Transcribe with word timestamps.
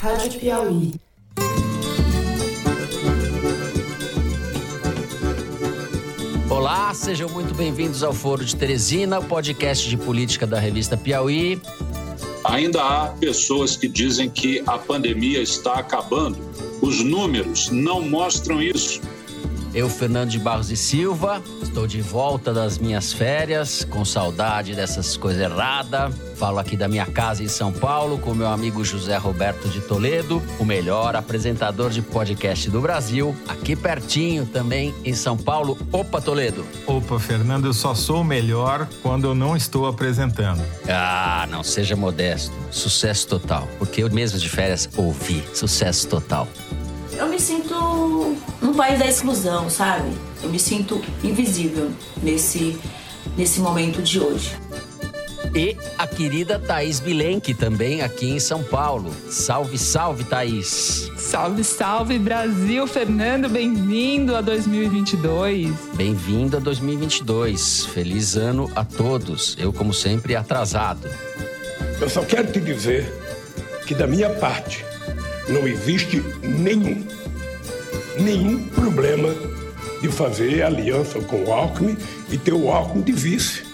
Rádio 0.00 0.38
Piauí. 0.38 0.92
Olá, 6.50 6.92
sejam 6.94 7.28
muito 7.30 7.54
bem-vindos 7.54 8.02
ao 8.02 8.12
Foro 8.12 8.44
de 8.44 8.54
Teresina, 8.54 9.18
o 9.18 9.24
podcast 9.24 9.88
de 9.88 9.96
política 9.96 10.46
da 10.46 10.60
revista 10.60 10.96
Piauí. 10.96 11.60
Ainda 12.44 12.82
há 12.82 13.08
pessoas 13.08 13.76
que 13.76 13.88
dizem 13.88 14.28
que 14.28 14.62
a 14.66 14.78
pandemia 14.78 15.40
está 15.40 15.74
acabando. 15.74 16.38
Os 16.82 17.02
números 17.02 17.70
não 17.70 18.02
mostram 18.02 18.62
isso. 18.62 19.00
Eu, 19.74 19.88
Fernando 19.88 20.30
de 20.30 20.38
Barros 20.38 20.70
e 20.70 20.76
Silva, 20.76 21.42
estou 21.76 21.86
de 21.86 22.00
volta 22.00 22.54
das 22.54 22.78
minhas 22.78 23.12
férias, 23.12 23.84
com 23.84 24.02
saudade 24.02 24.74
dessas 24.74 25.14
coisas 25.14 25.42
erradas. 25.42 26.14
Falo 26.34 26.58
aqui 26.58 26.74
da 26.74 26.88
minha 26.88 27.04
casa 27.04 27.42
em 27.42 27.48
São 27.48 27.70
Paulo 27.70 28.16
com 28.16 28.32
meu 28.32 28.46
amigo 28.46 28.82
José 28.82 29.18
Roberto 29.18 29.68
de 29.68 29.82
Toledo, 29.82 30.42
o 30.58 30.64
melhor 30.64 31.14
apresentador 31.14 31.90
de 31.90 32.00
podcast 32.00 32.70
do 32.70 32.80
Brasil, 32.80 33.36
aqui 33.46 33.76
pertinho 33.76 34.46
também 34.46 34.94
em 35.04 35.12
São 35.12 35.36
Paulo. 35.36 35.76
Opa, 35.92 36.18
Toledo! 36.18 36.64
Opa, 36.86 37.18
Fernando, 37.18 37.66
eu 37.66 37.74
só 37.74 37.94
sou 37.94 38.22
o 38.22 38.24
melhor 38.24 38.88
quando 39.02 39.26
eu 39.26 39.34
não 39.34 39.54
estou 39.54 39.86
apresentando. 39.86 40.62
Ah, 40.88 41.46
não 41.50 41.62
seja 41.62 41.94
modesto. 41.94 42.54
Sucesso 42.70 43.28
total. 43.28 43.68
Porque 43.78 44.02
eu 44.02 44.10
mesmo 44.10 44.38
de 44.38 44.48
férias 44.48 44.88
ouvi. 44.96 45.44
Sucesso 45.52 46.08
total. 46.08 46.48
Eu 47.16 47.28
me 47.28 47.40
sinto 47.40 48.36
num 48.60 48.74
país 48.74 48.98
da 48.98 49.06
exclusão, 49.06 49.70
sabe? 49.70 50.10
Eu 50.42 50.50
me 50.50 50.58
sinto 50.58 51.00
invisível 51.24 51.90
nesse, 52.22 52.78
nesse 53.36 53.58
momento 53.58 54.02
de 54.02 54.20
hoje. 54.20 54.52
E 55.54 55.74
a 55.96 56.06
querida 56.06 56.58
Thaís 56.58 57.00
Bilenque, 57.00 57.54
também 57.54 58.02
aqui 58.02 58.28
em 58.28 58.38
São 58.38 58.62
Paulo. 58.62 59.10
Salve, 59.30 59.78
salve, 59.78 60.24
Thaís! 60.24 61.10
Salve, 61.16 61.64
salve, 61.64 62.18
Brasil! 62.18 62.86
Fernando, 62.86 63.48
bem-vindo 63.48 64.36
a 64.36 64.42
2022. 64.42 65.74
Bem-vindo 65.94 66.58
a 66.58 66.60
2022. 66.60 67.86
Feliz 67.86 68.36
ano 68.36 68.70
a 68.76 68.84
todos. 68.84 69.56
Eu, 69.58 69.72
como 69.72 69.94
sempre, 69.94 70.36
atrasado. 70.36 71.08
Eu 71.98 72.10
só 72.10 72.22
quero 72.22 72.52
te 72.52 72.60
dizer 72.60 73.10
que, 73.86 73.94
da 73.94 74.06
minha 74.06 74.28
parte, 74.28 74.84
não 75.48 75.66
existe 75.66 76.22
nenhum, 76.42 77.06
nenhum 78.18 78.64
problema 78.68 79.34
de 80.00 80.08
fazer 80.08 80.62
aliança 80.62 81.20
com 81.20 81.44
o 81.44 81.52
Alckmin 81.52 81.96
e 82.30 82.38
ter 82.38 82.52
o 82.52 82.70
Alckmin 82.70 83.02
de 83.02 83.12
vice. 83.12 83.65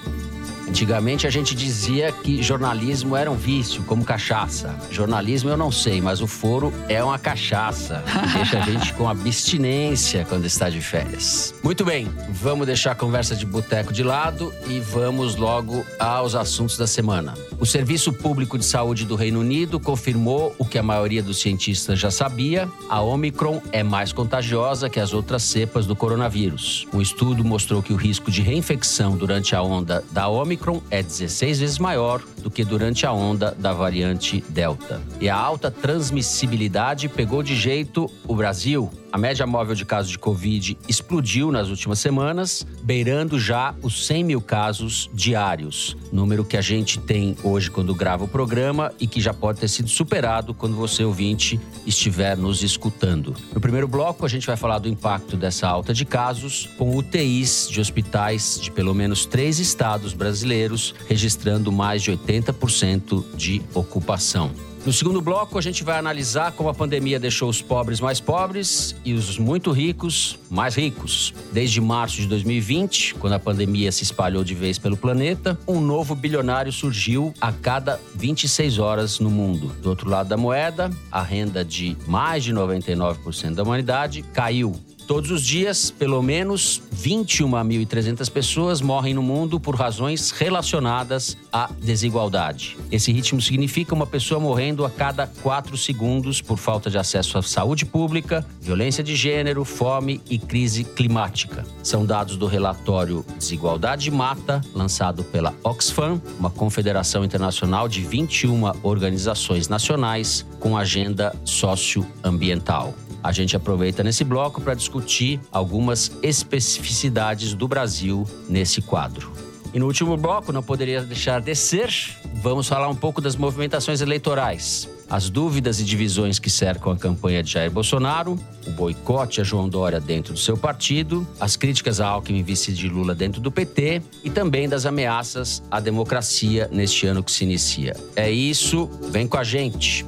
Antigamente 0.69 1.27
a 1.27 1.31
gente 1.31 1.55
dizia 1.55 2.13
que 2.13 2.43
jornalismo 2.43 3.17
era 3.17 3.31
um 3.31 3.37
vício, 3.37 3.83
como 3.85 4.05
cachaça. 4.05 4.75
Jornalismo 4.91 5.51
eu 5.51 5.57
não 5.57 5.71
sei, 5.71 6.01
mas 6.01 6.21
o 6.21 6.27
foro 6.27 6.73
é 6.89 7.03
uma 7.03 7.19
cachaça. 7.19 8.03
Que 8.05 8.39
deixa 8.39 8.59
a 8.59 8.63
gente 8.63 8.95
com 8.95 9.09
abstinência 9.09 10.25
quando 10.29 10.47
está 10.47 10.71
de 10.71 10.81
férias. 10.81 11.55
Muito 11.63 11.85
bem, 11.85 12.09
vamos 12.31 12.67
deixar 12.67 12.93
a 12.93 12.95
conversa 12.95 13.37
de 13.37 13.45
boteco 13.45 13.93
de 13.93 14.03
lado 14.03 14.53
e 14.67 14.81
vamos 14.81 15.37
logo 15.37 15.85
aos 15.99 16.35
assuntos 16.35 16.77
da 16.77 16.87
semana. 16.87 17.35
O 17.59 17.67
Serviço 17.67 18.13
Público 18.13 18.59
de 18.59 18.65
Saúde 18.65 19.05
do 19.05 19.15
Reino 19.15 19.41
Unido 19.41 19.79
confirmou 19.79 20.55
o 20.59 20.65
que 20.65 20.79
a 20.79 20.83
maioria 20.83 21.23
dos 21.23 21.41
cientistas 21.41 21.99
já 21.99 22.11
sabia: 22.11 22.69
a 22.89 23.01
Omicron 23.03 23.61
é 23.73 23.83
mais 23.83 24.13
contagiosa 24.13 24.89
que 24.89 24.99
as 24.99 25.13
outras 25.13 25.43
cepas 25.43 25.87
do 25.87 25.95
coronavírus. 25.95 26.87
Um 26.93 27.01
estudo 27.01 27.45
mostrou 27.45 27.83
que 27.83 27.93
o 27.93 27.97
risco 27.97 28.31
de 28.31 28.43
reinfecção 28.43 29.17
durante 29.17 29.55
a 29.55 29.63
onda 29.63 30.03
da 30.11 30.29
Omicron 30.29 30.62
É 30.91 31.03
16 31.03 31.61
vezes 31.61 31.79
maior 31.79 32.23
do 32.39 32.51
que 32.51 32.65
durante 32.65 33.07
a 33.07 33.13
onda 33.13 33.55
da 33.59 33.73
variante 33.73 34.43
Delta. 34.49 35.01
E 35.21 35.29
a 35.29 35.37
alta 35.37 35.71
transmissibilidade 35.71 37.09
pegou 37.09 37.43
de 37.43 37.57
jeito 37.57 38.11
o 38.27 38.35
Brasil. 38.35 38.91
A 39.13 39.19
média 39.19 39.47
móvel 39.47 39.75
de 39.75 39.85
casos 39.85 40.11
de 40.11 40.19
Covid 40.19 40.79
explodiu 40.89 41.53
nas 41.53 41.69
últimas 41.69 41.99
semanas, 41.99 42.67
beirando 42.83 43.39
já 43.39 43.75
os 43.83 44.07
100 44.07 44.25
mil 44.25 44.41
casos 44.41 45.11
diários. 45.13 45.95
Número 46.11 46.47
que 46.47 46.57
a 46.57 46.63
gente 46.63 46.98
tem 46.98 47.36
hoje 47.42 47.70
quando 47.70 47.95
grava 47.95 48.25
o 48.25 48.29
programa 48.29 48.91
e 48.98 49.07
que 49.07 49.20
já 49.20 49.35
pode 49.35 49.61
ter 49.61 49.69
sido 49.69 49.91
superado 49.91 50.55
quando 50.55 50.75
você, 50.77 51.05
ouvinte, 51.05 51.61
estiver 51.86 52.39
nos 52.39 52.63
escutando. 52.63 53.36
No 53.55 53.61
primeiro 53.61 53.86
bloco, 53.86 54.25
a 54.25 54.29
gente 54.31 54.47
vai 54.47 54.57
falar 54.57 54.79
do 54.79 54.89
impacto 54.89 55.36
dessa 55.36 55.69
alta 55.69 55.92
de 55.92 56.07
casos 56.07 56.70
com 56.79 56.97
UTIs 56.97 57.69
de 57.70 57.83
hospitais 57.83 58.59
de 58.63 58.70
pelo 58.70 58.95
menos 58.95 59.27
três 59.27 59.59
estados 59.59 60.15
brasileiros, 60.15 60.95
registrando 61.07 61.70
mais 61.70 62.03
de 62.03 62.11
80% 62.13 63.36
de 63.36 63.61
ocupação. 63.75 64.72
No 64.85 64.93
segundo 64.93 65.20
bloco, 65.20 65.57
a 65.57 65.63
gente 65.63 65.85
vai 65.85 65.97
analisar 65.97 66.51
como 66.53 66.69
a 66.69 66.75
pandemia 66.75 67.20
deixou 67.20 67.48
os 67.48 67.63
pobres 67.63 68.01
mais 68.01 68.19
pobres 68.19 68.97
e 69.05 69.15
os 69.15 69.39
muito 69.39 69.70
ricos 69.70 70.37
mais 70.51 70.75
ricos. 70.75 71.33
Desde 71.53 71.81
março 71.81 72.17
de 72.17 72.27
2020, 72.27 73.15
quando 73.15 73.33
a 73.33 73.39
pandemia 73.39 73.92
se 73.92 74.03
espalhou 74.03 74.42
de 74.42 74.55
vez 74.55 74.79
pelo 74.79 74.97
planeta, 74.97 75.59
um 75.69 75.81
novo 75.81 76.17
bilionário 76.17 76.73
surgiu 76.73 77.33
a 77.41 77.53
cada 77.53 77.98
26 78.17 78.79
horas 78.79 79.21
no 79.21 79.31
mundo. 79.31 79.69
Do 79.81 79.89
outro 79.89 80.11
lado 80.11 80.29
da 80.29 80.37
moeda, 80.37 80.91
a 81.13 81.23
renda 81.23 81.65
de 81.65 81.97
mais 82.07 82.42
de 82.42 82.53
99% 82.53 83.55
da 83.55 83.63
humanidade 83.63 84.23
caiu 84.35 84.75
Todos 85.07 85.30
os 85.30 85.45
dias, 85.45 85.90
pelo 85.90 86.23
menos 86.23 86.80
21.300 86.95 88.30
pessoas 88.30 88.80
morrem 88.80 89.14
no 89.14 89.23
mundo 89.23 89.58
por 89.58 89.74
razões 89.74 90.30
relacionadas 90.30 91.36
à 91.52 91.68
desigualdade. 91.80 92.77
Esse 92.90 93.12
ritmo 93.12 93.41
significa 93.41 93.95
uma 93.95 94.07
pessoa 94.07 94.41
morrendo 94.41 94.85
a 94.85 94.91
cada 94.91 95.27
quatro 95.27 95.77
segundos 95.77 96.41
por 96.41 96.57
falta 96.57 96.89
de 96.89 96.98
acesso 96.98 97.36
à 97.36 97.42
saúde 97.42 97.85
pública, 97.85 98.46
violência 98.61 99.02
de 99.02 99.17
gênero, 99.17 99.64
fome 99.64 100.20
e 100.30 100.39
crise 100.39 100.85
climática. 100.85 101.64
São 101.83 102.07
dados 102.07 102.36
do 102.36 102.46
relatório 102.46 103.24
Desigualdade 103.36 104.11
Mata, 104.11 104.61
lançado 104.74 105.24
pela 105.24 105.55
Oxfam, 105.64 106.20
uma 106.39 106.51
confederação 106.51 107.24
internacional 107.24 107.89
de 107.89 108.02
21 108.02 108.73
organizações 108.83 109.68
nacionais 109.68 110.46
com 110.61 110.77
agenda 110.77 111.35
socioambiental. 111.45 112.95
A 113.23 113.33
gente 113.33 113.57
aproveita 113.57 114.03
nesse 114.03 114.25
bloco 114.25 114.61
para 114.61 114.75
discutir 114.75 115.41
algumas 115.51 116.11
especificidades 116.23 117.55
do 117.55 117.69
Brasil 117.69 118.27
nesse 118.49 118.83
quadro. 118.83 119.33
E 119.75 119.79
no 119.79 119.87
último 119.87 120.17
bloco, 120.17 120.53
não 120.53 120.63
poderia 120.63 121.01
deixar 121.03 121.41
de 121.41 121.55
ser, 121.55 121.91
vamos 122.35 122.69
falar 122.69 122.89
um 122.89 122.95
pouco 122.95 123.23
das 123.23 123.37
movimentações 123.37 124.03
eleitorais. 124.03 124.89
As 125.09 125.31
dúvidas 125.31 125.81
e 125.81 125.85
divisões 125.85 126.39
que 126.39 126.51
cercam 126.51 126.93
a 126.93 126.97
campanha 126.97 127.43
de 127.43 127.53
Jair 127.53 127.71
Bolsonaro, 127.71 128.38
o 128.67 128.71
boicote 128.71 129.41
a 129.41 129.44
João 129.44 129.69
Dória 129.69 130.00
dentro 130.00 130.35
do 130.35 130.39
seu 130.39 130.56
partido, 130.56 131.27
as 131.41 131.56
críticas 131.56 132.00
a 132.00 132.06
Alckmin 132.06 132.43
vice 132.43 132.73
de 132.73 132.89
Lula 132.89 133.15
dentro 133.15 133.41
do 133.41 133.50
PT 133.50 134.03
e 134.25 134.31
também 134.31 134.69
das 134.69 134.85
ameaças 134.87 135.62
à 135.71 135.81
democracia 135.81 136.69
neste 136.73 137.06
ano 137.06 137.23
que 137.23 137.33
se 137.33 137.44
inicia. 137.44 137.94
É 138.17 138.31
isso, 138.31 138.91
vem 139.11 139.27
com 139.27 139.37
a 139.37 139.44
gente. 139.44 140.05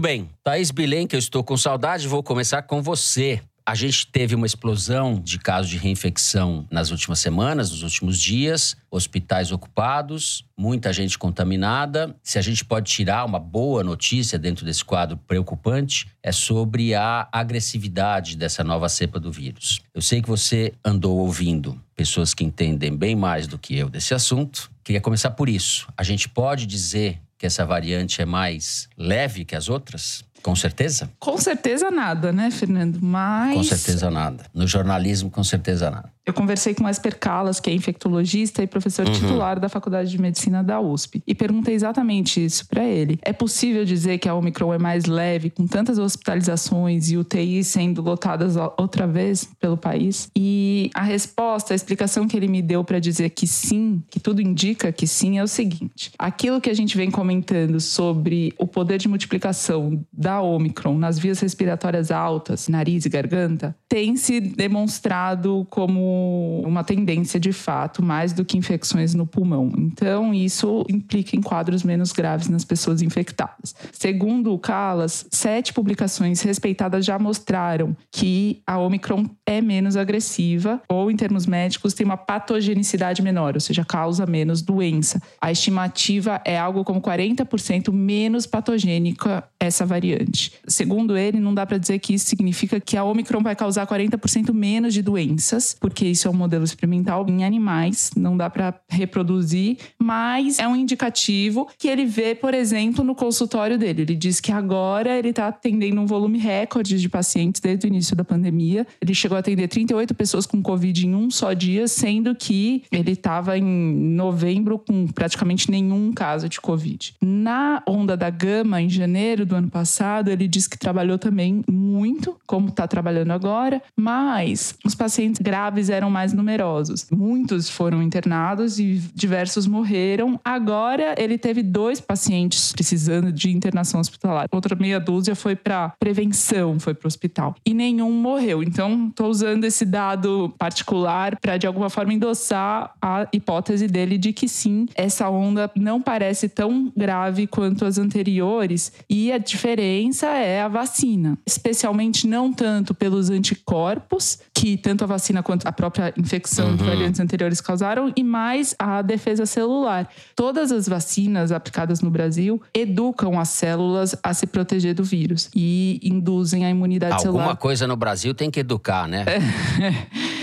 Muito 0.00 0.08
bem. 0.08 0.30
Thaís 0.42 0.70
Bilen, 0.70 1.06
que 1.06 1.14
eu 1.14 1.18
estou 1.18 1.44
com 1.44 1.58
saudade, 1.58 2.08
vou 2.08 2.22
começar 2.22 2.62
com 2.62 2.80
você. 2.80 3.38
A 3.66 3.74
gente 3.74 4.06
teve 4.06 4.34
uma 4.34 4.46
explosão 4.46 5.20
de 5.20 5.38
casos 5.38 5.70
de 5.70 5.76
reinfecção 5.76 6.66
nas 6.70 6.90
últimas 6.90 7.18
semanas, 7.18 7.70
nos 7.70 7.82
últimos 7.82 8.18
dias, 8.18 8.74
hospitais 8.90 9.52
ocupados, 9.52 10.42
muita 10.56 10.90
gente 10.90 11.18
contaminada. 11.18 12.16
Se 12.22 12.38
a 12.38 12.42
gente 12.42 12.64
pode 12.64 12.90
tirar 12.90 13.26
uma 13.26 13.38
boa 13.38 13.84
notícia 13.84 14.38
dentro 14.38 14.64
desse 14.64 14.82
quadro 14.82 15.18
preocupante, 15.18 16.08
é 16.22 16.32
sobre 16.32 16.94
a 16.94 17.28
agressividade 17.30 18.38
dessa 18.38 18.64
nova 18.64 18.88
cepa 18.88 19.20
do 19.20 19.30
vírus. 19.30 19.82
Eu 19.92 20.00
sei 20.00 20.22
que 20.22 20.28
você 20.30 20.72
andou 20.82 21.18
ouvindo 21.18 21.78
pessoas 21.94 22.32
que 22.32 22.42
entendem 22.42 22.96
bem 22.96 23.14
mais 23.14 23.46
do 23.46 23.58
que 23.58 23.76
eu 23.76 23.90
desse 23.90 24.14
assunto. 24.14 24.70
Queria 24.82 25.02
começar 25.02 25.32
por 25.32 25.46
isso. 25.46 25.86
A 25.94 26.02
gente 26.02 26.26
pode 26.26 26.64
dizer 26.64 27.20
que 27.40 27.46
essa 27.46 27.64
variante 27.64 28.20
é 28.20 28.26
mais 28.26 28.86
leve 28.98 29.46
que 29.46 29.56
as 29.56 29.70
outras? 29.70 30.22
Com 30.42 30.54
certeza? 30.54 31.10
Com 31.18 31.38
certeza 31.38 31.90
nada, 31.90 32.30
né, 32.32 32.50
Fernando? 32.50 32.98
Mas. 33.00 33.56
Com 33.56 33.64
certeza 33.64 34.10
nada. 34.10 34.44
No 34.52 34.66
jornalismo, 34.66 35.30
com 35.30 35.42
certeza 35.42 35.90
nada. 35.90 36.12
Eu 36.30 36.34
conversei 36.34 36.74
com 36.74 36.88
Esper 36.88 37.18
Calas, 37.18 37.58
que 37.58 37.68
é 37.68 37.74
infectologista 37.74 38.62
e 38.62 38.66
professor 38.68 39.04
uhum. 39.04 39.12
titular 39.12 39.58
da 39.58 39.68
Faculdade 39.68 40.08
de 40.12 40.20
Medicina 40.20 40.62
da 40.62 40.80
USP, 40.80 41.20
e 41.26 41.34
perguntei 41.34 41.74
exatamente 41.74 42.44
isso 42.44 42.68
para 42.68 42.84
ele. 42.84 43.18
É 43.22 43.32
possível 43.32 43.84
dizer 43.84 44.18
que 44.18 44.28
a 44.28 44.34
Omicron 44.36 44.72
é 44.72 44.78
mais 44.78 45.06
leve, 45.06 45.50
com 45.50 45.66
tantas 45.66 45.98
hospitalizações 45.98 47.10
e 47.10 47.16
UTIs 47.16 47.66
sendo 47.66 48.00
lotadas 48.00 48.54
outra 48.78 49.08
vez 49.08 49.48
pelo 49.58 49.76
país? 49.76 50.30
E 50.36 50.88
a 50.94 51.02
resposta, 51.02 51.74
a 51.74 51.76
explicação 51.76 52.28
que 52.28 52.36
ele 52.36 52.46
me 52.46 52.62
deu 52.62 52.84
para 52.84 53.00
dizer 53.00 53.30
que 53.30 53.48
sim, 53.48 54.00
que 54.08 54.20
tudo 54.20 54.40
indica 54.40 54.92
que 54.92 55.08
sim, 55.08 55.36
é 55.36 55.42
o 55.42 55.48
seguinte: 55.48 56.12
aquilo 56.16 56.60
que 56.60 56.70
a 56.70 56.74
gente 56.74 56.96
vem 56.96 57.10
comentando 57.10 57.80
sobre 57.80 58.54
o 58.56 58.68
poder 58.68 58.98
de 58.98 59.08
multiplicação 59.08 60.00
da 60.12 60.40
Omicron 60.40 60.96
nas 60.96 61.18
vias 61.18 61.40
respiratórias 61.40 62.12
altas, 62.12 62.68
nariz 62.68 63.04
e 63.04 63.08
garganta, 63.08 63.74
tem 63.88 64.16
se 64.16 64.38
demonstrado 64.38 65.66
como 65.68 66.19
uma 66.64 66.84
tendência 66.84 67.38
de 67.38 67.52
fato, 67.52 68.02
mais 68.02 68.32
do 68.32 68.44
que 68.44 68.56
infecções 68.56 69.14
no 69.14 69.26
pulmão. 69.26 69.72
Então, 69.76 70.32
isso 70.34 70.84
implica 70.88 71.36
em 71.36 71.40
quadros 71.40 71.82
menos 71.82 72.12
graves 72.12 72.48
nas 72.48 72.64
pessoas 72.64 73.02
infectadas. 73.02 73.74
Segundo 73.92 74.52
o 74.52 74.58
Calas, 74.58 75.26
sete 75.30 75.72
publicações 75.72 76.40
respeitadas 76.42 77.04
já 77.04 77.18
mostraram 77.18 77.96
que 78.10 78.62
a 78.66 78.78
Omicron 78.78 79.26
é 79.46 79.60
menos 79.60 79.96
agressiva, 79.96 80.80
ou 80.88 81.10
em 81.10 81.16
termos 81.16 81.46
médicos, 81.46 81.94
tem 81.94 82.04
uma 82.04 82.16
patogenicidade 82.16 83.22
menor, 83.22 83.54
ou 83.54 83.60
seja, 83.60 83.84
causa 83.84 84.26
menos 84.26 84.62
doença. 84.62 85.20
A 85.40 85.50
estimativa 85.50 86.40
é 86.44 86.58
algo 86.58 86.84
como 86.84 87.00
40% 87.00 87.92
menos 87.92 88.46
patogênica 88.46 89.44
essa 89.58 89.84
variante. 89.84 90.52
Segundo 90.66 91.16
ele, 91.16 91.40
não 91.40 91.54
dá 91.54 91.66
para 91.66 91.78
dizer 91.78 91.98
que 91.98 92.14
isso 92.14 92.26
significa 92.26 92.80
que 92.80 92.96
a 92.96 93.04
Omicron 93.04 93.42
vai 93.42 93.56
causar 93.56 93.86
40% 93.86 94.52
menos 94.52 94.94
de 94.94 95.02
doenças, 95.02 95.76
porque 95.80 95.99
isso 96.06 96.28
é 96.28 96.30
um 96.30 96.34
modelo 96.34 96.64
experimental 96.64 97.26
em 97.28 97.44
animais, 97.44 98.10
não 98.16 98.36
dá 98.36 98.48
para 98.48 98.74
reproduzir, 98.88 99.78
mas 99.98 100.58
é 100.58 100.66
um 100.66 100.76
indicativo 100.76 101.68
que 101.78 101.88
ele 101.88 102.06
vê, 102.06 102.34
por 102.34 102.54
exemplo, 102.54 103.04
no 103.04 103.14
consultório 103.14 103.78
dele. 103.78 104.02
Ele 104.02 104.14
diz 104.14 104.40
que 104.40 104.52
agora 104.52 105.18
ele 105.18 105.30
está 105.30 105.48
atendendo 105.48 106.00
um 106.00 106.06
volume 106.06 106.38
recorde 106.38 106.98
de 106.98 107.08
pacientes 107.08 107.60
desde 107.60 107.86
o 107.86 107.88
início 107.88 108.16
da 108.16 108.24
pandemia. 108.24 108.86
Ele 109.00 109.14
chegou 109.14 109.36
a 109.36 109.40
atender 109.40 109.68
38 109.68 110.14
pessoas 110.14 110.46
com 110.46 110.62
Covid 110.62 111.06
em 111.06 111.14
um 111.14 111.30
só 111.30 111.52
dia, 111.52 111.86
sendo 111.86 112.34
que 112.34 112.82
ele 112.90 113.12
estava 113.12 113.58
em 113.58 113.64
novembro 113.64 114.78
com 114.78 115.06
praticamente 115.08 115.70
nenhum 115.70 116.12
caso 116.12 116.48
de 116.48 116.60
Covid. 116.60 117.14
Na 117.20 117.82
onda 117.86 118.16
da 118.16 118.30
gama, 118.30 118.80
em 118.80 118.88
janeiro 118.88 119.44
do 119.44 119.54
ano 119.54 119.68
passado, 119.68 120.30
ele 120.30 120.48
disse 120.48 120.68
que 120.68 120.78
trabalhou 120.78 121.18
também 121.18 121.62
muito, 121.70 122.36
como 122.46 122.68
está 122.68 122.86
trabalhando 122.86 123.32
agora, 123.32 123.82
mas 123.96 124.74
os 124.84 124.94
pacientes 124.94 125.40
graves 125.40 125.89
eram 125.90 126.10
mais 126.10 126.32
numerosos. 126.32 127.06
Muitos 127.10 127.68
foram 127.68 128.02
internados 128.02 128.78
e 128.78 129.02
diversos 129.14 129.66
morreram. 129.66 130.40
Agora 130.44 131.14
ele 131.18 131.36
teve 131.36 131.62
dois 131.62 132.00
pacientes 132.00 132.72
precisando 132.72 133.32
de 133.32 133.50
internação 133.50 134.00
hospitalar. 134.00 134.46
Outra 134.50 134.74
meia 134.76 134.98
dúzia 134.98 135.34
foi 135.34 135.54
para 135.54 135.92
prevenção, 135.98 136.78
foi 136.78 136.94
para 136.94 137.06
o 137.06 137.08
hospital. 137.08 137.54
E 137.64 137.74
nenhum 137.74 138.12
morreu. 138.12 138.62
Então, 138.62 139.08
estou 139.08 139.28
usando 139.28 139.64
esse 139.64 139.84
dado 139.84 140.52
particular 140.58 141.38
para 141.40 141.56
de 141.56 141.66
alguma 141.66 141.90
forma 141.90 142.12
endossar 142.14 142.94
a 143.02 143.26
hipótese 143.32 143.86
dele 143.86 144.16
de 144.16 144.32
que 144.32 144.48
sim, 144.48 144.86
essa 144.94 145.28
onda 145.28 145.70
não 145.74 146.00
parece 146.00 146.48
tão 146.48 146.92
grave 146.96 147.46
quanto 147.46 147.84
as 147.84 147.98
anteriores 147.98 148.92
e 149.08 149.32
a 149.32 149.38
diferença 149.38 150.26
é 150.28 150.62
a 150.62 150.68
vacina, 150.68 151.38
especialmente 151.46 152.26
não 152.26 152.52
tanto 152.52 152.94
pelos 152.94 153.30
anticorpos, 153.30 154.38
que 154.54 154.76
tanto 154.76 155.04
a 155.04 155.06
vacina 155.06 155.42
quanto 155.42 155.66
a 155.66 155.72
própria 155.80 156.12
infecção 156.14 156.68
uhum. 156.68 156.76
de 156.76 156.84
variantes 156.84 157.18
anteriores 157.20 157.58
causaram, 157.58 158.12
e 158.14 158.22
mais 158.22 158.74
a 158.78 159.00
defesa 159.00 159.46
celular. 159.46 160.06
Todas 160.36 160.70
as 160.70 160.86
vacinas 160.86 161.50
aplicadas 161.50 162.02
no 162.02 162.10
Brasil 162.10 162.60
educam 162.74 163.40
as 163.40 163.48
células 163.48 164.14
a 164.22 164.34
se 164.34 164.46
proteger 164.46 164.94
do 164.94 165.02
vírus 165.02 165.48
e 165.56 165.98
induzem 166.02 166.66
a 166.66 166.70
imunidade 166.70 167.12
Alguma 167.12 167.22
celular. 167.22 167.42
Alguma 167.44 167.56
coisa 167.56 167.86
no 167.86 167.96
Brasil 167.96 168.34
tem 168.34 168.50
que 168.50 168.60
educar, 168.60 169.08
né? 169.08 169.24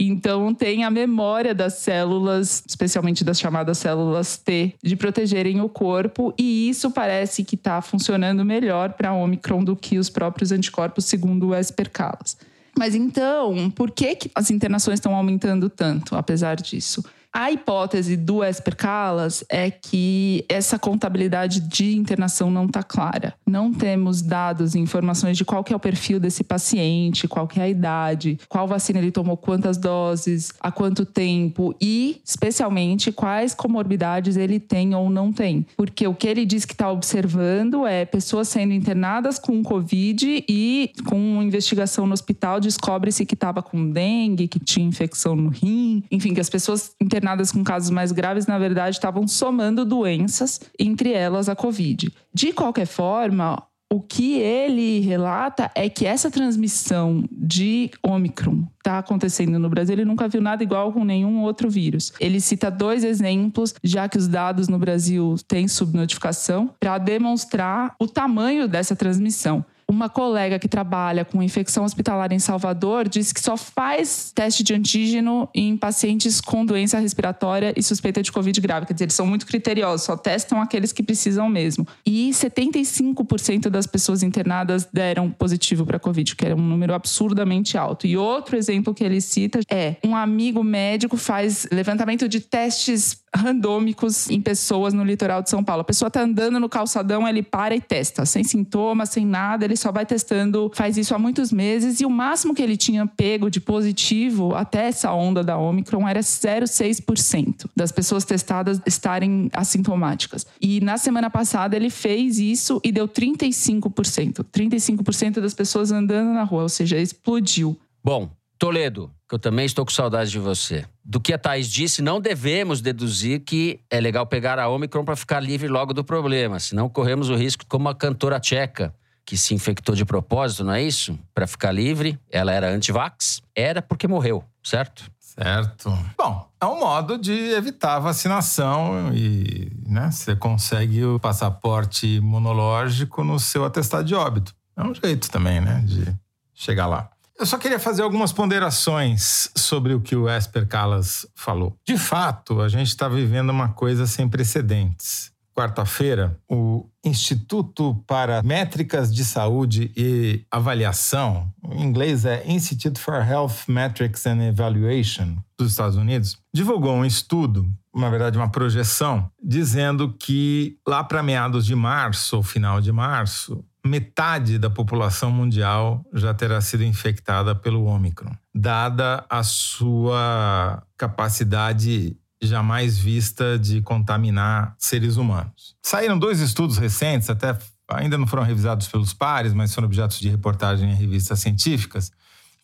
Então, 0.00 0.54
tem 0.54 0.84
a 0.84 0.90
memória 0.90 1.52
das 1.52 1.74
células, 1.74 2.62
especialmente 2.64 3.24
das 3.24 3.40
chamadas 3.40 3.78
células 3.78 4.36
T, 4.36 4.76
de 4.80 4.94
protegerem 4.94 5.60
o 5.60 5.68
corpo, 5.68 6.32
e 6.38 6.68
isso 6.68 6.88
parece 6.92 7.42
que 7.42 7.56
está 7.56 7.82
funcionando 7.82 8.44
melhor 8.44 8.92
para 8.92 9.08
a 9.08 9.14
Omicron 9.14 9.64
do 9.64 9.74
que 9.74 9.98
os 9.98 10.08
próprios 10.08 10.52
anticorpos, 10.52 11.06
segundo 11.06 11.48
o 11.48 11.54
Espercalas. 11.54 12.36
Mas 12.76 12.94
então, 12.94 13.70
por 13.70 13.90
que, 13.90 14.14
que 14.14 14.30
as 14.34 14.50
internações 14.50 14.98
estão 14.98 15.14
aumentando 15.14 15.68
tanto, 15.68 16.16
apesar 16.16 16.56
disso? 16.56 17.04
A 17.38 17.52
hipótese 17.52 18.16
do 18.16 18.42
Esper 18.42 18.74
Calas 18.74 19.44
é 19.48 19.70
que 19.70 20.44
essa 20.48 20.76
contabilidade 20.76 21.60
de 21.60 21.94
internação 21.94 22.50
não 22.50 22.64
está 22.64 22.82
clara. 22.82 23.32
Não 23.46 23.72
temos 23.72 24.20
dados 24.20 24.74
e 24.74 24.80
informações 24.80 25.36
de 25.36 25.44
qual 25.44 25.64
é 25.70 25.72
o 25.72 25.78
perfil 25.78 26.18
desse 26.18 26.42
paciente, 26.42 27.28
qual 27.28 27.48
é 27.54 27.60
a 27.60 27.68
idade, 27.68 28.40
qual 28.48 28.66
vacina 28.66 28.98
ele 28.98 29.12
tomou, 29.12 29.36
quantas 29.36 29.78
doses, 29.78 30.52
há 30.60 30.72
quanto 30.72 31.06
tempo 31.06 31.72
e, 31.80 32.20
especialmente, 32.24 33.12
quais 33.12 33.54
comorbidades 33.54 34.36
ele 34.36 34.58
tem 34.58 34.92
ou 34.96 35.08
não 35.08 35.32
tem. 35.32 35.64
Porque 35.76 36.08
o 36.08 36.16
que 36.16 36.26
ele 36.26 36.44
diz 36.44 36.64
que 36.64 36.72
está 36.72 36.90
observando 36.90 37.86
é 37.86 38.04
pessoas 38.04 38.48
sendo 38.48 38.72
internadas 38.72 39.38
com 39.38 39.62
Covid 39.62 40.44
e 40.48 40.90
com 41.06 41.40
investigação 41.40 42.04
no 42.04 42.14
hospital 42.14 42.58
descobre-se 42.58 43.24
que 43.24 43.34
estava 43.34 43.62
com 43.62 43.92
dengue, 43.92 44.48
que 44.48 44.58
tinha 44.58 44.84
infecção 44.84 45.36
no 45.36 45.50
rim, 45.50 46.02
enfim, 46.10 46.34
que 46.34 46.40
as 46.40 46.50
pessoas 46.50 46.96
internadas 47.00 47.27
com 47.52 47.64
casos 47.64 47.90
mais 47.90 48.12
graves, 48.12 48.46
na 48.46 48.58
verdade, 48.58 48.96
estavam 48.96 49.26
somando 49.26 49.84
doenças, 49.84 50.60
entre 50.78 51.12
elas 51.12 51.48
a 51.48 51.56
Covid. 51.56 52.12
De 52.32 52.52
qualquer 52.52 52.86
forma, 52.86 53.62
o 53.90 54.02
que 54.02 54.38
ele 54.38 55.00
relata 55.00 55.70
é 55.74 55.88
que 55.88 56.04
essa 56.04 56.30
transmissão 56.30 57.24
de 57.32 57.90
Omicron 58.02 58.64
está 58.76 58.98
acontecendo 58.98 59.58
no 59.58 59.70
Brasil. 59.70 59.94
Ele 59.94 60.04
nunca 60.04 60.28
viu 60.28 60.42
nada 60.42 60.62
igual 60.62 60.92
com 60.92 61.04
nenhum 61.04 61.40
outro 61.40 61.70
vírus. 61.70 62.12
Ele 62.20 62.38
cita 62.38 62.70
dois 62.70 63.02
exemplos, 63.02 63.74
já 63.82 64.06
que 64.06 64.18
os 64.18 64.28
dados 64.28 64.68
no 64.68 64.78
Brasil 64.78 65.36
têm 65.48 65.66
subnotificação, 65.66 66.70
para 66.78 66.98
demonstrar 66.98 67.94
o 67.98 68.06
tamanho 68.06 68.68
dessa 68.68 68.94
transmissão. 68.94 69.64
Uma 69.90 70.10
colega 70.10 70.58
que 70.58 70.68
trabalha 70.68 71.24
com 71.24 71.42
infecção 71.42 71.82
hospitalar 71.82 72.30
em 72.30 72.38
Salvador 72.38 73.08
disse 73.08 73.32
que 73.32 73.40
só 73.40 73.56
faz 73.56 74.30
teste 74.34 74.62
de 74.62 74.74
antígeno 74.74 75.48
em 75.54 75.78
pacientes 75.78 76.42
com 76.42 76.62
doença 76.62 76.98
respiratória 76.98 77.72
e 77.74 77.82
suspeita 77.82 78.22
de 78.22 78.30
Covid 78.30 78.60
grave. 78.60 78.84
Quer 78.84 78.92
dizer, 78.92 79.04
eles 79.06 79.14
são 79.14 79.26
muito 79.26 79.46
criteriosos, 79.46 80.04
só 80.04 80.14
testam 80.14 80.60
aqueles 80.60 80.92
que 80.92 81.02
precisam 81.02 81.48
mesmo. 81.48 81.86
E 82.04 82.28
75% 82.34 83.70
das 83.70 83.86
pessoas 83.86 84.22
internadas 84.22 84.86
deram 84.92 85.30
positivo 85.30 85.86
para 85.86 85.98
Covid, 85.98 86.36
que 86.36 86.44
era 86.44 86.54
um 86.54 86.60
número 86.60 86.92
absurdamente 86.92 87.78
alto. 87.78 88.06
E 88.06 88.14
outro 88.14 88.58
exemplo 88.58 88.92
que 88.92 89.02
ele 89.02 89.22
cita 89.22 89.60
é 89.70 89.96
um 90.04 90.14
amigo 90.14 90.62
médico 90.62 91.16
faz 91.16 91.66
levantamento 91.72 92.28
de 92.28 92.40
testes 92.40 93.22
randômicos 93.34 94.28
em 94.30 94.40
pessoas 94.40 94.92
no 94.92 95.04
litoral 95.04 95.42
de 95.42 95.50
São 95.50 95.62
Paulo. 95.62 95.82
A 95.82 95.84
pessoa 95.84 96.08
está 96.08 96.22
andando 96.22 96.58
no 96.58 96.68
calçadão, 96.68 97.26
ele 97.26 97.42
para 97.42 97.74
e 97.74 97.80
testa, 97.80 98.26
sem 98.26 98.44
sintomas, 98.44 99.10
sem 99.10 99.24
nada, 99.24 99.64
ele 99.64 99.76
só 99.78 99.92
vai 99.92 100.04
testando, 100.04 100.70
faz 100.74 100.96
isso 100.96 101.14
há 101.14 101.18
muitos 101.18 101.52
meses 101.52 102.00
e 102.00 102.06
o 102.06 102.10
máximo 102.10 102.54
que 102.54 102.62
ele 102.62 102.76
tinha 102.76 103.06
pego 103.06 103.50
de 103.50 103.60
positivo 103.60 104.54
até 104.54 104.88
essa 104.88 105.12
onda 105.12 105.42
da 105.42 105.56
Omicron 105.56 106.06
era 106.06 106.20
0,6% 106.20 107.66
das 107.74 107.92
pessoas 107.92 108.24
testadas 108.24 108.80
estarem 108.86 109.48
assintomáticas. 109.52 110.46
E 110.60 110.80
na 110.80 110.98
semana 110.98 111.30
passada 111.30 111.76
ele 111.76 111.90
fez 111.90 112.38
isso 112.38 112.80
e 112.84 112.92
deu 112.92 113.08
35%. 113.08 114.44
35% 114.44 115.40
das 115.40 115.54
pessoas 115.54 115.90
andando 115.90 116.32
na 116.32 116.42
rua, 116.42 116.62
ou 116.62 116.68
seja, 116.68 116.98
explodiu. 116.98 117.78
Bom, 118.02 118.30
Toledo, 118.58 119.10
que 119.28 119.34
eu 119.34 119.38
também 119.38 119.66
estou 119.66 119.84
com 119.84 119.92
saudade 119.92 120.30
de 120.30 120.38
você. 120.38 120.84
Do 121.04 121.20
que 121.20 121.32
a 121.32 121.38
Thaís 121.38 121.68
disse, 121.68 122.02
não 122.02 122.20
devemos 122.20 122.80
deduzir 122.80 123.40
que 123.40 123.80
é 123.88 124.00
legal 124.00 124.26
pegar 124.26 124.58
a 124.58 124.68
Omicron 124.68 125.04
para 125.04 125.14
ficar 125.14 125.40
livre 125.40 125.68
logo 125.68 125.92
do 125.92 126.02
problema, 126.02 126.58
senão 126.58 126.88
corremos 126.88 127.28
o 127.28 127.36
risco, 127.36 127.64
como 127.68 127.88
a 127.88 127.94
cantora 127.94 128.40
tcheca, 128.40 128.92
que 129.28 129.36
se 129.36 129.52
infectou 129.52 129.94
de 129.94 130.06
propósito, 130.06 130.64
não 130.64 130.72
é 130.72 130.82
isso? 130.82 131.18
Para 131.34 131.46
ficar 131.46 131.70
livre, 131.70 132.18
ela 132.30 132.50
era 132.50 132.70
anti-vax, 132.70 133.42
era 133.54 133.82
porque 133.82 134.08
morreu, 134.08 134.42
certo? 134.62 135.04
Certo. 135.20 135.90
Bom, 136.16 136.48
é 136.58 136.64
um 136.64 136.80
modo 136.80 137.18
de 137.18 137.50
evitar 137.50 137.96
a 137.96 137.98
vacinação 137.98 139.12
e 139.12 139.70
né, 139.86 140.10
você 140.10 140.34
consegue 140.34 141.04
o 141.04 141.20
passaporte 141.20 142.06
imunológico 142.06 143.22
no 143.22 143.38
seu 143.38 143.66
atestado 143.66 144.04
de 144.04 144.14
óbito. 144.14 144.54
É 144.74 144.82
um 144.82 144.94
jeito 144.94 145.30
também, 145.30 145.60
né, 145.60 145.82
de 145.84 146.10
chegar 146.54 146.86
lá. 146.86 147.10
Eu 147.38 147.44
só 147.44 147.58
queria 147.58 147.78
fazer 147.78 148.00
algumas 148.00 148.32
ponderações 148.32 149.50
sobre 149.54 149.92
o 149.92 150.00
que 150.00 150.16
o 150.16 150.26
Esper 150.26 150.66
Calas 150.66 151.26
falou. 151.34 151.76
De 151.86 151.98
fato, 151.98 152.62
a 152.62 152.68
gente 152.70 152.88
está 152.88 153.10
vivendo 153.10 153.50
uma 153.50 153.68
coisa 153.68 154.06
sem 154.06 154.26
precedentes. 154.26 155.30
Quarta-feira, 155.58 156.38
o 156.48 156.88
Instituto 157.04 158.00
para 158.06 158.44
Métricas 158.44 159.12
de 159.12 159.24
Saúde 159.24 159.90
e 159.96 160.44
Avaliação, 160.52 161.52
em 161.72 161.82
inglês 161.82 162.24
é 162.24 162.44
Institute 162.46 163.00
for 163.00 163.14
Health 163.14 163.64
Metrics 163.66 164.24
and 164.24 164.40
Evaluation, 164.40 165.36
dos 165.58 165.72
Estados 165.72 165.96
Unidos, 165.96 166.38
divulgou 166.54 166.94
um 166.94 167.04
estudo, 167.04 167.68
na 167.92 168.08
verdade 168.08 168.38
uma 168.38 168.48
projeção, 168.48 169.28
dizendo 169.42 170.14
que 170.16 170.78
lá 170.86 171.02
para 171.02 171.24
meados 171.24 171.66
de 171.66 171.74
março 171.74 172.36
ou 172.36 172.42
final 172.44 172.80
de 172.80 172.92
março, 172.92 173.64
metade 173.84 174.60
da 174.60 174.70
população 174.70 175.28
mundial 175.28 176.04
já 176.14 176.32
terá 176.32 176.60
sido 176.60 176.84
infectada 176.84 177.52
pelo 177.52 177.84
Ômicron, 177.84 178.30
dada 178.54 179.24
a 179.28 179.42
sua 179.42 180.84
capacidade 180.96 182.16
jamais 182.40 182.98
vista 182.98 183.58
de 183.58 183.82
contaminar 183.82 184.74
seres 184.78 185.16
humanos. 185.16 185.76
Saíram 185.82 186.18
dois 186.18 186.40
estudos 186.40 186.78
recentes, 186.78 187.28
até 187.28 187.56
ainda 187.88 188.18
não 188.18 188.26
foram 188.26 188.42
revisados 188.42 188.86
pelos 188.86 189.12
pares, 189.12 189.52
mas 189.52 189.74
foram 189.74 189.86
objetos 189.86 190.20
de 190.20 190.28
reportagem 190.28 190.90
em 190.90 190.94
revistas 190.94 191.40
científicas, 191.40 192.12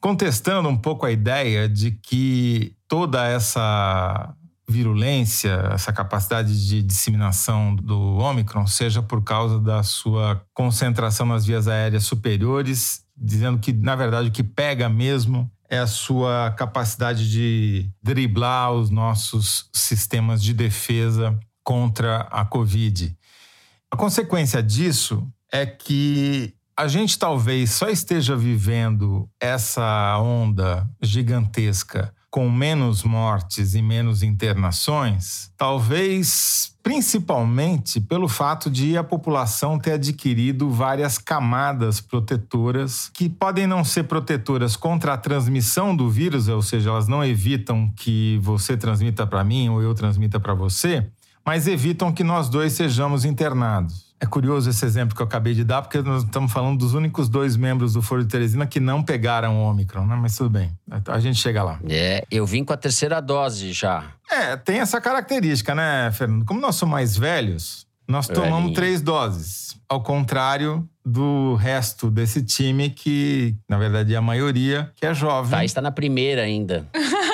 contestando 0.00 0.68
um 0.68 0.76
pouco 0.76 1.06
a 1.06 1.10
ideia 1.10 1.68
de 1.68 1.92
que 1.92 2.76
toda 2.86 3.26
essa 3.26 4.34
virulência, 4.68 5.70
essa 5.72 5.92
capacidade 5.92 6.66
de 6.66 6.82
disseminação 6.82 7.74
do 7.74 8.16
Ômicron 8.16 8.66
seja 8.66 9.02
por 9.02 9.22
causa 9.22 9.58
da 9.58 9.82
sua 9.82 10.42
concentração 10.54 11.26
nas 11.26 11.44
vias 11.44 11.68
aéreas 11.68 12.04
superiores, 12.04 13.02
dizendo 13.16 13.58
que, 13.58 13.72
na 13.72 13.94
verdade, 13.94 14.28
o 14.28 14.32
que 14.32 14.42
pega 14.42 14.88
mesmo 14.88 15.50
é 15.74 15.78
a 15.80 15.86
sua 15.88 16.52
capacidade 16.52 17.28
de 17.28 17.90
driblar 18.00 18.72
os 18.72 18.90
nossos 18.90 19.68
sistemas 19.72 20.40
de 20.40 20.54
defesa 20.54 21.36
contra 21.64 22.20
a 22.30 22.44
Covid. 22.44 23.16
A 23.90 23.96
consequência 23.96 24.62
disso 24.62 25.28
é 25.52 25.66
que 25.66 26.54
a 26.76 26.86
gente 26.86 27.18
talvez 27.18 27.72
só 27.72 27.88
esteja 27.88 28.36
vivendo 28.36 29.28
essa 29.40 30.16
onda 30.18 30.88
gigantesca 31.02 32.13
com 32.34 32.50
menos 32.50 33.04
mortes 33.04 33.76
e 33.76 33.80
menos 33.80 34.24
internações, 34.24 35.52
talvez 35.56 36.74
principalmente 36.82 38.00
pelo 38.00 38.26
fato 38.26 38.68
de 38.68 38.98
a 38.98 39.04
população 39.04 39.78
ter 39.78 39.92
adquirido 39.92 40.68
várias 40.68 41.16
camadas 41.16 42.00
protetoras 42.00 43.08
que 43.14 43.28
podem 43.28 43.68
não 43.68 43.84
ser 43.84 44.02
protetoras 44.08 44.74
contra 44.74 45.14
a 45.14 45.16
transmissão 45.16 45.94
do 45.94 46.10
vírus, 46.10 46.48
ou 46.48 46.60
seja, 46.60 46.90
elas 46.90 47.06
não 47.06 47.24
evitam 47.24 47.88
que 47.94 48.36
você 48.42 48.76
transmita 48.76 49.24
para 49.24 49.44
mim 49.44 49.68
ou 49.68 49.80
eu 49.80 49.94
transmita 49.94 50.40
para 50.40 50.54
você, 50.54 51.08
mas 51.46 51.68
evitam 51.68 52.12
que 52.12 52.24
nós 52.24 52.48
dois 52.48 52.72
sejamos 52.72 53.24
internados. 53.24 54.12
É 54.24 54.26
curioso 54.26 54.70
esse 54.70 54.82
exemplo 54.86 55.14
que 55.14 55.20
eu 55.20 55.26
acabei 55.26 55.52
de 55.52 55.62
dar, 55.62 55.82
porque 55.82 56.00
nós 56.00 56.22
estamos 56.22 56.50
falando 56.50 56.78
dos 56.78 56.94
únicos 56.94 57.28
dois 57.28 57.58
membros 57.58 57.92
do 57.92 58.00
Foro 58.00 58.24
de 58.24 58.30
Teresina 58.30 58.66
que 58.66 58.80
não 58.80 59.02
pegaram 59.02 59.58
o 59.58 59.68
Ômicron, 59.68 60.06
né? 60.06 60.16
Mas 60.16 60.34
tudo 60.34 60.48
bem, 60.48 60.72
a 61.08 61.20
gente 61.20 61.38
chega 61.38 61.62
lá. 61.62 61.78
É, 61.86 62.24
eu 62.30 62.46
vim 62.46 62.64
com 62.64 62.72
a 62.72 62.76
terceira 62.78 63.20
dose 63.20 63.70
já. 63.74 64.12
É, 64.30 64.56
tem 64.56 64.78
essa 64.80 64.98
característica, 64.98 65.74
né, 65.74 66.10
Fernando? 66.10 66.46
Como 66.46 66.58
nós 66.58 66.74
somos 66.74 66.94
mais 66.94 67.18
velhos, 67.18 67.86
nós 68.08 68.26
tomamos 68.26 68.60
Velhinho. 68.60 68.74
três 68.74 69.02
doses. 69.02 69.76
Ao 69.86 70.02
contrário 70.02 70.88
do 71.04 71.54
resto 71.56 72.10
desse 72.10 72.42
time, 72.42 72.88
que, 72.88 73.54
na 73.68 73.76
verdade, 73.76 74.14
é 74.14 74.16
a 74.16 74.22
maioria, 74.22 74.90
que 74.96 75.04
é 75.04 75.12
jovem. 75.12 75.50
Tá, 75.50 75.64
está 75.66 75.82
na 75.82 75.92
primeira 75.92 76.40
ainda. 76.40 76.88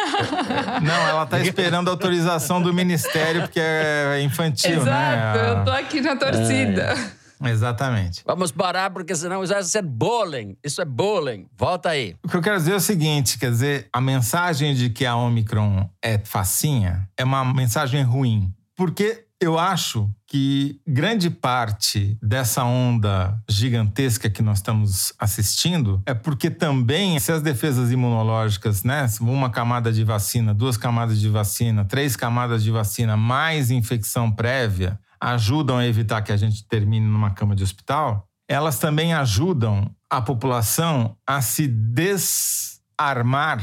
Não, 0.83 1.09
ela 1.09 1.27
tá 1.27 1.41
esperando 1.41 1.89
a 1.89 1.91
autorização 1.93 2.61
do 2.61 2.73
ministério, 2.73 3.43
porque 3.43 3.61
é 3.61 4.21
infantil, 4.23 4.73
Exato, 4.73 4.91
né? 4.91 5.33
Exato, 5.35 5.59
eu 5.59 5.65
tô 5.65 5.71
aqui 5.71 6.01
na 6.01 6.17
torcida. 6.17 6.95
É. 7.17 7.21
Exatamente. 7.49 8.23
Vamos 8.27 8.53
parar, 8.53 8.91
porque 8.91 9.15
senão 9.15 9.43
isso 9.43 9.53
vai 9.53 9.63
ser 9.63 9.83
bullying. 9.83 10.57
Isso 10.63 10.83
é 10.83 10.85
bullying. 10.85 11.47
Volta 11.57 11.89
aí. 11.89 12.15
O 12.23 12.29
que 12.29 12.37
eu 12.37 12.43
quero 12.43 12.59
dizer 12.59 12.73
é 12.73 12.77
o 12.77 12.81
seguinte: 12.81 13.39
quer 13.39 13.51
dizer, 13.51 13.89
a 13.91 14.01
mensagem 14.01 14.75
de 14.75 14.91
que 14.91 15.07
a 15.07 15.17
Omicron 15.17 15.89
é 16.03 16.19
facinha 16.19 17.09
é 17.17 17.25
uma 17.25 17.43
mensagem 17.45 18.03
ruim. 18.03 18.53
Porque 18.77 19.25
eu 19.41 19.59
acho 19.59 20.11
que 20.27 20.79
grande 20.87 21.31
parte 21.31 22.19
dessa 22.23 22.63
onda 22.63 23.43
gigantesca 23.49 24.29
que 24.29 24.43
nós 24.43 24.59
estamos 24.59 25.15
assistindo 25.19 26.03
é 26.05 26.13
porque 26.13 26.51
também, 26.51 27.19
se 27.19 27.33
as 27.33 27.41
defesas 27.41 27.91
imunológicas, 27.91 28.85
né, 28.85 29.07
uma 29.21 29.49
camada 29.49 29.91
de 29.91 30.05
vacina, 30.05 30.53
duas 30.53 30.77
camadas 30.77 31.19
de 31.19 31.29
vacina, 31.29 31.85
três 31.87 32.17
camadas 32.17 32.63
de 32.63 32.71
vacina, 32.71 33.17
mais 33.17 33.71
infecção 33.71 34.31
prévia, 34.31 35.01
ajudam 35.19 35.79
a 35.79 35.87
evitar 35.87 36.21
que 36.23 36.33
a 36.33 36.37
gente 36.37 36.67
termine 36.69 37.07
numa 37.07 37.31
cama 37.31 37.57
de 37.57 37.63
hospital, 37.63 38.29
elas 38.47 38.79
também 38.79 39.15
ajudam 39.15 39.91
a 40.11 40.21
população 40.21 41.17
a 41.27 41.41
se 41.41 41.67
desarmar 41.67 43.63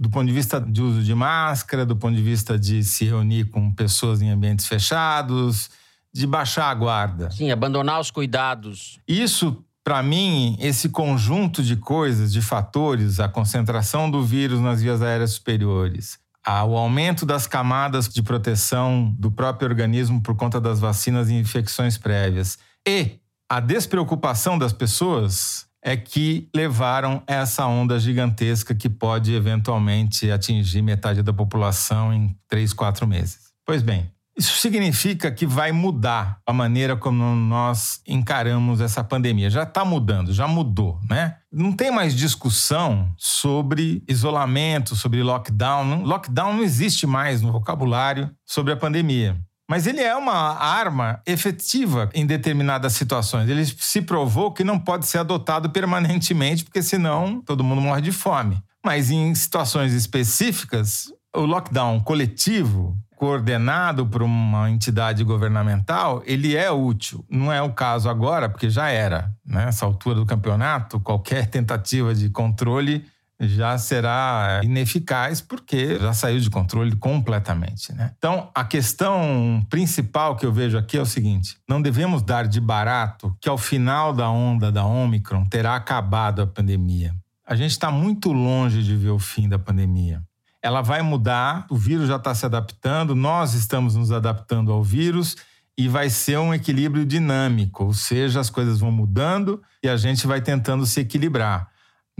do 0.00 0.08
ponto 0.08 0.26
de 0.26 0.32
vista 0.32 0.58
de 0.58 0.80
uso 0.80 1.02
de 1.02 1.14
máscara, 1.14 1.84
do 1.84 1.94
ponto 1.94 2.16
de 2.16 2.22
vista 2.22 2.58
de 2.58 2.82
se 2.82 3.04
reunir 3.04 3.44
com 3.50 3.70
pessoas 3.70 4.22
em 4.22 4.30
ambientes 4.30 4.66
fechados, 4.66 5.68
de 6.10 6.26
baixar 6.26 6.70
a 6.70 6.74
guarda. 6.74 7.30
Sim, 7.30 7.50
abandonar 7.50 8.00
os 8.00 8.10
cuidados. 8.10 8.98
Isso, 9.06 9.62
para 9.84 10.02
mim, 10.02 10.56
esse 10.58 10.88
conjunto 10.88 11.62
de 11.62 11.76
coisas, 11.76 12.32
de 12.32 12.40
fatores, 12.40 13.20
a 13.20 13.28
concentração 13.28 14.10
do 14.10 14.24
vírus 14.24 14.58
nas 14.58 14.80
vias 14.80 15.02
aéreas 15.02 15.32
superiores, 15.32 16.18
o 16.46 16.76
aumento 16.78 17.26
das 17.26 17.46
camadas 17.46 18.08
de 18.08 18.22
proteção 18.22 19.14
do 19.18 19.30
próprio 19.30 19.68
organismo 19.68 20.22
por 20.22 20.34
conta 20.34 20.58
das 20.58 20.80
vacinas 20.80 21.28
e 21.28 21.34
infecções 21.34 21.98
prévias 21.98 22.58
e 22.88 23.20
a 23.46 23.60
despreocupação 23.60 24.58
das 24.58 24.72
pessoas 24.72 25.66
é 25.82 25.96
que 25.96 26.48
levaram 26.54 27.22
essa 27.26 27.66
onda 27.66 27.98
gigantesca 27.98 28.74
que 28.74 28.88
pode 28.88 29.34
eventualmente 29.34 30.30
atingir 30.30 30.82
metade 30.82 31.22
da 31.22 31.32
população 31.32 32.12
em 32.12 32.36
três, 32.48 32.72
quatro 32.72 33.06
meses. 33.06 33.50
Pois 33.64 33.82
bem, 33.82 34.10
isso 34.36 34.56
significa 34.56 35.30
que 35.30 35.46
vai 35.46 35.70
mudar 35.70 36.38
a 36.46 36.52
maneira 36.52 36.96
como 36.96 37.22
nós 37.34 38.00
encaramos 38.06 38.80
essa 38.80 39.04
pandemia. 39.04 39.50
Já 39.50 39.64
está 39.64 39.84
mudando, 39.84 40.32
já 40.32 40.48
mudou, 40.48 40.98
né? 41.08 41.36
Não 41.52 41.72
tem 41.72 41.90
mais 41.90 42.14
discussão 42.14 43.12
sobre 43.18 44.02
isolamento, 44.08 44.96
sobre 44.96 45.22
lockdown. 45.22 46.04
Lockdown 46.04 46.54
não 46.54 46.62
existe 46.62 47.06
mais 47.06 47.42
no 47.42 47.52
vocabulário 47.52 48.30
sobre 48.46 48.72
a 48.72 48.76
pandemia. 48.76 49.36
Mas 49.70 49.86
ele 49.86 50.00
é 50.00 50.16
uma 50.16 50.34
arma 50.58 51.22
efetiva 51.24 52.10
em 52.12 52.26
determinadas 52.26 52.92
situações. 52.94 53.48
Ele 53.48 53.64
se 53.64 54.02
provou 54.02 54.50
que 54.50 54.64
não 54.64 54.76
pode 54.76 55.06
ser 55.06 55.18
adotado 55.18 55.70
permanentemente, 55.70 56.64
porque 56.64 56.82
senão 56.82 57.40
todo 57.40 57.62
mundo 57.62 57.80
morre 57.80 58.00
de 58.02 58.10
fome. 58.10 58.60
Mas 58.84 59.12
em 59.12 59.32
situações 59.32 59.92
específicas, 59.92 61.04
o 61.32 61.42
lockdown 61.42 62.00
coletivo, 62.00 62.98
coordenado 63.14 64.04
por 64.04 64.24
uma 64.24 64.68
entidade 64.68 65.22
governamental, 65.22 66.20
ele 66.26 66.56
é 66.56 66.68
útil. 66.72 67.24
Não 67.30 67.52
é 67.52 67.62
o 67.62 67.72
caso 67.72 68.08
agora, 68.08 68.48
porque 68.48 68.68
já 68.68 68.88
era. 68.88 69.30
Nessa 69.46 69.86
né? 69.86 69.92
altura 69.92 70.16
do 70.16 70.26
campeonato, 70.26 70.98
qualquer 70.98 71.46
tentativa 71.46 72.12
de 72.12 72.28
controle 72.28 73.04
já 73.40 73.78
será 73.78 74.60
ineficaz 74.62 75.40
porque 75.40 75.98
já 75.98 76.12
saiu 76.12 76.38
de 76.38 76.50
controle 76.50 76.94
completamente. 76.94 77.92
Né? 77.94 78.12
Então, 78.18 78.50
a 78.54 78.62
questão 78.64 79.64
principal 79.70 80.36
que 80.36 80.44
eu 80.44 80.52
vejo 80.52 80.76
aqui 80.76 80.98
é 80.98 81.00
o 81.00 81.06
seguinte: 81.06 81.56
não 81.66 81.80
devemos 81.80 82.22
dar 82.22 82.46
de 82.46 82.60
barato 82.60 83.34
que 83.40 83.48
ao 83.48 83.56
final 83.56 84.12
da 84.12 84.28
onda 84.28 84.70
da 84.70 84.84
Omicron 84.84 85.44
terá 85.46 85.74
acabado 85.74 86.42
a 86.42 86.46
pandemia. 86.46 87.14
A 87.46 87.56
gente 87.56 87.70
está 87.70 87.90
muito 87.90 88.30
longe 88.30 88.82
de 88.82 88.94
ver 88.94 89.10
o 89.10 89.18
fim 89.18 89.48
da 89.48 89.58
pandemia. 89.58 90.22
Ela 90.62 90.82
vai 90.82 91.00
mudar, 91.00 91.66
o 91.70 91.76
vírus 91.76 92.06
já 92.06 92.16
está 92.16 92.34
se 92.34 92.44
adaptando, 92.44 93.14
nós 93.16 93.54
estamos 93.54 93.96
nos 93.96 94.12
adaptando 94.12 94.70
ao 94.70 94.84
vírus 94.84 95.36
e 95.76 95.88
vai 95.88 96.10
ser 96.10 96.38
um 96.38 96.52
equilíbrio 96.52 97.06
dinâmico, 97.06 97.84
ou 97.86 97.94
seja, 97.94 98.38
as 98.38 98.50
coisas 98.50 98.80
vão 98.80 98.92
mudando 98.92 99.62
e 99.82 99.88
a 99.88 99.96
gente 99.96 100.26
vai 100.26 100.42
tentando 100.42 100.84
se 100.84 101.00
equilibrar 101.00 101.69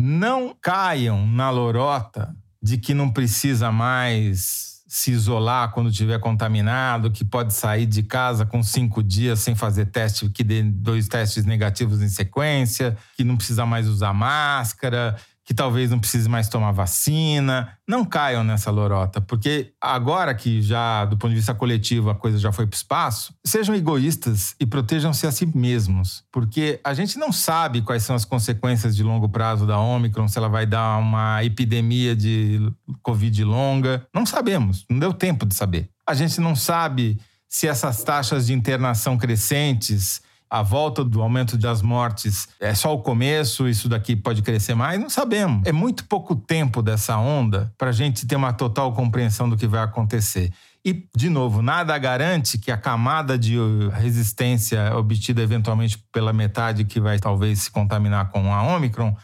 não 0.01 0.55
caiam 0.61 1.27
na 1.27 1.51
lorota 1.51 2.35
de 2.63 2.79
que 2.79 2.95
não 2.95 3.11
precisa 3.11 3.71
mais 3.71 4.71
se 4.91 5.13
isolar 5.13 5.71
quando 5.71 5.89
estiver 5.89 6.19
contaminado, 6.19 7.13
que 7.13 7.25
pode 7.25 7.55
sair 7.55 7.87
de 7.87 8.03
casa 8.03 8.45
com 8.45 8.61
cinco 8.61 9.05
dias 9.05 9.39
sem 9.39 9.55
fazer 9.55 9.87
teste, 9.87 10.29
que 10.29 10.43
dê 10.43 10.65
dois 10.65 11.07
testes 11.07 11.45
negativos 11.45 12.03
em 12.03 12.09
sequência, 12.09 12.97
que 13.17 13.23
não 13.23 13.37
precisa 13.37 13.65
mais 13.65 13.87
usar 13.87 14.13
máscara, 14.13 15.17
que 15.51 15.55
talvez 15.55 15.91
não 15.91 15.99
precise 15.99 16.29
mais 16.29 16.49
tomar 16.49 16.71
vacina. 16.71 17.77
Não 17.85 18.05
caiam 18.05 18.45
nessa 18.45 18.71
lorota, 18.71 19.21
porque 19.21 19.73
agora 19.81 20.33
que 20.33 20.63
já, 20.63 21.05
do 21.05 21.17
ponto 21.17 21.31
de 21.31 21.39
vista 21.39 21.53
coletivo, 21.53 22.09
a 22.09 22.15
coisa 22.15 22.39
já 22.39 22.53
foi 22.53 22.69
para 22.69 22.77
o 22.77 22.77
espaço, 22.77 23.35
sejam 23.45 23.75
egoístas 23.75 24.55
e 24.61 24.65
protejam-se 24.65 25.27
a 25.27 25.33
si 25.33 25.45
mesmos, 25.47 26.23
porque 26.31 26.79
a 26.85 26.95
gente 26.95 27.19
não 27.19 27.33
sabe 27.33 27.83
quais 27.83 28.05
são 28.05 28.15
as 28.15 28.25
consequências 28.25 28.95
de 28.95 29.03
longo 29.03 29.29
prazo 29.29 29.67
da 29.67 29.77
Omicron, 29.77 30.29
se 30.29 30.39
ela 30.39 30.49
vai 30.49 30.67
dar 30.67 30.99
uma 30.99 31.43
epidemia 31.43 32.15
de 32.15 32.73
Covid 33.03 33.43
longa. 33.43 34.07
Não 34.15 34.25
sabemos, 34.25 34.87
não 34.89 35.01
deu 35.01 35.13
tempo 35.13 35.45
de 35.45 35.57
saber. 35.57 35.91
A 36.07 36.15
gente 36.15 36.41
não 36.41 36.55
sabe 36.55 37.21
se 37.49 37.67
essas 37.67 38.05
taxas 38.05 38.47
de 38.47 38.53
internação 38.53 39.19
crescentes 39.19 40.23
a 40.51 40.63
volta 40.63 41.05
do 41.05 41.23
aumento 41.23 41.57
das 41.57 41.81
mortes 41.81 42.49
é 42.59 42.75
só 42.75 42.93
o 42.93 43.01
começo, 43.01 43.69
isso 43.69 43.89
daqui 43.89 44.17
pode 44.17 44.43
crescer 44.43 44.75
mais? 44.75 45.01
Não 45.01 45.09
sabemos. 45.09 45.65
É 45.65 45.71
muito 45.71 46.05
pouco 46.07 46.35
tempo 46.35 46.83
dessa 46.83 47.17
onda 47.17 47.73
para 47.79 47.91
a 47.91 47.93
gente 47.93 48.27
ter 48.27 48.35
uma 48.35 48.53
total 48.53 48.93
compreensão 48.93 49.49
do 49.49 49.57
que 49.57 49.69
vai 49.69 49.83
acontecer. 49.83 50.53
E, 50.85 51.07
de 51.15 51.29
novo, 51.29 51.63
nada 51.63 51.97
garante 51.99 52.59
que 52.59 52.73
a 52.73 52.77
camada 52.77 53.39
de 53.39 53.57
resistência 53.93 54.97
obtida 54.97 55.41
eventualmente 55.41 55.99
pela 56.11 56.33
metade 56.33 56.85
que 56.85 56.99
vai 56.99 57.19
talvez 57.19 57.61
se 57.61 57.71
contaminar 57.71 58.31
com 58.31 58.53
a 58.53 58.63
Omicron 58.63 59.15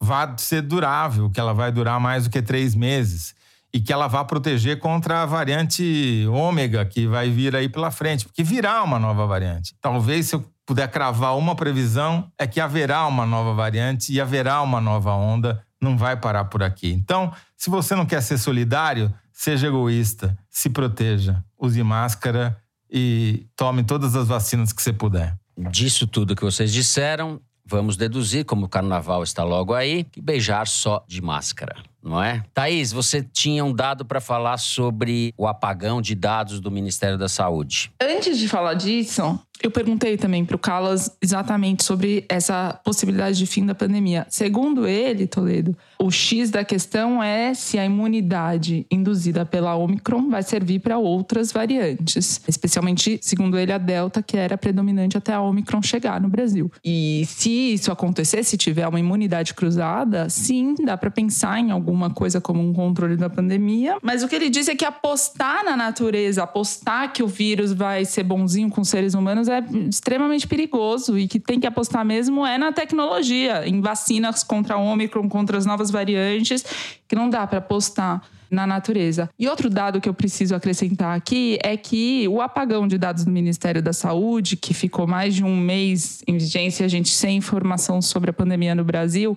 vá 0.00 0.36
ser 0.36 0.62
durável, 0.62 1.30
que 1.30 1.40
ela 1.40 1.54
vai 1.54 1.72
durar 1.72 1.98
mais 1.98 2.24
do 2.24 2.30
que 2.30 2.40
três 2.42 2.74
meses 2.74 3.34
e 3.72 3.80
que 3.80 3.92
ela 3.92 4.06
vá 4.06 4.24
proteger 4.24 4.78
contra 4.78 5.22
a 5.22 5.26
variante 5.26 6.26
ômega 6.30 6.84
que 6.84 7.06
vai 7.06 7.30
vir 7.30 7.56
aí 7.56 7.68
pela 7.68 7.90
frente, 7.90 8.24
porque 8.24 8.42
virá 8.42 8.82
uma 8.82 8.98
nova 8.98 9.26
variante. 9.26 9.74
Talvez 9.80 10.26
se 10.26 10.36
eu 10.36 10.44
puder 10.66 10.90
cravar 10.90 11.38
uma 11.38 11.54
previsão, 11.54 12.30
é 12.36 12.46
que 12.46 12.60
haverá 12.60 13.06
uma 13.06 13.24
nova 13.24 13.54
variante 13.54 14.12
e 14.12 14.20
haverá 14.20 14.60
uma 14.60 14.80
nova 14.80 15.12
onda 15.12 15.64
não 15.80 15.96
vai 15.96 16.16
parar 16.16 16.46
por 16.46 16.62
aqui. 16.62 16.90
Então, 16.90 17.32
se 17.56 17.70
você 17.70 17.94
não 17.94 18.04
quer 18.04 18.20
ser 18.22 18.38
solidário, 18.38 19.12
seja 19.32 19.68
egoísta, 19.68 20.36
se 20.50 20.68
proteja, 20.68 21.42
use 21.58 21.82
máscara 21.82 22.56
e 22.90 23.46
tome 23.54 23.84
todas 23.84 24.16
as 24.16 24.26
vacinas 24.26 24.72
que 24.72 24.82
você 24.82 24.92
puder. 24.92 25.36
Disso 25.70 26.06
tudo 26.06 26.34
que 26.34 26.44
vocês 26.44 26.72
disseram, 26.72 27.40
vamos 27.64 27.96
deduzir, 27.96 28.44
como 28.44 28.66
o 28.66 28.68
carnaval 28.68 29.22
está 29.22 29.44
logo 29.44 29.74
aí, 29.74 30.04
que 30.04 30.20
beijar 30.20 30.66
só 30.66 31.04
de 31.06 31.20
máscara, 31.22 31.76
não 32.06 32.22
é? 32.22 32.42
Thaís, 32.54 32.92
você 32.92 33.22
tinha 33.22 33.64
um 33.64 33.72
dado 33.72 34.04
para 34.04 34.20
falar 34.20 34.58
sobre 34.58 35.34
o 35.36 35.46
apagão 35.46 36.00
de 36.00 36.14
dados 36.14 36.60
do 36.60 36.70
Ministério 36.70 37.18
da 37.18 37.28
Saúde. 37.28 37.90
Antes 38.00 38.38
de 38.38 38.48
falar 38.48 38.74
disso, 38.74 39.40
eu 39.62 39.70
perguntei 39.70 40.16
também 40.16 40.44
para 40.44 40.56
o 40.56 40.58
Calas 40.58 41.16
exatamente 41.20 41.82
sobre 41.82 42.24
essa 42.28 42.78
possibilidade 42.84 43.38
de 43.38 43.46
fim 43.46 43.64
da 43.64 43.74
pandemia. 43.74 44.26
Segundo 44.28 44.86
ele, 44.86 45.26
Toledo, 45.26 45.76
o 45.98 46.10
X 46.10 46.50
da 46.50 46.64
questão 46.64 47.22
é 47.22 47.54
se 47.54 47.78
a 47.78 47.84
imunidade 47.84 48.86
induzida 48.90 49.46
pela 49.46 49.74
Omicron 49.74 50.28
vai 50.28 50.42
servir 50.42 50.80
para 50.80 50.98
outras 50.98 51.52
variantes, 51.52 52.40
especialmente, 52.46 53.18
segundo 53.22 53.58
ele, 53.58 53.72
a 53.72 53.78
Delta, 53.78 54.22
que 54.22 54.36
era 54.36 54.58
predominante 54.58 55.16
até 55.16 55.32
a 55.32 55.40
Omicron 55.40 55.82
chegar 55.82 56.20
no 56.20 56.28
Brasil. 56.28 56.70
E 56.84 57.24
se 57.26 57.50
isso 57.74 57.90
acontecer, 57.90 58.44
se 58.44 58.56
tiver 58.56 58.86
uma 58.86 59.00
imunidade 59.00 59.54
cruzada, 59.54 60.28
sim, 60.28 60.74
dá 60.84 60.96
para 60.96 61.10
pensar 61.10 61.58
em 61.58 61.70
alguma 61.96 62.10
coisa 62.10 62.40
como 62.40 62.62
um 62.62 62.72
controle 62.72 63.16
da 63.16 63.30
pandemia. 63.30 63.96
Mas 64.02 64.22
o 64.22 64.28
que 64.28 64.36
ele 64.36 64.50
diz 64.50 64.68
é 64.68 64.76
que 64.76 64.84
apostar 64.84 65.64
na 65.64 65.74
natureza, 65.74 66.42
apostar 66.42 67.12
que 67.12 67.22
o 67.22 67.26
vírus 67.26 67.72
vai 67.72 68.04
ser 68.04 68.22
bonzinho 68.22 68.68
com 68.68 68.84
seres 68.84 69.14
humanos 69.14 69.48
é 69.48 69.64
extremamente 69.88 70.46
perigoso 70.46 71.18
e 71.18 71.26
que 71.26 71.40
tem 71.40 71.58
que 71.58 71.66
apostar 71.66 72.04
mesmo 72.04 72.46
é 72.46 72.58
na 72.58 72.70
tecnologia, 72.70 73.66
em 73.66 73.80
vacinas 73.80 74.44
contra 74.44 74.74
a 74.74 74.78
Omicron, 74.78 75.28
contra 75.28 75.56
as 75.56 75.64
novas 75.64 75.90
variantes, 75.90 76.64
que 77.08 77.16
não 77.16 77.30
dá 77.30 77.46
para 77.46 77.58
apostar 77.58 78.22
na 78.50 78.66
natureza. 78.66 79.28
E 79.38 79.48
outro 79.48 79.68
dado 79.68 80.00
que 80.00 80.08
eu 80.08 80.14
preciso 80.14 80.54
acrescentar 80.54 81.16
aqui 81.16 81.58
é 81.62 81.76
que 81.76 82.28
o 82.28 82.40
apagão 82.40 82.86
de 82.86 82.96
dados 82.96 83.24
do 83.24 83.30
Ministério 83.30 83.82
da 83.82 83.92
Saúde, 83.92 84.56
que 84.56 84.72
ficou 84.72 85.06
mais 85.06 85.34
de 85.34 85.42
um 85.42 85.56
mês 85.56 86.22
em 86.28 86.38
vigência, 86.38 86.86
a 86.86 86.88
gente 86.88 87.08
sem 87.08 87.38
informação 87.38 88.00
sobre 88.00 88.30
a 88.30 88.32
pandemia 88.32 88.74
no 88.74 88.84
Brasil, 88.84 89.36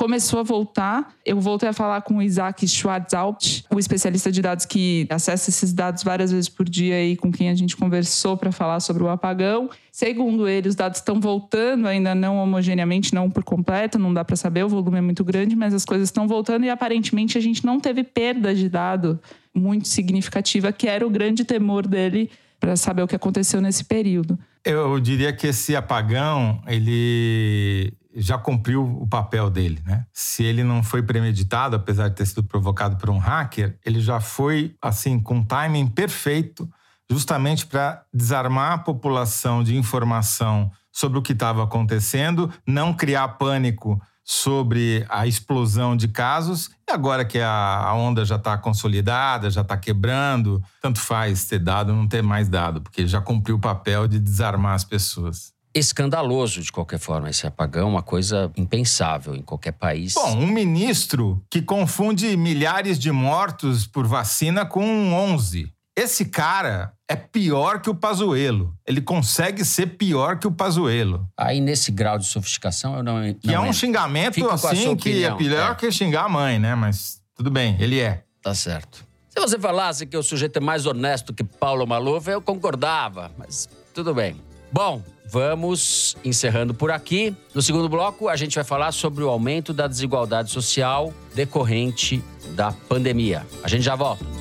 começou 0.00 0.40
a 0.40 0.42
voltar. 0.42 1.14
Eu 1.26 1.38
voltei 1.38 1.68
a 1.68 1.74
falar 1.74 2.00
com 2.00 2.16
o 2.16 2.22
Isaac 2.22 2.66
Schwarzalt, 2.66 3.64
o 3.70 3.78
especialista 3.78 4.32
de 4.32 4.40
dados 4.40 4.64
que 4.64 5.06
acessa 5.10 5.50
esses 5.50 5.74
dados 5.74 6.02
várias 6.02 6.32
vezes 6.32 6.48
por 6.48 6.66
dia 6.66 7.04
e 7.04 7.18
com 7.18 7.30
quem 7.30 7.50
a 7.50 7.54
gente 7.54 7.76
conversou 7.76 8.34
para 8.34 8.50
falar 8.50 8.80
sobre 8.80 9.02
o 9.02 9.10
apagão. 9.10 9.68
Segundo 9.92 10.48
ele, 10.48 10.70
os 10.70 10.74
dados 10.74 11.00
estão 11.00 11.20
voltando, 11.20 11.86
ainda 11.86 12.14
não 12.14 12.38
homogeneamente, 12.38 13.12
não 13.12 13.28
por 13.28 13.44
completo, 13.44 13.98
não 13.98 14.14
dá 14.14 14.24
para 14.24 14.36
saber, 14.36 14.64
o 14.64 14.70
volume 14.70 14.96
é 14.96 15.02
muito 15.02 15.22
grande, 15.22 15.54
mas 15.54 15.74
as 15.74 15.84
coisas 15.84 16.08
estão 16.08 16.26
voltando 16.26 16.64
e 16.64 16.70
aparentemente 16.70 17.36
a 17.36 17.40
gente 17.42 17.66
não 17.66 17.78
teve 17.78 18.02
perda 18.02 18.54
de 18.54 18.70
dado 18.70 19.20
muito 19.54 19.86
significativa, 19.86 20.72
que 20.72 20.88
era 20.88 21.06
o 21.06 21.10
grande 21.10 21.44
temor 21.44 21.86
dele 21.86 22.30
para 22.60 22.76
saber 22.76 23.02
o 23.02 23.08
que 23.08 23.16
aconteceu 23.16 23.60
nesse 23.60 23.84
período. 23.84 24.38
Eu 24.62 25.00
diria 25.00 25.32
que 25.32 25.46
esse 25.46 25.74
apagão, 25.74 26.62
ele 26.66 27.92
já 28.14 28.36
cumpriu 28.36 28.84
o 28.84 29.08
papel 29.08 29.48
dele, 29.48 29.80
né? 29.86 30.04
Se 30.12 30.44
ele 30.44 30.62
não 30.62 30.82
foi 30.82 31.02
premeditado, 31.02 31.76
apesar 31.76 32.08
de 32.08 32.16
ter 32.16 32.26
sido 32.26 32.44
provocado 32.44 32.96
por 32.96 33.08
um 33.08 33.18
hacker, 33.18 33.78
ele 33.84 34.00
já 34.00 34.20
foi 34.20 34.74
assim 34.82 35.18
com 35.18 35.36
um 35.36 35.44
timing 35.44 35.86
perfeito, 35.86 36.68
justamente 37.10 37.66
para 37.66 38.04
desarmar 38.12 38.72
a 38.72 38.78
população 38.78 39.64
de 39.64 39.76
informação 39.76 40.70
sobre 40.92 41.18
o 41.18 41.22
que 41.22 41.32
estava 41.32 41.64
acontecendo, 41.64 42.52
não 42.66 42.92
criar 42.92 43.28
pânico 43.28 44.00
sobre 44.30 45.04
a 45.08 45.26
explosão 45.26 45.96
de 45.96 46.06
casos. 46.06 46.70
E 46.88 46.92
agora 46.92 47.24
que 47.24 47.40
a 47.40 47.92
onda 47.96 48.24
já 48.24 48.36
está 48.36 48.56
consolidada, 48.56 49.50
já 49.50 49.62
está 49.62 49.76
quebrando, 49.76 50.62
tanto 50.80 51.00
faz 51.00 51.46
ter 51.46 51.58
dado 51.58 51.90
ou 51.90 51.96
não 51.96 52.06
ter 52.06 52.22
mais 52.22 52.48
dado, 52.48 52.80
porque 52.80 53.08
já 53.08 53.20
cumpriu 53.20 53.56
o 53.56 53.60
papel 53.60 54.06
de 54.06 54.20
desarmar 54.20 54.74
as 54.74 54.84
pessoas 54.84 55.52
escandaloso 55.72 56.60
de 56.62 56.72
qualquer 56.72 56.98
forma 56.98 57.30
esse 57.30 57.46
apagão, 57.46 57.88
uma 57.88 58.02
coisa 58.02 58.50
impensável 58.56 59.36
em 59.36 59.42
qualquer 59.42 59.70
país. 59.70 60.14
Bom, 60.14 60.38
um 60.38 60.46
ministro 60.48 61.40
que 61.48 61.62
confunde 61.62 62.36
milhares 62.36 62.98
de 62.98 63.12
mortos 63.12 63.86
por 63.86 64.04
vacina 64.04 64.66
com 64.66 65.12
11. 65.12 65.72
Esse 66.00 66.24
cara 66.24 66.94
é 67.06 67.14
pior 67.14 67.82
que 67.82 67.90
o 67.90 67.94
Pazuello. 67.94 68.74
Ele 68.86 69.02
consegue 69.02 69.66
ser 69.66 69.98
pior 69.98 70.38
que 70.38 70.46
o 70.46 70.50
Pazuello. 70.50 71.28
Aí 71.36 71.60
nesse 71.60 71.92
grau 71.92 72.16
de 72.16 72.24
sofisticação 72.24 72.96
eu 72.96 73.02
não, 73.02 73.20
não 73.20 73.34
Que 73.34 73.52
é 73.52 73.60
um 73.60 73.70
xingamento 73.70 74.32
Fico 74.32 74.48
assim 74.48 74.96
que 74.96 75.22
é 75.22 75.30
pior 75.34 75.72
é. 75.72 75.74
que 75.74 75.92
xingar 75.92 76.24
a 76.24 76.28
mãe, 76.30 76.58
né? 76.58 76.74
Mas 76.74 77.20
tudo 77.34 77.50
bem, 77.50 77.76
ele 77.78 78.00
é. 78.00 78.24
Tá 78.40 78.54
certo. 78.54 79.04
Se 79.28 79.38
você 79.38 79.58
falasse 79.58 80.06
que 80.06 80.16
o 80.16 80.22
sujeito 80.22 80.56
é 80.56 80.60
mais 80.60 80.86
honesto 80.86 81.34
que 81.34 81.44
Paulo 81.44 81.86
Maluf, 81.86 82.30
eu 82.30 82.40
concordava, 82.40 83.30
mas 83.36 83.68
tudo 83.92 84.14
bem. 84.14 84.40
Bom, 84.72 85.02
vamos 85.30 86.16
encerrando 86.24 86.72
por 86.72 86.90
aqui. 86.90 87.36
No 87.54 87.60
segundo 87.60 87.90
bloco, 87.90 88.26
a 88.26 88.36
gente 88.36 88.54
vai 88.54 88.64
falar 88.64 88.92
sobre 88.92 89.22
o 89.22 89.28
aumento 89.28 89.74
da 89.74 89.86
desigualdade 89.86 90.50
social 90.50 91.12
decorrente 91.34 92.24
da 92.54 92.72
pandemia. 92.88 93.46
A 93.62 93.68
gente 93.68 93.82
já 93.82 93.94
volta. 93.94 94.39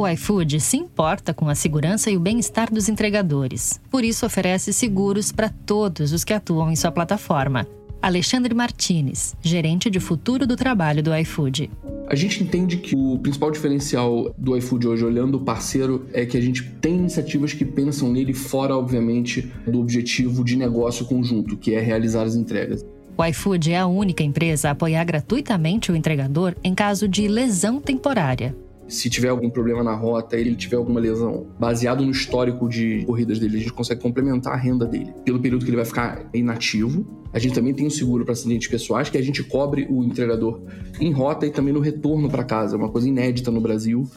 O 0.00 0.08
iFood 0.08 0.58
se 0.60 0.78
importa 0.78 1.34
com 1.34 1.46
a 1.46 1.54
segurança 1.54 2.10
e 2.10 2.16
o 2.16 2.20
bem-estar 2.20 2.72
dos 2.72 2.88
entregadores. 2.88 3.78
Por 3.90 4.02
isso, 4.02 4.24
oferece 4.24 4.72
seguros 4.72 5.30
para 5.30 5.50
todos 5.50 6.14
os 6.14 6.24
que 6.24 6.32
atuam 6.32 6.72
em 6.72 6.74
sua 6.74 6.90
plataforma. 6.90 7.66
Alexandre 8.00 8.54
Martinez, 8.54 9.36
gerente 9.42 9.90
de 9.90 10.00
futuro 10.00 10.46
do 10.46 10.56
trabalho 10.56 11.02
do 11.02 11.14
iFood. 11.14 11.70
A 12.08 12.14
gente 12.14 12.42
entende 12.42 12.78
que 12.78 12.96
o 12.96 13.18
principal 13.18 13.50
diferencial 13.50 14.34
do 14.38 14.56
iFood 14.56 14.88
hoje, 14.88 15.04
olhando 15.04 15.34
o 15.34 15.44
parceiro, 15.44 16.06
é 16.14 16.24
que 16.24 16.38
a 16.38 16.40
gente 16.40 16.64
tem 16.80 16.94
iniciativas 16.94 17.52
que 17.52 17.66
pensam 17.66 18.10
nele 18.10 18.32
fora, 18.32 18.74
obviamente, 18.74 19.52
do 19.66 19.80
objetivo 19.80 20.42
de 20.42 20.56
negócio 20.56 21.04
conjunto, 21.04 21.58
que 21.58 21.74
é 21.74 21.78
realizar 21.78 22.22
as 22.22 22.34
entregas. 22.34 22.82
O 23.18 23.22
iFood 23.22 23.70
é 23.70 23.78
a 23.78 23.86
única 23.86 24.22
empresa 24.22 24.68
a 24.68 24.70
apoiar 24.70 25.04
gratuitamente 25.04 25.92
o 25.92 25.94
entregador 25.94 26.54
em 26.64 26.74
caso 26.74 27.06
de 27.06 27.28
lesão 27.28 27.82
temporária 27.82 28.56
se 28.90 29.08
tiver 29.08 29.28
algum 29.28 29.48
problema 29.48 29.84
na 29.84 29.94
rota, 29.94 30.36
ele 30.36 30.54
tiver 30.56 30.76
alguma 30.76 30.98
lesão, 30.98 31.46
baseado 31.58 32.04
no 32.04 32.10
histórico 32.10 32.68
de 32.68 33.04
corridas 33.06 33.38
dele, 33.38 33.56
a 33.56 33.60
gente 33.60 33.72
consegue 33.72 34.00
complementar 34.00 34.52
a 34.52 34.56
renda 34.56 34.84
dele 34.84 35.14
pelo 35.24 35.40
período 35.40 35.64
que 35.64 35.70
ele 35.70 35.76
vai 35.76 35.86
ficar 35.86 36.28
inativo. 36.34 37.06
A 37.32 37.38
gente 37.38 37.54
também 37.54 37.72
tem 37.72 37.86
um 37.86 37.90
seguro 37.90 38.24
para 38.24 38.32
acidentes 38.32 38.66
pessoais 38.66 39.08
que 39.08 39.16
a 39.16 39.22
gente 39.22 39.44
cobre 39.44 39.86
o 39.88 40.02
entregador 40.02 40.60
em 41.00 41.12
rota 41.12 41.46
e 41.46 41.50
também 41.50 41.72
no 41.72 41.80
retorno 41.80 42.28
para 42.28 42.42
casa, 42.42 42.74
é 42.74 42.78
uma 42.78 42.88
coisa 42.88 43.08
inédita 43.08 43.50
no 43.50 43.60
Brasil. 43.60 44.08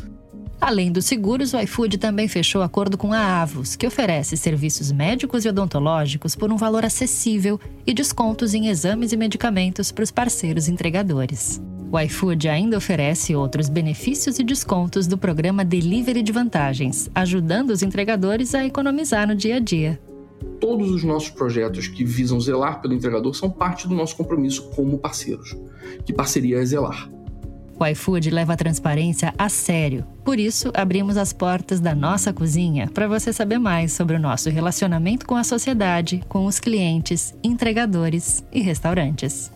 Além 0.60 0.92
dos 0.92 1.06
seguros, 1.06 1.54
o 1.54 1.60
iFood 1.60 1.98
também 1.98 2.28
fechou 2.28 2.62
acordo 2.62 2.98
com 2.98 3.12
a 3.12 3.42
Avos, 3.42 3.76
que 3.76 3.86
oferece 3.86 4.38
serviços 4.38 4.92
médicos 4.92 5.44
e 5.44 5.50
odontológicos 5.50 6.36
por 6.36 6.52
um 6.52 6.58
valor 6.58 6.86
acessível 6.86 7.60
e 7.86 7.94
descontos 7.94 8.54
em 8.54 8.70
exames 8.70 9.12
e 9.12 9.18
medicamentos 9.18 9.92
para 9.92 10.04
os 10.04 10.10
parceiros 10.10 10.70
entregadores. 10.70 11.62
O 11.94 12.00
iFood 12.00 12.50
ainda 12.50 12.76
oferece 12.76 13.36
outros 13.36 13.70
benefícios 13.70 14.40
e 14.40 14.44
descontos 14.44 15.06
do 15.06 15.16
programa 15.16 15.64
Delivery 15.64 16.24
de 16.24 16.32
Vantagens, 16.32 17.08
ajudando 17.14 17.70
os 17.70 17.84
entregadores 17.84 18.56
a 18.56 18.66
economizar 18.66 19.28
no 19.28 19.36
dia 19.36 19.58
a 19.58 19.60
dia. 19.60 20.02
Todos 20.60 20.90
os 20.90 21.04
nossos 21.04 21.30
projetos 21.30 21.88
que 21.88 22.04
visam 22.04 22.42
zelar 22.42 22.82
pelo 22.82 22.96
entregador 22.96 23.36
são 23.36 23.48
parte 23.48 23.88
do 23.88 23.94
nosso 23.94 24.18
compromisso 24.18 24.72
como 24.72 24.98
parceiros. 24.98 25.56
Que 26.04 26.12
parceria 26.12 26.58
é 26.58 26.66
zelar? 26.66 27.12
O 27.80 27.86
iFood 27.86 28.32
leva 28.32 28.54
a 28.54 28.58
transparência 28.58 29.32
a 29.38 29.48
sério. 29.48 30.04
Por 30.26 30.40
isso, 30.40 30.72
abrimos 30.74 31.16
as 31.16 31.32
portas 31.32 31.80
da 31.80 31.94
nossa 31.94 32.34
cozinha 32.34 32.90
para 32.92 33.08
você 33.08 33.32
saber 33.32 33.60
mais 33.60 33.94
sobre 33.94 34.16
o 34.16 34.20
nosso 34.20 34.50
relacionamento 34.50 35.28
com 35.28 35.36
a 35.36 35.44
sociedade, 35.44 36.24
com 36.28 36.48
os 36.48 36.60
clientes, 36.60 37.36
entregadores 37.44 38.44
e 38.52 38.62
restaurantes. 38.62 39.52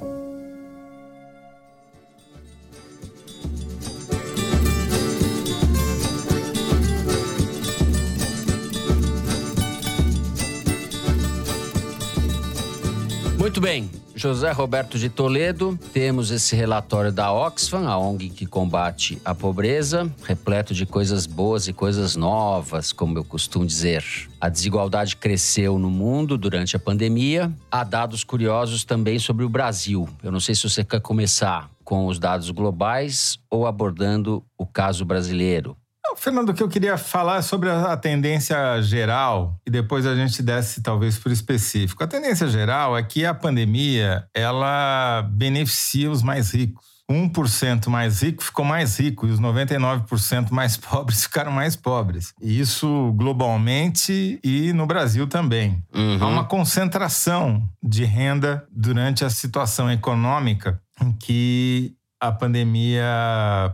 Muito 13.38 13.62
bem. 13.62 13.89
José 14.15 14.52
Roberto 14.52 14.97
de 14.97 15.10
Toledo, 15.10 15.78
temos 15.93 16.32
esse 16.32 16.56
relatório 16.56 17.12
da 17.12 17.32
Oxfam, 17.32 17.88
a 17.88 17.95
ONG 17.95 18.30
que 18.30 18.47
combate 18.47 19.21
a 19.23 19.36
pobreza, 19.36 20.12
repleto 20.23 20.73
de 20.73 20.88
coisas 20.88 21.28
boas 21.28 21.67
e 21.67 21.73
coisas 21.73 22.15
novas, 22.15 22.91
como 22.91 23.15
eu 23.15 23.23
costumo 23.23 23.63
dizer. 23.63 24.04
A 24.41 24.50
desigualdade 24.50 25.15
cresceu 25.15 25.78
no 25.78 25.91
mundo 25.91 26.36
durante 26.36 26.76
a 26.76 26.80
pandemia. 26.80 27.54
Há 27.69 27.84
dados 27.84 28.23
curiosos 28.23 28.84
também 28.84 29.19
sobre 29.19 29.45
o 29.45 29.50
Brasil. 29.50 30.10
Eu 30.23 30.32
não 30.32 30.39
sei 30.39 30.56
se 30.56 30.67
você 30.67 30.84
quer 30.84 31.00
começar 31.00 31.69
com 31.84 32.08
os 32.08 32.17
dados 32.17 32.50
globais 32.50 33.38
ou 33.52 33.67
abordando 33.67 34.43
o 34.58 34.65
caso 34.65 35.06
brasileiro? 35.06 35.78
Fernando, 36.17 36.49
o 36.49 36.53
que 36.53 36.63
eu 36.63 36.67
queria 36.67 36.97
falar 36.97 37.38
é 37.38 37.41
sobre 37.41 37.69
a 37.69 37.95
tendência 37.95 38.82
geral 38.82 39.60
e 39.65 39.69
depois 39.69 40.06
a 40.06 40.15
gente 40.15 40.41
desce 40.41 40.82
talvez 40.82 41.17
por 41.17 41.32
específico. 41.32 42.03
A 42.03 42.08
tendência 42.08 42.47
geral 42.47 42.97
é 42.97 43.03
que 43.03 43.25
a 43.25 43.34
pandemia 43.34 44.25
ela 44.34 45.21
beneficia 45.32 46.10
os 46.10 46.23
mais 46.23 46.51
ricos. 46.51 46.97
1% 47.10 47.88
mais 47.88 48.21
rico 48.21 48.43
ficou 48.43 48.65
mais 48.65 48.99
rico 48.99 49.25
e 49.25 49.32
os 49.32 49.39
99% 49.39 50.51
mais 50.51 50.75
pobres 50.77 51.23
ficaram 51.23 51.51
mais 51.51 51.75
pobres. 51.75 52.34
Isso 52.41 53.13
globalmente 53.15 54.39
e 54.43 54.73
no 54.73 54.86
Brasil 54.86 55.25
também. 55.27 55.82
Uhum. 55.95 56.17
Há 56.19 56.27
uma 56.27 56.43
concentração 56.43 57.63
de 57.82 58.03
renda 58.03 58.65
durante 58.69 59.23
a 59.23 59.30
situação 59.30 59.89
econômica 59.89 60.82
em 61.01 61.12
que 61.13 61.93
a 62.19 62.32
pandemia 62.32 63.06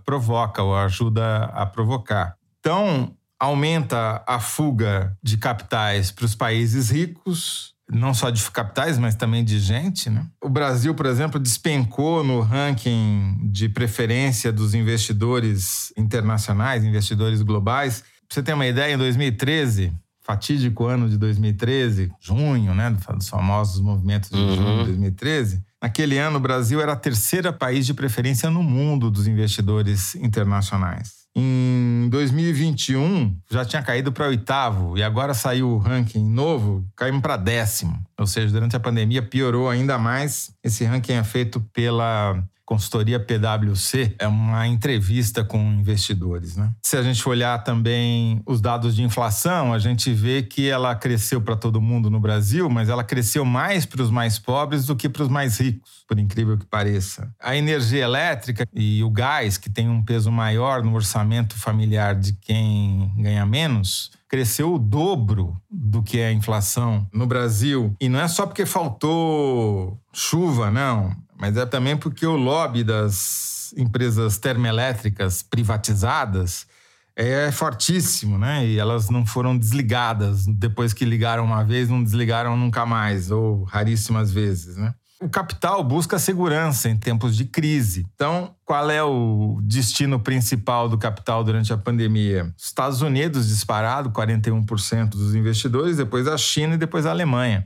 provoca 0.05 0.61
ou 0.61 0.75
ajuda 0.75 1.45
a 1.45 1.65
provocar. 1.65 2.35
Então, 2.59 3.13
aumenta 3.39 4.23
a 4.27 4.39
fuga 4.39 5.17
de 5.21 5.37
capitais 5.37 6.11
para 6.11 6.25
os 6.25 6.35
países 6.35 6.89
ricos, 6.89 7.73
não 7.91 8.13
só 8.13 8.29
de 8.29 8.41
capitais, 8.49 8.97
mas 8.97 9.15
também 9.15 9.43
de 9.43 9.59
gente. 9.59 10.09
Né? 10.09 10.25
O 10.41 10.49
Brasil, 10.49 10.95
por 10.95 11.05
exemplo, 11.05 11.39
despencou 11.39 12.23
no 12.23 12.39
ranking 12.41 13.37
de 13.51 13.67
preferência 13.69 14.51
dos 14.51 14.73
investidores 14.73 15.93
internacionais, 15.97 16.83
investidores 16.85 17.41
globais. 17.41 18.01
Pra 18.27 18.35
você 18.35 18.43
ter 18.43 18.53
uma 18.53 18.65
ideia, 18.65 18.93
em 18.93 18.97
2013, 18.97 19.93
fatídico 20.21 20.85
ano 20.85 21.09
de 21.09 21.17
2013, 21.17 22.11
junho, 22.21 22.73
né, 22.73 22.95
dos 23.15 23.27
famosos 23.27 23.81
movimentos 23.81 24.29
de 24.29 24.37
Uhum. 24.37 24.55
junho 24.55 24.77
de 24.79 24.83
2013, 24.85 25.61
naquele 25.83 26.17
ano 26.17 26.37
o 26.37 26.39
Brasil 26.39 26.79
era 26.79 26.93
a 26.93 26.95
terceira 26.95 27.51
país 27.51 27.85
de 27.85 27.93
preferência 27.93 28.49
no 28.49 28.63
mundo 28.63 29.11
dos 29.11 29.27
investidores 29.27 30.15
internacionais. 30.15 31.23
Em 31.35 32.07
2021 32.09 33.35
já 33.51 33.65
tinha 33.65 33.81
caído 33.81 34.09
para 34.09 34.27
oitavo 34.27 34.97
e 34.97 35.03
agora 35.03 35.33
saiu 35.33 35.71
o 35.71 35.77
ranking 35.77 36.23
novo, 36.23 36.87
caímos 36.95 37.21
para 37.21 37.35
décimo. 37.35 38.01
Ou 38.17 38.25
seja, 38.25 38.53
durante 38.53 38.77
a 38.77 38.79
pandemia 38.79 39.21
piorou 39.21 39.69
ainda 39.69 39.97
mais. 39.97 40.51
Esse 40.63 40.85
ranking 40.85 41.13
é 41.13 41.23
feito 41.23 41.59
pela 41.73 42.41
consultoria 42.73 43.19
PwC, 43.19 44.15
é 44.17 44.27
uma 44.27 44.67
entrevista 44.67 45.43
com 45.43 45.59
investidores. 45.73 46.55
Né? 46.55 46.71
Se 46.81 46.97
a 46.97 47.03
gente 47.03 47.29
olhar 47.29 47.63
também 47.63 48.41
os 48.47 48.59
dados 48.59 48.95
de 48.95 49.03
inflação, 49.03 49.71
a 49.71 49.77
gente 49.77 50.11
vê 50.11 50.41
que 50.41 50.67
ela 50.67 50.95
cresceu 50.95 51.39
para 51.39 51.55
todo 51.55 51.79
mundo 51.79 52.09
no 52.09 52.19
Brasil, 52.19 52.67
mas 52.71 52.89
ela 52.89 53.03
cresceu 53.03 53.45
mais 53.45 53.85
para 53.85 54.01
os 54.01 54.09
mais 54.09 54.39
pobres 54.39 54.87
do 54.87 54.95
que 54.95 55.07
para 55.07 55.21
os 55.21 55.29
mais 55.29 55.59
ricos, 55.59 56.03
por 56.07 56.17
incrível 56.17 56.57
que 56.57 56.65
pareça. 56.65 57.31
A 57.39 57.55
energia 57.55 58.03
elétrica 58.03 58.65
e 58.73 59.03
o 59.03 59.11
gás, 59.11 59.55
que 59.55 59.69
tem 59.69 59.87
um 59.87 60.01
peso 60.01 60.31
maior 60.31 60.81
no 60.83 60.95
orçamento 60.95 61.55
familiar 61.55 62.15
de 62.15 62.33
quem 62.33 63.13
ganha 63.17 63.45
menos, 63.45 64.09
cresceu 64.33 64.73
o 64.73 64.79
dobro 64.79 65.55
do 65.69 66.01
que 66.01 66.17
é 66.17 66.29
a 66.29 66.31
inflação 66.31 67.07
no 67.13 67.27
Brasil. 67.27 67.95
E 68.01 68.09
não 68.09 68.19
é 68.19 68.27
só 68.27 68.47
porque 68.47 68.65
faltou 68.65 70.01
chuva, 70.11 70.71
não, 70.71 71.15
mas 71.39 71.55
é 71.55 71.67
também 71.67 71.95
porque 71.95 72.25
o 72.25 72.35
lobby 72.35 72.83
das 72.83 73.71
empresas 73.77 74.39
termoelétricas 74.39 75.43
privatizadas 75.43 76.65
é 77.15 77.51
fortíssimo, 77.51 78.39
né? 78.39 78.65
E 78.65 78.79
elas 78.79 79.07
não 79.07 79.23
foram 79.23 79.55
desligadas. 79.55 80.47
Depois 80.47 80.93
que 80.93 81.05
ligaram 81.05 81.45
uma 81.45 81.63
vez, 81.63 81.87
não 81.87 82.03
desligaram 82.03 82.57
nunca 82.57 82.87
mais, 82.87 83.29
ou 83.29 83.61
raríssimas 83.65 84.31
vezes, 84.31 84.77
né? 84.77 84.95
O 85.23 85.29
capital 85.29 85.81
busca 85.85 86.19
segurança 86.19 86.89
em 86.89 86.97
tempos 86.97 87.37
de 87.37 87.45
crise. 87.45 88.05
Então, 88.13 88.53
qual 88.65 88.91
é 88.91 89.01
o 89.01 89.57
destino 89.63 90.19
principal 90.19 90.89
do 90.89 90.97
capital 90.97 91.45
durante 91.45 91.71
a 91.71 91.77
pandemia? 91.77 92.53
Estados 92.57 93.01
Unidos 93.01 93.47
disparado, 93.47 94.09
41% 94.09 95.11
dos 95.11 95.33
investidores, 95.33 95.95
depois 95.95 96.27
a 96.27 96.37
China 96.37 96.73
e 96.73 96.77
depois 96.77 97.05
a 97.05 97.11
Alemanha. 97.11 97.65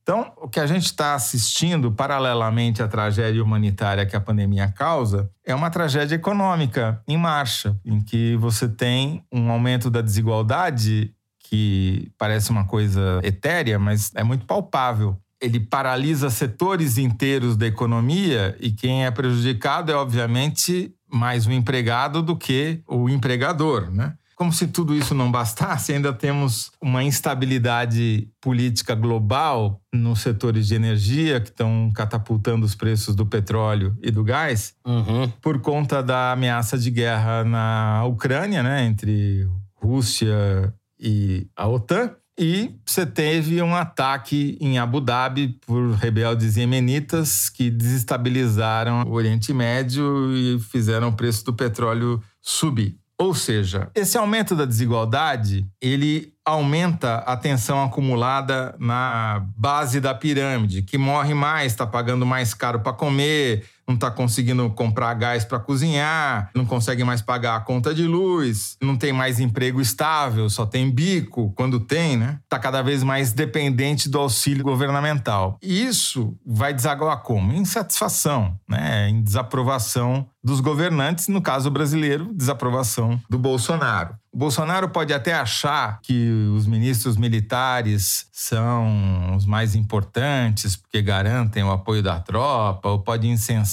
Então, 0.00 0.32
o 0.36 0.48
que 0.48 0.60
a 0.60 0.66
gente 0.66 0.84
está 0.84 1.14
assistindo, 1.14 1.90
paralelamente 1.90 2.80
à 2.80 2.86
tragédia 2.86 3.42
humanitária 3.42 4.06
que 4.06 4.14
a 4.14 4.20
pandemia 4.20 4.68
causa, 4.68 5.28
é 5.44 5.52
uma 5.52 5.70
tragédia 5.70 6.14
econômica 6.14 7.02
em 7.08 7.16
marcha, 7.16 7.76
em 7.84 8.00
que 8.00 8.36
você 8.36 8.68
tem 8.68 9.24
um 9.32 9.50
aumento 9.50 9.90
da 9.90 10.00
desigualdade 10.00 11.12
que 11.48 12.12
parece 12.16 12.50
uma 12.52 12.64
coisa 12.64 13.18
etérea, 13.24 13.76
mas 13.76 14.12
é 14.14 14.22
muito 14.22 14.46
palpável. 14.46 15.20
Ele 15.42 15.58
paralisa 15.58 16.30
setores 16.30 16.96
inteiros 16.98 17.56
da 17.56 17.66
economia 17.66 18.56
e 18.60 18.70
quem 18.70 19.04
é 19.04 19.10
prejudicado 19.10 19.90
é, 19.90 19.94
obviamente, 19.96 20.94
mais 21.12 21.46
o 21.46 21.52
empregado 21.52 22.22
do 22.22 22.36
que 22.36 22.80
o 22.86 23.08
empregador, 23.10 23.90
né? 23.90 24.14
Como 24.36 24.52
se 24.52 24.66
tudo 24.68 24.94
isso 24.94 25.14
não 25.14 25.30
bastasse, 25.30 25.92
ainda 25.92 26.12
temos 26.12 26.70
uma 26.80 27.02
instabilidade 27.04 28.28
política 28.40 28.94
global 28.94 29.80
nos 29.92 30.20
setores 30.20 30.66
de 30.66 30.74
energia 30.74 31.40
que 31.40 31.48
estão 31.50 31.92
catapultando 31.94 32.64
os 32.64 32.74
preços 32.74 33.14
do 33.14 33.26
petróleo 33.26 33.96
e 34.02 34.10
do 34.10 34.24
gás 34.24 34.74
Uhum. 34.86 35.28
por 35.40 35.60
conta 35.60 36.02
da 36.02 36.32
ameaça 36.32 36.78
de 36.78 36.90
guerra 36.90 37.44
na 37.44 38.04
Ucrânia, 38.06 38.62
né, 38.62 38.84
entre 38.84 39.46
Rússia 39.76 40.72
e 40.98 41.46
a 41.56 41.68
OTAN. 41.68 42.10
E 42.42 42.74
você 42.84 43.06
teve 43.06 43.62
um 43.62 43.72
ataque 43.72 44.58
em 44.60 44.76
Abu 44.76 45.00
Dhabi 45.00 45.60
por 45.64 45.92
rebeldes 45.92 46.56
iemenitas 46.56 47.48
que 47.48 47.70
desestabilizaram 47.70 49.04
o 49.04 49.12
Oriente 49.12 49.52
Médio 49.52 50.34
e 50.34 50.58
fizeram 50.58 51.10
o 51.10 51.12
preço 51.12 51.44
do 51.44 51.54
petróleo 51.54 52.20
subir. 52.40 52.96
Ou 53.16 53.32
seja, 53.32 53.88
esse 53.94 54.18
aumento 54.18 54.56
da 54.56 54.64
desigualdade, 54.64 55.64
ele 55.80 56.32
aumenta 56.44 57.18
a 57.18 57.36
tensão 57.36 57.80
acumulada 57.84 58.74
na 58.76 59.46
base 59.56 60.00
da 60.00 60.12
pirâmide, 60.12 60.82
que 60.82 60.98
morre 60.98 61.34
mais, 61.34 61.70
está 61.70 61.86
pagando 61.86 62.26
mais 62.26 62.52
caro 62.54 62.80
para 62.80 62.92
comer, 62.92 63.64
não 63.86 63.94
está 63.94 64.10
conseguindo 64.10 64.68
comprar 64.70 65.14
gás 65.14 65.44
para 65.44 65.58
cozinhar, 65.58 66.50
não 66.54 66.64
consegue 66.64 67.04
mais 67.04 67.20
pagar 67.20 67.56
a 67.56 67.60
conta 67.60 67.94
de 67.94 68.06
luz, 68.06 68.76
não 68.80 68.96
tem 68.96 69.12
mais 69.12 69.40
emprego 69.40 69.80
estável, 69.80 70.48
só 70.48 70.64
tem 70.64 70.90
bico 70.90 71.52
quando 71.56 71.80
tem, 71.80 72.16
né? 72.16 72.38
Está 72.44 72.58
cada 72.58 72.82
vez 72.82 73.02
mais 73.02 73.32
dependente 73.32 74.08
do 74.08 74.18
auxílio 74.18 74.64
governamental. 74.64 75.58
E 75.62 75.86
isso 75.86 76.36
vai 76.44 76.72
desaguar 76.72 77.18
como? 77.22 77.52
Insatisfação, 77.52 78.56
né? 78.68 79.08
em 79.08 79.22
desaprovação 79.22 80.26
dos 80.42 80.60
governantes, 80.60 81.28
no 81.28 81.40
caso 81.40 81.70
brasileiro, 81.70 82.32
desaprovação 82.34 83.20
do 83.30 83.38
Bolsonaro. 83.38 84.16
O 84.32 84.38
Bolsonaro 84.38 84.88
pode 84.88 85.12
até 85.12 85.34
achar 85.34 86.00
que 86.02 86.30
os 86.56 86.66
ministros 86.66 87.16
militares 87.16 88.26
são 88.32 89.36
os 89.36 89.44
mais 89.44 89.74
importantes 89.74 90.74
porque 90.74 91.02
garantem 91.02 91.62
o 91.62 91.70
apoio 91.70 92.02
da 92.02 92.18
tropa, 92.18 92.88
ou 92.88 92.98
pode 92.98 93.28
incensar 93.28 93.71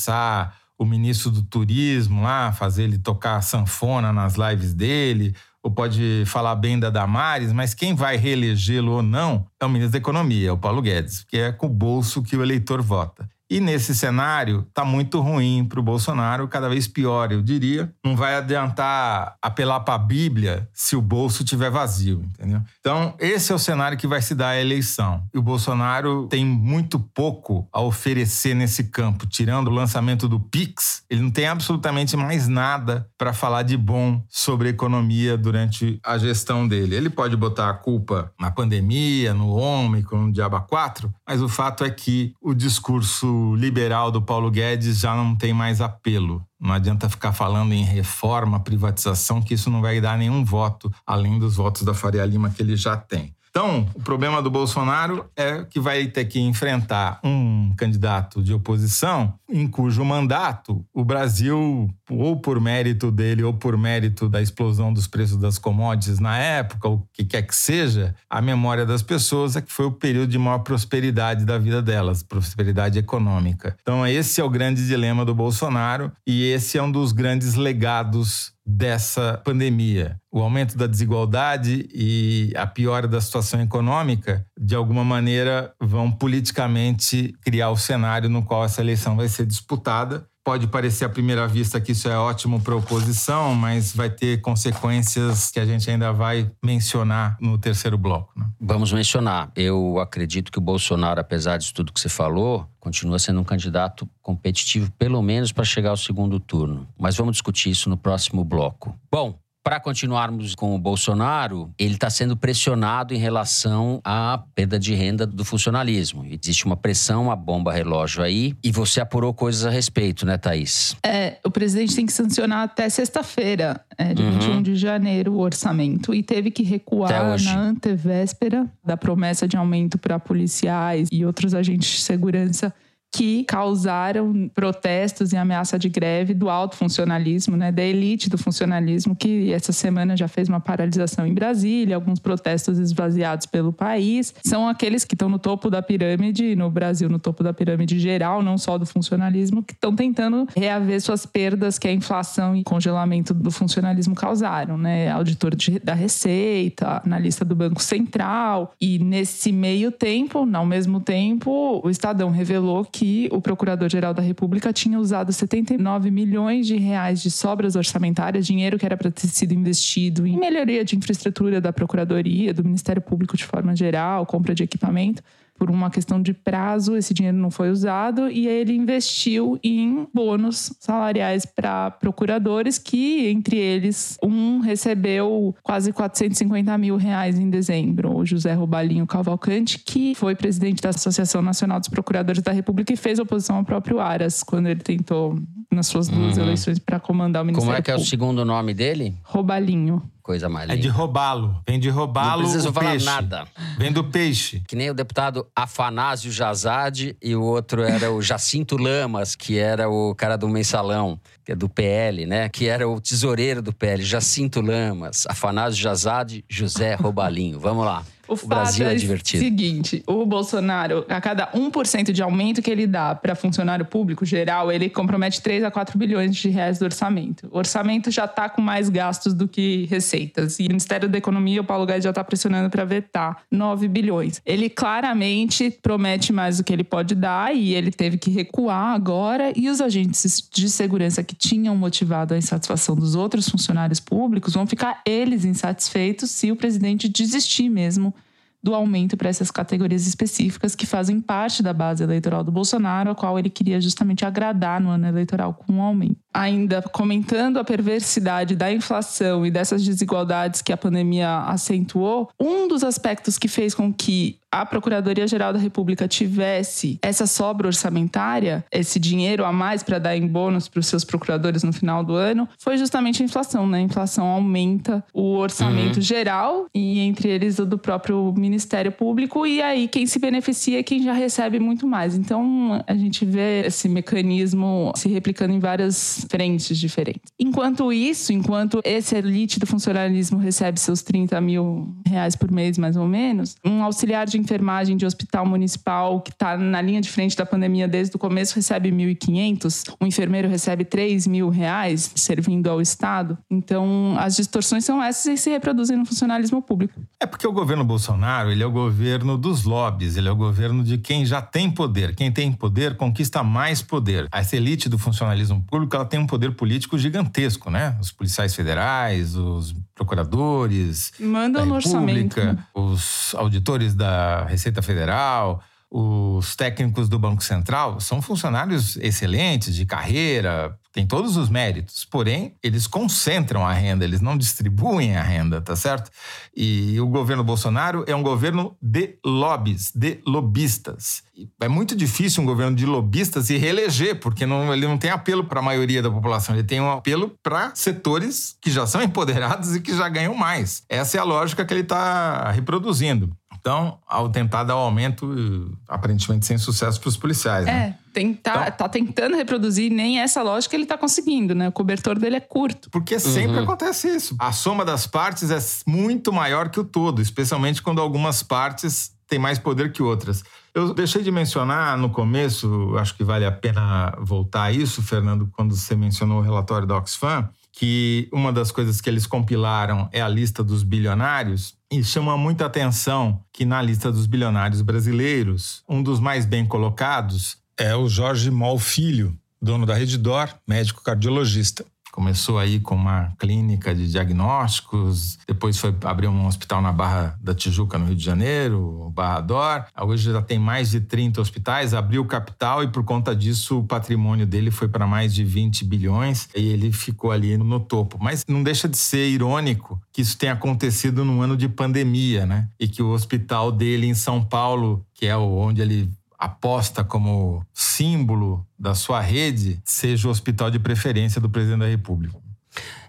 o 0.77 0.85
ministro 0.85 1.29
do 1.29 1.43
turismo 1.43 2.23
lá, 2.23 2.51
fazer 2.53 2.83
ele 2.83 2.97
tocar 2.97 3.41
sanfona 3.41 4.13
nas 4.13 4.35
lives 4.35 4.73
dele, 4.73 5.35
ou 5.61 5.69
pode 5.69 6.23
falar 6.25 6.55
bem 6.55 6.79
da 6.79 6.89
Damares, 6.89 7.51
mas 7.51 7.73
quem 7.73 7.93
vai 7.93 8.15
reelegê-lo 8.15 8.93
ou 8.93 9.01
não 9.01 9.45
é 9.59 9.65
o 9.65 9.69
ministro 9.69 9.91
da 9.91 9.97
Economia, 9.97 10.49
é 10.49 10.51
o 10.51 10.57
Paulo 10.57 10.81
Guedes, 10.81 11.23
que 11.25 11.37
é 11.37 11.51
com 11.51 11.67
o 11.67 11.69
bolso 11.69 12.23
que 12.23 12.37
o 12.37 12.41
eleitor 12.41 12.81
vota. 12.81 13.29
E 13.49 13.59
nesse 13.59 13.95
cenário, 13.95 14.65
está 14.69 14.85
muito 14.85 15.19
ruim 15.19 15.65
para 15.65 15.79
o 15.79 15.83
Bolsonaro, 15.83 16.47
cada 16.47 16.69
vez 16.69 16.87
pior, 16.87 17.31
eu 17.31 17.41
diria. 17.41 17.91
Não 18.05 18.15
vai 18.15 18.35
adiantar 18.35 19.35
apelar 19.41 19.79
para 19.79 19.95
a 19.95 19.97
Bíblia 19.97 20.69
se 20.71 20.95
o 20.95 21.01
bolso 21.01 21.41
estiver 21.41 21.71
vazio, 21.71 22.23
entendeu? 22.23 22.61
Então, 22.79 23.15
esse 23.19 23.51
é 23.51 23.55
o 23.55 23.59
cenário 23.59 23.97
que 23.97 24.05
vai 24.05 24.21
se 24.21 24.35
dar 24.35 24.49
à 24.49 24.61
eleição. 24.61 25.23
E 25.33 25.39
o 25.39 25.41
Bolsonaro 25.41 26.27
tem 26.27 26.45
muito 26.45 26.99
pouco 26.99 27.67
a 27.73 27.81
oferecer 27.81 28.53
nesse 28.53 28.83
campo. 28.83 29.25
Tirando 29.25 29.69
o 29.69 29.73
lançamento 29.73 30.27
do 30.27 30.39
Pix, 30.39 31.03
ele 31.09 31.21
não 31.21 31.31
tem 31.31 31.47
absolutamente 31.47 32.15
mais 32.15 32.47
nada 32.47 33.09
para 33.17 33.33
falar 33.33 33.63
de 33.63 33.75
bom 33.75 34.21
sobre 34.29 34.69
economia 34.69 35.35
durante 35.35 35.99
a 36.03 36.19
gestão 36.19 36.67
dele. 36.67 36.95
Ele 36.95 37.09
pode 37.09 37.35
botar 37.35 37.69
a 37.69 37.73
culpa 37.73 38.31
na 38.39 38.51
pandemia, 38.51 39.33
no 39.33 39.49
Ômicron, 39.49 40.27
no 40.27 40.31
Diaba 40.31 40.61
4, 40.61 41.11
mas 41.27 41.41
o 41.41 41.49
fato 41.49 41.83
é 41.83 41.89
que 41.89 42.33
o 42.39 42.53
discurso 42.53 43.38
liberal 43.55 44.11
do 44.11 44.21
Paulo 44.21 44.49
Guedes 44.49 44.99
já 44.99 45.15
não 45.15 45.35
tem 45.35 45.53
mais 45.53 45.81
apelo. 45.81 46.43
Não 46.59 46.73
adianta 46.73 47.09
ficar 47.09 47.33
falando 47.33 47.73
em 47.73 47.83
reforma, 47.83 48.59
privatização, 48.59 49.41
que 49.41 49.53
isso 49.53 49.69
não 49.69 49.81
vai 49.81 50.01
dar 50.01 50.17
nenhum 50.17 50.43
voto, 50.43 50.91
além 51.05 51.39
dos 51.39 51.55
votos 51.55 51.83
da 51.83 51.93
Faria 51.93 52.25
Lima 52.25 52.49
que 52.49 52.61
ele 52.61 52.75
já 52.75 52.97
tem. 52.97 53.33
Então, 53.59 53.85
o 53.93 53.99
problema 54.01 54.41
do 54.41 54.49
Bolsonaro 54.49 55.29
é 55.35 55.65
que 55.65 55.81
vai 55.81 56.07
ter 56.07 56.23
que 56.23 56.39
enfrentar 56.39 57.19
um 57.21 57.73
candidato 57.75 58.41
de 58.41 58.53
oposição 58.53 59.33
em 59.49 59.67
cujo 59.67 60.05
mandato 60.05 60.85
o 60.93 61.03
Brasil, 61.03 61.89
ou 62.09 62.39
por 62.39 62.61
mérito 62.61 63.11
dele, 63.11 63.43
ou 63.43 63.53
por 63.53 63.75
mérito 63.75 64.29
da 64.29 64.41
explosão 64.41 64.93
dos 64.93 65.07
preços 65.07 65.35
das 65.35 65.57
commodities 65.57 66.19
na 66.19 66.37
época, 66.37 66.87
o 66.87 67.05
que 67.11 67.25
quer 67.25 67.41
que 67.41 67.53
seja, 67.53 68.15
a 68.29 68.41
memória 68.41 68.85
das 68.85 69.01
pessoas 69.01 69.57
é 69.57 69.61
que 69.61 69.73
foi 69.73 69.87
o 69.87 69.91
período 69.91 70.29
de 70.29 70.37
maior 70.37 70.59
prosperidade 70.59 71.43
da 71.43 71.57
vida 71.57 71.81
delas, 71.81 72.23
prosperidade 72.23 72.97
econômica. 72.97 73.75
Então, 73.81 74.07
esse 74.07 74.39
é 74.39 74.43
o 74.43 74.49
grande 74.49 74.87
dilema 74.87 75.25
do 75.25 75.35
Bolsonaro 75.35 76.13
e 76.25 76.45
esse 76.45 76.77
é 76.77 76.81
um 76.81 76.89
dos 76.89 77.11
grandes 77.11 77.55
legados 77.55 78.53
dessa 78.71 79.41
pandemia. 79.43 80.15
O 80.31 80.39
aumento 80.41 80.77
da 80.77 80.85
desigualdade 80.85 81.89
e 81.91 82.53
a 82.55 82.67
piora 82.67 83.07
da 83.07 83.19
situação 83.19 83.59
econômica, 83.61 84.45
de 84.59 84.75
alguma 84.75 85.03
maneira, 85.03 85.73
vão 85.81 86.11
politicamente 86.11 87.33
criar 87.41 87.71
o 87.71 87.77
cenário 87.77 88.29
no 88.29 88.45
qual 88.45 88.63
essa 88.63 88.81
eleição 88.81 89.15
vai 89.15 89.27
ser 89.27 89.47
disputada. 89.47 90.27
Pode 90.49 90.65
parecer 90.65 91.05
à 91.05 91.09
primeira 91.09 91.47
vista 91.47 91.79
que 91.79 91.91
isso 91.91 92.09
é 92.09 92.17
ótimo 92.17 92.59
para 92.59 92.75
oposição, 92.75 93.53
mas 93.53 93.95
vai 93.95 94.09
ter 94.09 94.41
consequências 94.41 95.51
que 95.51 95.59
a 95.59 95.65
gente 95.65 95.87
ainda 95.91 96.11
vai 96.11 96.49
mencionar 96.65 97.37
no 97.39 97.55
terceiro 97.55 97.99
bloco. 97.99 98.33
Né? 98.35 98.47
Vamos 98.59 98.91
mencionar. 98.91 99.51
Eu 99.55 99.99
acredito 99.99 100.51
que 100.51 100.57
o 100.57 100.61
Bolsonaro, 100.61 101.21
apesar 101.21 101.57
disso 101.57 101.71
tudo 101.71 101.93
que 101.93 101.99
você 101.99 102.09
falou, 102.09 102.67
continua 102.79 103.19
sendo 103.19 103.39
um 103.39 103.43
candidato 103.43 104.09
competitivo, 104.23 104.91
pelo 104.93 105.21
menos 105.21 105.51
para 105.51 105.63
chegar 105.63 105.91
ao 105.91 105.97
segundo 105.97 106.39
turno. 106.39 106.87
Mas 106.97 107.15
vamos 107.15 107.33
discutir 107.33 107.69
isso 107.69 107.87
no 107.87 107.95
próximo 107.95 108.43
bloco. 108.43 108.99
Bom, 109.11 109.37
para 109.63 109.79
continuarmos 109.79 110.55
com 110.55 110.75
o 110.75 110.79
Bolsonaro, 110.79 111.71
ele 111.77 111.93
está 111.93 112.09
sendo 112.09 112.35
pressionado 112.35 113.13
em 113.13 113.17
relação 113.17 113.99
à 114.03 114.43
perda 114.55 114.79
de 114.79 114.93
renda 114.93 115.25
do 115.25 115.43
funcionalismo. 115.43 116.25
Existe 116.25 116.65
uma 116.65 116.77
pressão, 116.77 117.23
uma 117.23 117.35
bomba 117.35 117.71
relógio 117.71 118.23
aí, 118.23 118.55
e 118.63 118.71
você 118.71 119.01
apurou 119.01 119.33
coisas 119.33 119.65
a 119.65 119.69
respeito, 119.69 120.25
né, 120.25 120.37
Thaís? 120.37 120.95
É, 121.05 121.37
o 121.43 121.51
presidente 121.51 121.95
tem 121.95 122.05
que 122.05 122.13
sancionar 122.13 122.63
até 122.63 122.89
sexta-feira, 122.89 123.81
é, 123.97 124.13
de 124.13 124.21
uhum. 124.21 124.31
21 124.31 124.61
de 124.61 124.75
janeiro, 124.75 125.33
o 125.33 125.39
orçamento, 125.39 126.13
e 126.13 126.23
teve 126.23 126.51
que 126.51 126.63
recuar 126.63 127.39
na 127.41 127.59
antevéspera 127.59 128.65
da 128.83 128.95
promessa 128.95 129.47
de 129.47 129.57
aumento 129.57 129.97
para 129.97 130.19
policiais 130.19 131.09
e 131.11 131.25
outros 131.25 131.53
agentes 131.53 131.89
de 131.89 131.99
segurança 132.01 132.73
que 133.11 133.43
causaram 133.43 134.49
protestos 134.53 135.33
e 135.33 135.37
ameaça 135.37 135.79
de 135.79 135.89
greve 135.89 136.33
do 136.33 136.49
alto 136.49 136.75
funcionalismo, 136.75 137.57
né, 137.57 137.71
da 137.71 137.83
elite 137.83 138.29
do 138.29 138.37
funcionalismo, 138.37 139.15
que 139.15 139.51
essa 139.51 139.71
semana 139.71 140.15
já 140.15 140.27
fez 140.27 140.47
uma 140.47 140.59
paralisação 140.59 141.25
em 141.25 141.33
Brasília, 141.33 141.95
alguns 141.95 142.19
protestos 142.19 142.77
esvaziados 142.77 143.45
pelo 143.45 143.73
país. 143.73 144.33
São 144.43 144.67
aqueles 144.67 145.03
que 145.03 145.15
estão 145.15 145.27
no 145.27 145.39
topo 145.39 145.69
da 145.69 145.81
pirâmide, 145.81 146.55
no 146.55 146.69
Brasil, 146.69 147.09
no 147.09 147.19
topo 147.19 147.43
da 147.43 147.53
pirâmide 147.53 147.99
geral, 147.99 148.43
não 148.43 148.57
só 148.57 148.77
do 148.77 148.85
funcionalismo, 148.85 149.63
que 149.63 149.73
estão 149.73 149.95
tentando 149.95 150.47
reaver 150.55 151.01
suas 151.01 151.25
perdas 151.25 151.79
que 151.79 151.87
a 151.87 151.93
inflação 151.93 152.55
e 152.55 152.63
congelamento 152.63 153.33
do 153.33 153.51
funcionalismo 153.51 154.13
causaram, 154.13 154.77
né? 154.77 155.09
Auditor 155.09 155.55
de, 155.55 155.79
da 155.79 155.93
Receita, 155.93 157.01
analista 157.03 157.43
do 157.43 157.55
Banco 157.55 157.81
Central. 157.81 158.73
E 158.79 158.99
nesse 158.99 159.51
meio 159.51 159.91
tempo, 159.91 160.47
ao 160.53 160.65
mesmo 160.65 160.99
tempo, 160.99 161.81
o 161.83 161.89
Estadão 161.89 162.29
revelou 162.29 162.85
que 162.85 162.98
que 162.99 163.29
o 163.31 163.39
Procurador-Geral 163.39 164.13
da 164.13 164.21
República 164.21 164.73
tinha 164.73 164.99
usado 164.99 165.31
79 165.31 166.11
milhões 166.11 166.67
de 166.67 166.75
reais 166.75 167.21
de 167.21 167.31
sobras 167.31 167.77
orçamentárias, 167.77 168.45
dinheiro 168.45 168.77
que 168.77 168.85
era 168.85 168.97
para 168.97 169.09
ter 169.09 169.27
sido 169.27 169.53
investido 169.53 170.27
em 170.27 170.37
melhoria 170.37 170.83
de 170.83 170.97
infraestrutura 170.97 171.61
da 171.61 171.71
Procuradoria, 171.71 172.53
do 172.53 172.61
Ministério 172.61 173.01
Público 173.01 173.37
de 173.37 173.45
forma 173.45 173.73
geral, 173.73 174.25
compra 174.25 174.53
de 174.53 174.63
equipamento 174.63 175.23
por 175.59 175.69
uma 175.69 175.91
questão 175.91 176.21
de 176.21 176.33
prazo, 176.33 176.95
esse 176.95 177.13
dinheiro 177.13 177.37
não 177.37 177.51
foi 177.51 177.69
usado 177.69 178.29
e 178.29 178.47
ele 178.47 178.73
investiu 178.73 179.59
em 179.61 180.07
bônus 180.13 180.73
salariais 180.79 181.45
para 181.45 181.91
procuradores, 181.91 182.77
que 182.77 183.27
entre 183.27 183.57
eles 183.57 184.17
um 184.23 184.59
recebeu 184.59 185.53
quase 185.61 185.91
450 185.91 186.77
mil 186.77 186.95
reais 186.95 187.37
em 187.37 187.49
dezembro, 187.49 188.15
o 188.15 188.25
José 188.25 188.53
Robalinho 188.53 189.05
Cavalcante, 189.05 189.79
que 189.79 190.15
foi 190.15 190.33
presidente 190.33 190.81
da 190.81 190.89
Associação 190.89 191.41
Nacional 191.41 191.79
dos 191.79 191.89
Procuradores 191.89 192.41
da 192.41 192.53
República 192.53 192.93
e 192.93 192.97
fez 192.97 193.19
oposição 193.19 193.57
ao 193.57 193.65
próprio 193.65 193.99
Aras 193.99 194.41
quando 194.41 194.67
ele 194.67 194.79
tentou 194.79 195.35
nas 195.79 195.87
suas 195.87 196.09
duas 196.09 196.37
uhum. 196.37 196.43
eleições 196.43 196.77
para 196.77 196.99
comandar 196.99 197.41
o 197.41 197.45
Ministério 197.45 197.67
Como 197.67 197.77
é 197.77 197.81
que 197.81 197.91
é 197.91 197.95
o 197.95 198.05
segundo 198.05 198.43
nome 198.43 198.73
dele? 198.73 199.15
Robalinho 199.23 200.03
coisa 200.29 200.47
mais 200.47 200.69
linda. 200.69 200.79
É 200.79 200.81
de 200.83 200.89
roubá-lo. 200.89 201.59
Vem 201.67 201.79
de 201.79 201.89
roubá-lo. 201.89 202.43
Não 202.43 202.51
preciso 202.51 202.71
falar 202.71 202.91
peixe. 202.91 203.05
nada. 203.05 203.47
Vem 203.79 203.91
do 203.91 204.03
peixe. 204.03 204.61
Que 204.67 204.75
nem 204.75 204.91
o 204.91 204.93
deputado 204.93 205.47
Afanásio 205.55 206.31
Jazade 206.31 207.17
e 207.19 207.35
o 207.35 207.41
outro 207.41 207.81
era 207.81 208.11
o 208.11 208.21
Jacinto 208.21 208.77
Lamas, 208.77 209.33
que 209.33 209.57
era 209.57 209.89
o 209.89 210.13
cara 210.13 210.37
do 210.37 210.47
mensalão, 210.47 211.19
que 211.43 211.53
é 211.53 211.55
do 211.55 211.67
PL, 211.67 212.27
né? 212.27 212.47
Que 212.47 212.67
era 212.67 212.87
o 212.87 213.01
tesoureiro 213.01 213.59
do 213.59 213.73
PL, 213.73 214.03
Jacinto 214.03 214.61
Lamas, 214.61 215.25
Afanásio 215.27 215.81
Jazade, 215.81 216.45
José 216.47 216.93
Robalinho. 216.93 217.59
Vamos 217.59 217.83
lá. 217.83 218.05
O, 218.29 218.33
o 218.33 218.47
Brasil 218.47 218.87
é, 218.87 218.93
é 218.93 218.95
divertido. 218.95 219.43
seguinte: 219.43 220.03
o 220.07 220.25
Bolsonaro, 220.25 221.05
a 221.09 221.19
cada 221.19 221.51
1% 221.51 222.11
de 222.11 222.21
aumento 222.21 222.61
que 222.61 222.69
ele 222.69 222.85
dá 222.85 223.15
para 223.15 223.35
funcionário 223.35 223.85
público 223.85 224.25
geral, 224.25 224.71
ele 224.71 224.89
compromete 224.89 225.41
3 225.41 225.63
a 225.63 225.71
4 225.71 225.97
bilhões 225.97 226.35
de 226.35 226.49
reais 226.49 226.79
do 226.79 226.85
orçamento. 226.85 227.49
O 227.51 227.57
orçamento 227.57 228.11
já 228.11 228.25
está 228.25 228.47
com 228.47 228.61
mais 228.61 228.89
gastos 228.89 229.33
do 229.33 229.47
que 229.47 229.85
receitas. 229.89 230.59
E 230.59 230.65
o 230.65 230.67
Ministério 230.67 231.09
da 231.09 231.17
Economia, 231.17 231.61
o 231.61 231.63
Paulo 231.63 231.85
Guedes 231.85 232.03
já 232.03 232.11
está 232.11 232.23
pressionando 232.23 232.69
para 232.69 232.85
vetar 232.85 233.43
9 233.51 233.87
bilhões. 233.87 234.41
Ele 234.45 234.69
claramente 234.69 235.71
promete 235.81 236.31
mais 236.31 236.57
do 236.57 236.63
que 236.63 236.71
ele 236.71 236.83
pode 236.83 237.15
dar 237.15 237.55
e 237.55 237.73
ele 237.73 237.91
teve 237.91 238.17
que 238.17 238.29
recuar 238.29 238.93
agora. 238.93 239.51
E 239.55 239.69
os 239.69 239.81
agentes 239.81 240.47
de 240.51 240.69
segurança 240.69 241.23
que 241.23 241.35
tinham 241.35 241.75
motivado 241.75 242.33
a 242.33 242.37
insatisfação 242.37 242.95
dos 242.95 243.15
outros 243.15 243.49
funcionários 243.49 243.99
públicos 243.99 244.53
vão 244.53 244.67
ficar 244.67 245.01
eles 245.05 245.45
insatisfeitos 245.45 246.29
se 246.31 246.51
o 246.51 246.55
presidente 246.55 247.09
desistir 247.09 247.69
mesmo 247.69 248.13
do 248.61 248.75
aumento 248.75 249.15
para 249.15 249.29
essas 249.29 249.49
categorias 249.49 250.05
específicas 250.05 250.75
que 250.75 250.85
fazem 250.85 251.21
parte 251.21 251.63
da 251.63 251.73
base 251.73 252.03
eleitoral 252.03 252.43
do 252.43 252.51
Bolsonaro, 252.51 253.11
a 253.11 253.15
qual 253.15 253.39
ele 253.39 253.49
queria 253.49 253.79
justamente 253.79 254.25
agradar 254.25 254.81
no 254.81 254.89
ano 254.89 255.07
eleitoral 255.07 255.53
com 255.53 255.73
o 255.73 255.75
um 255.77 255.81
aumento. 255.81 256.17
Ainda 256.33 256.81
comentando 256.81 257.57
a 257.57 257.63
perversidade 257.63 258.55
da 258.55 258.71
inflação 258.71 259.45
e 259.45 259.51
dessas 259.51 259.83
desigualdades 259.83 260.61
que 260.61 260.71
a 260.71 260.77
pandemia 260.77 261.39
acentuou, 261.39 262.29
um 262.39 262.67
dos 262.67 262.83
aspectos 262.83 263.37
que 263.37 263.47
fez 263.47 263.73
com 263.73 263.91
que 263.91 264.39
a 264.51 264.65
Procuradoria-Geral 264.65 265.53
da 265.53 265.59
República 265.59 266.07
tivesse 266.07 266.97
essa 267.01 267.27
sobra 267.27 267.67
orçamentária, 267.67 268.65
esse 268.71 268.99
dinheiro 268.99 269.45
a 269.45 269.51
mais 269.51 269.83
para 269.83 269.99
dar 269.99 270.17
em 270.17 270.27
bônus 270.27 270.67
para 270.67 270.79
os 270.79 270.87
seus 270.87 271.03
procuradores 271.03 271.63
no 271.63 271.71
final 271.71 272.03
do 272.03 272.13
ano, 272.13 272.47
foi 272.57 272.77
justamente 272.77 273.21
a 273.21 273.25
inflação, 273.25 273.67
né? 273.67 273.79
A 273.79 273.81
inflação 273.81 274.25
aumenta 274.25 275.03
o 275.13 275.35
orçamento 275.35 275.97
uhum. 275.97 276.01
geral 276.01 276.65
e 276.73 276.99
entre 276.99 277.29
eles 277.29 277.59
o 277.59 277.65
do 277.65 277.77
próprio 277.77 278.33
Ministério 278.35 278.91
Público 278.91 279.45
e 279.45 279.61
aí 279.61 279.87
quem 279.87 280.05
se 280.05 280.19
beneficia 280.19 280.79
é 280.79 280.83
quem 280.83 281.03
já 281.03 281.13
recebe 281.13 281.59
muito 281.59 281.85
mais. 281.87 282.15
Então 282.15 282.83
a 282.87 282.95
gente 282.95 283.25
vê 283.25 283.65
esse 283.65 283.87
mecanismo 283.87 284.91
se 284.95 285.07
replicando 285.07 285.53
em 285.53 285.59
várias 285.59 286.18
frentes 286.25 286.77
diferentes. 286.77 287.31
Enquanto 287.39 287.91
isso, 287.91 288.33
enquanto 288.33 288.81
esse 288.83 289.15
elite 289.15 289.59
do 289.59 289.65
funcionalismo 289.65 290.37
recebe 290.37 290.79
seus 290.79 291.01
30 291.01 291.39
mil 291.41 291.95
reais 292.05 292.35
por 292.35 292.51
mês 292.51 292.77
mais 292.77 292.95
ou 292.95 293.07
menos, 293.07 293.55
um 293.65 293.83
auxiliar 293.83 294.25
de 294.25 294.37
enfermagem 294.37 294.97
de 294.97 295.05
hospital 295.05 295.45
municipal 295.45 296.21
que 296.21 296.31
está 296.31 296.57
na 296.57 296.81
linha 296.81 297.01
de 297.01 297.09
frente 297.09 297.35
da 297.35 297.45
pandemia 297.45 297.87
desde 297.87 298.15
o 298.15 298.19
começo 298.19 298.55
recebe 298.55 298.91
1.500, 298.91 299.95
um 300.01 300.05
enfermeiro 300.05 300.47
recebe 300.47 300.85
3 300.85 301.27
mil 301.27 301.49
reais 301.49 302.11
servindo 302.15 302.69
ao 302.69 302.81
Estado. 302.81 303.37
Então, 303.49 304.15
as 304.17 304.35
distorções 304.35 304.85
são 304.85 305.01
essas 305.01 305.25
e 305.25 305.37
se 305.37 305.49
reproduzem 305.49 305.97
no 305.97 306.05
funcionalismo 306.05 306.61
público. 306.61 307.01
É 307.19 307.25
porque 307.25 307.47
o 307.47 307.51
governo 307.51 307.83
Bolsonaro 307.83 308.51
ele 308.51 308.63
é 308.63 308.65
o 308.65 308.71
governo 308.71 309.37
dos 309.37 309.63
lobbies, 309.63 310.17
ele 310.17 310.27
é 310.27 310.31
o 310.31 310.35
governo 310.35 310.83
de 310.83 310.97
quem 310.97 311.25
já 311.25 311.41
tem 311.41 311.69
poder. 311.69 312.15
Quem 312.15 312.31
tem 312.31 312.51
poder 312.51 312.95
conquista 312.97 313.43
mais 313.43 313.81
poder. 313.81 314.27
Essa 314.31 314.55
elite 314.55 314.89
do 314.89 314.97
funcionalismo 314.97 315.63
público 315.63 315.95
ela 315.95 316.05
tem 316.09 316.19
um 316.19 316.27
poder 316.27 316.51
político 316.55 316.97
gigantesco, 316.97 317.69
né? 317.69 317.97
Os 318.01 318.11
policiais 318.11 318.55
federais, 318.55 319.35
os 319.35 319.73
procuradores, 319.95 321.11
Mandam 321.19 321.65
no 321.65 321.75
orçamento. 321.75 322.35
os 322.73 323.33
auditores 323.35 323.93
da 323.93 324.43
Receita 324.45 324.81
Federal, 324.81 325.63
os 325.91 326.55
técnicos 326.55 327.09
do 327.09 327.17
Banco 327.17 327.43
Central 327.43 327.99
são 327.99 328.21
funcionários 328.21 328.95
excelentes, 328.97 329.73
de 329.73 329.85
carreira, 329.85 330.77
têm 330.91 331.05
todos 331.05 331.35
os 331.35 331.49
méritos, 331.49 332.05
porém, 332.05 332.55
eles 332.61 332.85
concentram 332.85 333.65
a 333.65 333.73
renda, 333.73 334.03
eles 334.03 334.21
não 334.21 334.37
distribuem 334.37 335.15
a 335.15 335.23
renda, 335.23 335.61
tá 335.61 335.75
certo? 335.75 336.11
E 336.55 336.99
o 336.99 337.07
governo 337.07 337.43
Bolsonaro 337.43 338.03
é 338.07 338.15
um 338.15 338.21
governo 338.21 338.75
de 338.81 339.17
lobbies, 339.25 339.91
de 339.95 340.19
lobistas. 340.25 341.23
É 341.59 341.67
muito 341.67 341.95
difícil 341.95 342.43
um 342.43 342.45
governo 342.45 342.75
de 342.75 342.85
lobistas 342.85 343.47
se 343.47 343.57
reeleger, 343.57 344.19
porque 344.19 344.45
não, 344.45 344.73
ele 344.73 344.87
não 344.87 344.97
tem 344.97 345.09
apelo 345.09 345.43
para 345.43 345.59
a 345.59 345.63
maioria 345.63 346.01
da 346.01 346.11
população, 346.11 346.55
ele 346.55 346.63
tem 346.63 346.81
um 346.81 346.91
apelo 346.91 347.35
para 347.41 347.71
setores 347.73 348.55
que 348.61 348.69
já 348.69 348.85
são 348.85 349.01
empoderados 349.03 349.75
e 349.75 349.81
que 349.81 349.95
já 349.95 350.07
ganham 350.07 350.35
mais. 350.35 350.83
Essa 350.87 351.17
é 351.17 351.19
a 351.19 351.23
lógica 351.23 351.65
que 351.65 351.73
ele 351.73 351.81
está 351.81 352.51
reproduzindo. 352.51 353.35
Então, 353.59 353.99
ao 354.07 354.29
tentar 354.29 354.63
dar 354.63 354.75
o 354.75 354.79
aumento, 354.79 355.77
aparentemente 355.87 356.45
sem 356.45 356.57
sucesso 356.57 356.99
para 356.99 357.09
os 357.09 357.17
policiais. 357.17 357.67
É, 357.67 357.71
né? 357.71 357.97
tentar, 358.13 358.67
então, 358.67 358.77
tá 358.77 358.89
tentando 358.89 359.35
reproduzir, 359.35 359.91
nem 359.91 360.19
essa 360.19 360.41
lógica 360.41 360.75
ele 360.75 360.85
tá 360.85 360.97
conseguindo, 360.97 361.53
né? 361.53 361.67
O 361.67 361.71
cobertor 361.71 362.17
dele 362.17 362.37
é 362.37 362.39
curto. 362.39 362.89
Porque 362.89 363.19
sempre 363.19 363.57
uhum. 363.57 363.63
acontece 363.63 364.07
isso. 364.07 364.35
A 364.39 364.51
soma 364.51 364.85
das 364.85 365.05
partes 365.05 365.51
é 365.51 365.59
muito 365.89 366.31
maior 366.31 366.69
que 366.69 366.79
o 366.79 366.83
todo, 366.83 367.21
especialmente 367.21 367.81
quando 367.81 368.01
algumas 368.01 368.41
partes 368.41 369.11
têm 369.27 369.39
mais 369.39 369.59
poder 369.59 369.91
que 369.91 370.01
outras. 370.01 370.43
Eu 370.73 370.93
deixei 370.93 371.21
de 371.21 371.31
mencionar 371.31 371.97
no 371.97 372.09
começo, 372.09 372.95
acho 372.97 373.15
que 373.15 373.23
vale 373.23 373.45
a 373.45 373.51
pena 373.51 374.15
voltar 374.19 374.63
a 374.63 374.71
isso, 374.71 375.01
Fernando, 375.01 375.49
quando 375.51 375.75
você 375.75 375.95
mencionou 375.95 376.39
o 376.39 376.41
relatório 376.41 376.87
da 376.87 376.97
Oxfam, 376.97 377.49
que 377.71 378.27
uma 378.33 378.51
das 378.51 378.71
coisas 378.71 378.99
que 378.99 379.09
eles 379.09 379.27
compilaram 379.27 380.09
é 380.11 380.21
a 380.21 380.27
lista 380.27 380.63
dos 380.63 380.83
bilionários. 380.83 381.75
E 381.91 382.03
chama 382.03 382.37
muita 382.37 382.67
atenção 382.67 383.43
que 383.51 383.65
na 383.65 383.81
lista 383.81 384.11
dos 384.11 384.27
bilionários 384.27 384.83
brasileiros, 384.83 385.83
um 385.89 386.03
dos 386.03 386.19
mais 386.19 386.45
bem 386.45 386.63
colocados 386.63 387.57
é 387.75 387.95
o 387.95 388.07
Jorge 388.07 388.51
Mol 388.51 388.77
Filho, 388.77 389.35
dono 389.59 389.87
da 389.87 389.95
Reddor, 389.95 390.53
médico 390.67 391.01
cardiologista. 391.01 391.83
Começou 392.11 392.57
aí 392.57 392.79
com 392.79 392.95
uma 392.95 393.33
clínica 393.37 393.93
de 393.93 394.09
diagnósticos, 394.11 395.37
depois 395.47 395.77
foi 395.77 395.95
abrir 396.03 396.27
um 396.27 396.47
hospital 396.47 396.81
na 396.81 396.91
Barra 396.91 397.37
da 397.41 397.53
Tijuca, 397.53 397.97
no 397.97 398.05
Rio 398.05 398.15
de 398.15 398.23
Janeiro, 398.23 399.11
Barra 399.15 399.41
Dor. 399.41 399.85
Hoje 400.01 400.31
já 400.31 400.41
tem 400.41 400.59
mais 400.59 400.91
de 400.91 401.01
30 401.01 401.41
hospitais, 401.41 401.93
abriu 401.93 402.25
capital 402.25 402.83
e 402.83 402.87
por 402.87 403.03
conta 403.03 403.35
disso 403.35 403.79
o 403.79 403.83
patrimônio 403.83 404.45
dele 404.45 404.71
foi 404.71 404.87
para 404.87 405.05
mais 405.05 405.33
de 405.33 405.43
20 405.43 405.85
bilhões 405.85 406.49
e 406.55 406.67
ele 406.67 406.91
ficou 406.91 407.31
ali 407.31 407.57
no 407.57 407.79
topo. 407.79 408.17
Mas 408.19 408.45
não 408.47 408.63
deixa 408.63 408.87
de 408.87 408.97
ser 408.97 409.29
irônico 409.29 410.01
que 410.11 410.21
isso 410.21 410.37
tenha 410.37 410.53
acontecido 410.53 411.23
num 411.23 411.41
ano 411.41 411.55
de 411.55 411.69
pandemia, 411.69 412.45
né? 412.45 412.67
E 412.79 412.87
que 412.87 413.01
o 413.01 413.09
hospital 413.09 413.71
dele 413.71 414.07
em 414.07 414.13
São 414.13 414.43
Paulo, 414.43 415.05
que 415.13 415.25
é 415.25 415.37
onde 415.37 415.81
ele 415.81 416.11
aposta 416.39 417.03
como 417.03 417.65
símbolo 417.73 418.65
da 418.77 418.95
sua 418.95 419.19
rede 419.19 419.81
seja 419.83 420.29
o 420.29 420.31
hospital 420.31 420.71
de 420.71 420.79
preferência 420.79 421.41
do 421.41 421.49
presidente 421.49 421.81
da 421.81 421.87
República. 421.87 422.39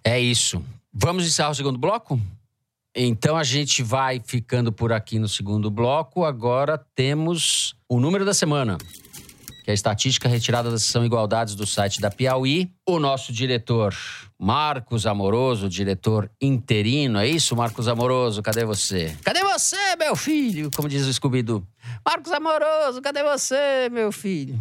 É 0.03 0.19
isso. 0.19 0.61
Vamos 0.93 1.25
encerrar 1.25 1.51
o 1.51 1.55
segundo 1.55 1.79
bloco? 1.79 2.21
Então 2.95 3.37
a 3.37 3.45
gente 3.45 3.85
vai 3.85 4.21
ficando 4.25 4.73
por 4.73 4.93
aqui 4.93 5.21
no 5.21 5.29
segundo 5.29 5.71
bloco. 5.71 6.25
Agora 6.25 6.77
temos 6.95 7.77
o 7.89 8.01
número 8.01 8.25
da 8.25 8.35
semana 8.35 8.77
que 9.71 9.73
é 9.73 9.73
a 9.73 9.75
estatística 9.75 10.29
retirada 10.29 10.69
da 10.69 10.79
sessão 10.79 11.05
Igualdades 11.05 11.55
do 11.55 11.65
site 11.65 12.01
da 12.01 12.11
Piauí. 12.11 12.73
O 12.85 12.99
nosso 12.99 13.33
diretor, 13.33 13.95
Marcos 14.37 15.07
Amoroso, 15.07 15.69
diretor 15.69 16.29
interino, 16.41 17.19
é 17.19 17.29
isso, 17.29 17.55
Marcos 17.55 17.87
Amoroso? 17.87 18.43
Cadê 18.43 18.65
você? 18.65 19.15
Cadê 19.23 19.45
você, 19.45 19.77
meu 19.97 20.17
filho? 20.17 20.71
Como 20.75 20.89
diz 20.89 21.07
o 21.07 21.13
Scooby-Doo. 21.13 21.65
Marcos 22.05 22.33
Amoroso, 22.33 23.01
cadê 23.01 23.23
você, 23.23 23.89
meu 23.93 24.11
filho? 24.11 24.59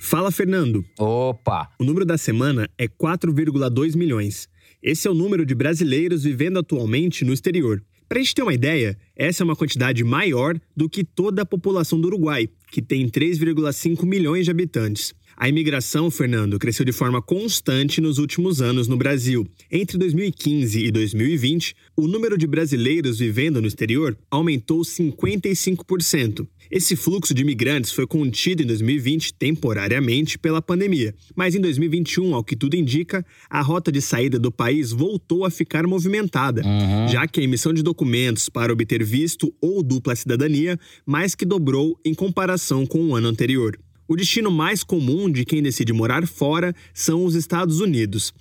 Fala, 0.00 0.32
Fernando. 0.32 0.84
Opa! 0.98 1.70
O 1.78 1.84
número 1.84 2.04
da 2.04 2.18
semana 2.18 2.68
é 2.76 2.88
4,2 2.88 3.96
milhões. 3.96 4.48
Esse 4.82 5.06
é 5.06 5.10
o 5.10 5.14
número 5.14 5.46
de 5.46 5.54
brasileiros 5.54 6.24
vivendo 6.24 6.58
atualmente 6.58 7.24
no 7.24 7.32
exterior. 7.32 7.80
Para 8.10 8.18
a 8.18 8.22
gente 8.22 8.34
ter 8.34 8.42
uma 8.42 8.52
ideia, 8.52 8.98
essa 9.14 9.40
é 9.40 9.44
uma 9.44 9.54
quantidade 9.54 10.02
maior 10.02 10.58
do 10.76 10.88
que 10.88 11.04
toda 11.04 11.42
a 11.42 11.46
população 11.46 12.00
do 12.00 12.08
Uruguai, 12.08 12.48
que 12.70 12.80
tem 12.80 13.08
3,5 13.08 14.04
milhões 14.04 14.44
de 14.44 14.50
habitantes. 14.50 15.12
A 15.36 15.48
imigração, 15.48 16.10
Fernando, 16.10 16.58
cresceu 16.58 16.84
de 16.84 16.92
forma 16.92 17.22
constante 17.22 18.00
nos 18.00 18.18
últimos 18.18 18.60
anos 18.60 18.86
no 18.86 18.96
Brasil. 18.96 19.46
Entre 19.70 19.96
2015 19.96 20.84
e 20.84 20.90
2020, 20.90 21.74
o 21.96 22.06
número 22.06 22.36
de 22.36 22.46
brasileiros 22.46 23.18
vivendo 23.18 23.60
no 23.60 23.66
exterior 23.66 24.16
aumentou 24.30 24.82
55%. 24.82 26.46
Esse 26.70 26.94
fluxo 26.94 27.34
de 27.34 27.42
imigrantes 27.42 27.90
foi 27.90 28.06
contido 28.06 28.62
em 28.62 28.66
2020 28.66 29.34
temporariamente 29.34 30.38
pela 30.38 30.62
pandemia, 30.62 31.12
mas 31.34 31.56
em 31.56 31.60
2021, 31.60 32.32
ao 32.32 32.44
que 32.44 32.54
tudo 32.54 32.76
indica, 32.76 33.26
a 33.48 33.60
rota 33.60 33.90
de 33.90 34.00
saída 34.00 34.38
do 34.38 34.52
país 34.52 34.92
voltou 34.92 35.44
a 35.44 35.50
ficar 35.50 35.84
movimentada, 35.84 36.62
uhum. 36.64 37.08
já 37.08 37.26
que 37.26 37.40
a 37.40 37.42
emissão 37.42 37.74
de 37.74 37.82
documentos 37.82 38.48
para 38.48 38.72
obter 38.72 39.02
visto 39.02 39.52
ou 39.60 39.82
dupla 39.82 40.14
cidadania 40.14 40.78
mais 41.04 41.34
que 41.34 41.44
dobrou 41.44 41.98
em 42.04 42.14
comparação 42.14 42.86
com 42.86 43.00
o 43.08 43.16
ano 43.16 43.26
anterior. 43.26 43.76
O 44.06 44.14
destino 44.14 44.50
mais 44.50 44.84
comum 44.84 45.30
de 45.30 45.44
quem 45.44 45.62
decide 45.62 45.92
morar 45.92 46.24
fora 46.26 46.74
são 46.94 47.24
os 47.24 47.34
Estados 47.34 47.80
Unidos. 47.80 48.32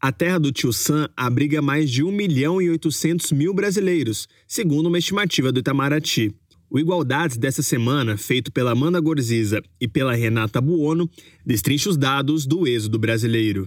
A 0.00 0.10
terra 0.10 0.38
do 0.38 0.52
tio 0.52 0.72
Sam 0.72 1.08
abriga 1.16 1.62
mais 1.62 1.88
de 1.90 2.02
1 2.02 2.10
milhão 2.10 2.60
e 2.60 2.68
800 2.68 3.30
mil 3.32 3.54
brasileiros, 3.54 4.28
segundo 4.46 4.86
uma 4.86 4.98
estimativa 4.98 5.52
do 5.52 5.60
Itamaraty. 5.60 6.34
O 6.70 6.78
Igualdades 6.78 7.36
dessa 7.36 7.62
semana, 7.62 8.16
feito 8.16 8.50
pela 8.52 8.72
Amanda 8.72 9.00
Gorziza 9.00 9.62
e 9.80 9.86
pela 9.86 10.14
Renata 10.14 10.60
Buono, 10.60 11.08
destrincha 11.44 11.88
os 11.88 11.96
dados 11.96 12.46
do 12.46 12.66
êxodo 12.66 12.98
brasileiro. 12.98 13.66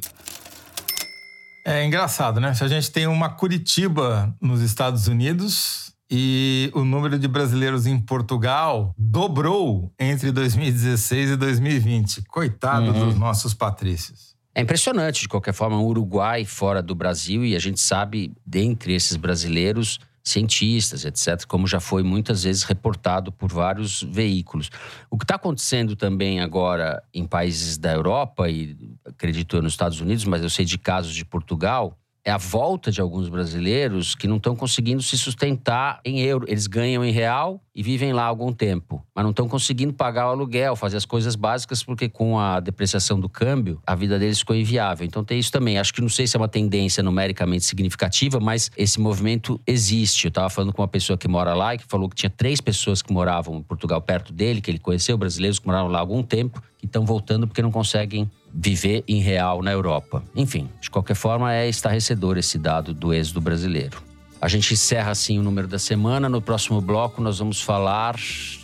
É 1.66 1.86
engraçado, 1.86 2.40
né? 2.40 2.54
Se 2.54 2.64
a 2.64 2.68
gente 2.68 2.92
tem 2.92 3.08
uma 3.08 3.30
Curitiba 3.30 4.36
nos 4.42 4.62
Estados 4.62 5.08
Unidos, 5.08 5.90
e 6.12 6.72
o 6.74 6.84
número 6.84 7.20
de 7.20 7.28
brasileiros 7.28 7.86
em 7.86 8.00
Portugal 8.00 8.96
dobrou 8.98 9.94
entre 10.00 10.32
2016 10.32 11.32
e 11.32 11.36
2020. 11.36 12.24
Coitado 12.24 12.88
uhum. 12.88 13.06
dos 13.06 13.16
nossos 13.20 13.54
patrícios. 13.54 14.36
É 14.56 14.62
impressionante, 14.62 15.22
de 15.22 15.28
qualquer 15.28 15.54
forma, 15.54 15.78
o 15.78 15.86
Uruguai 15.86 16.44
fora 16.44 16.82
do 16.82 16.96
Brasil, 16.96 17.46
e 17.46 17.56
a 17.56 17.60
gente 17.60 17.80
sabe, 17.80 18.34
dentre 18.44 18.94
esses 18.94 19.16
brasileiros, 19.16 20.00
cientistas, 20.30 21.06
etc., 21.06 21.46
como 21.46 21.68
já 21.68 21.80
foi 21.80 22.04
muitas 22.04 22.44
vezes 22.44 22.64
reportado 22.64 23.32
por 23.32 23.52
vários 23.52 24.04
veículos. 24.04 24.70
O 25.10 25.18
que 25.18 25.24
está 25.24 25.36
acontecendo 25.36 25.96
também 25.96 26.40
agora 26.40 27.02
em 27.14 27.26
países 27.26 27.78
da 27.78 27.92
Europa, 27.94 28.50
e 28.50 28.78
acredito 29.06 29.62
nos 29.62 29.74
Estados 29.74 30.00
Unidos, 30.00 30.26
mas 30.26 30.42
eu 30.42 30.50
sei 30.50 30.66
de 30.66 30.78
casos 30.78 31.14
de 31.14 31.26
Portugal, 31.26 31.98
é 32.30 32.32
a 32.32 32.38
volta 32.38 32.92
de 32.92 33.02
alguns 33.02 33.28
brasileiros 33.28 34.14
que 34.14 34.28
não 34.28 34.38
estão 34.38 34.56
conseguindo 34.56 35.02
se 35.02 35.18
sustentar 35.18 36.00
em 36.06 36.22
euro. 36.22 36.46
Eles 36.48 36.68
ganham 36.68 37.04
em 37.04 37.12
real 37.12 37.60
e 37.74 37.82
vivem 37.82 38.14
lá 38.14 38.24
algum 38.24 38.54
tempo, 38.54 39.04
mas 39.16 39.24
não 39.24 39.32
estão 39.32 39.48
conseguindo 39.48 39.94
pagar 39.94 40.28
o 40.28 40.30
aluguel, 40.30 40.76
fazer 40.76 40.98
as 40.98 41.06
coisas 41.06 41.36
básicas, 41.36 41.82
porque 41.84 42.08
com 42.08 42.38
a 42.38 42.60
depreciação 42.60 43.20
do 43.20 43.28
câmbio, 43.28 43.82
a 43.86 43.96
vida 43.96 44.20
deles 44.20 44.40
ficou 44.40 44.56
inviável. 44.56 45.08
Então 45.08 45.24
tem 45.24 45.40
isso 45.40 45.52
também. 45.52 45.80
Acho 45.80 45.92
que 45.92 46.02
não 46.02 46.10
sei 46.10 46.28
se 46.28 46.38
é 46.38 46.40
uma 46.40 46.48
tendência 46.48 47.02
numericamente 47.02 47.66
significativa, 47.66 48.40
mas 48.40 48.70
esse 48.78 49.00
movimento 49.00 49.60
existe. 49.66 50.26
Eu 50.26 50.30
estava 50.30 50.52
falando 50.52 50.72
com 50.72 50.84
uma 50.84 50.88
pessoa 50.88 51.18
que 51.18 51.28
mora 51.28 51.56
lá 51.56 51.74
e 51.74 51.80
que 51.80 51.86
falou 51.88 52.08
que 52.08 52.16
tinha 52.16 52.30
três 52.30 52.62
pessoas 52.62 53.02
que 53.02 53.12
moravam 53.12 53.56
em 53.56 53.64
Portugal 53.64 54.00
perto 54.02 54.32
dele, 54.32 54.62
que 54.62 54.70
ele 54.70 54.78
conheceu, 54.78 55.18
brasileiros 55.18 55.58
que 55.58 55.66
moraram 55.66 55.88
lá 55.88 55.98
há 55.98 56.02
algum 56.02 56.22
tempo, 56.22 56.62
que 56.78 56.86
estão 56.86 57.04
voltando 57.06 57.48
porque 57.48 57.62
não 57.64 57.72
conseguem 57.72 58.30
viver 58.54 59.04
em 59.08 59.22
real 59.22 59.62
na 59.62 59.72
Europa. 59.72 60.24
Enfim, 60.36 60.70
de 60.82 60.90
qualquer 60.90 61.16
forma, 61.16 61.54
é 61.54 61.68
estarrecedor 61.68 62.38
esse 62.38 62.58
dado 62.58 62.94
do 62.94 63.14
êxodo 63.14 63.42
brasileiro. 63.42 64.10
A 64.42 64.48
gente 64.48 64.74
encerra 64.74 65.12
assim 65.12 65.38
o 65.38 65.44
número 65.44 65.68
da 65.68 65.78
semana. 65.78 66.30
No 66.30 66.42
próximo 66.42 66.80
bloco, 66.80 67.22
nós 67.22 67.40
vamos 67.40 67.62
falar 67.62 68.16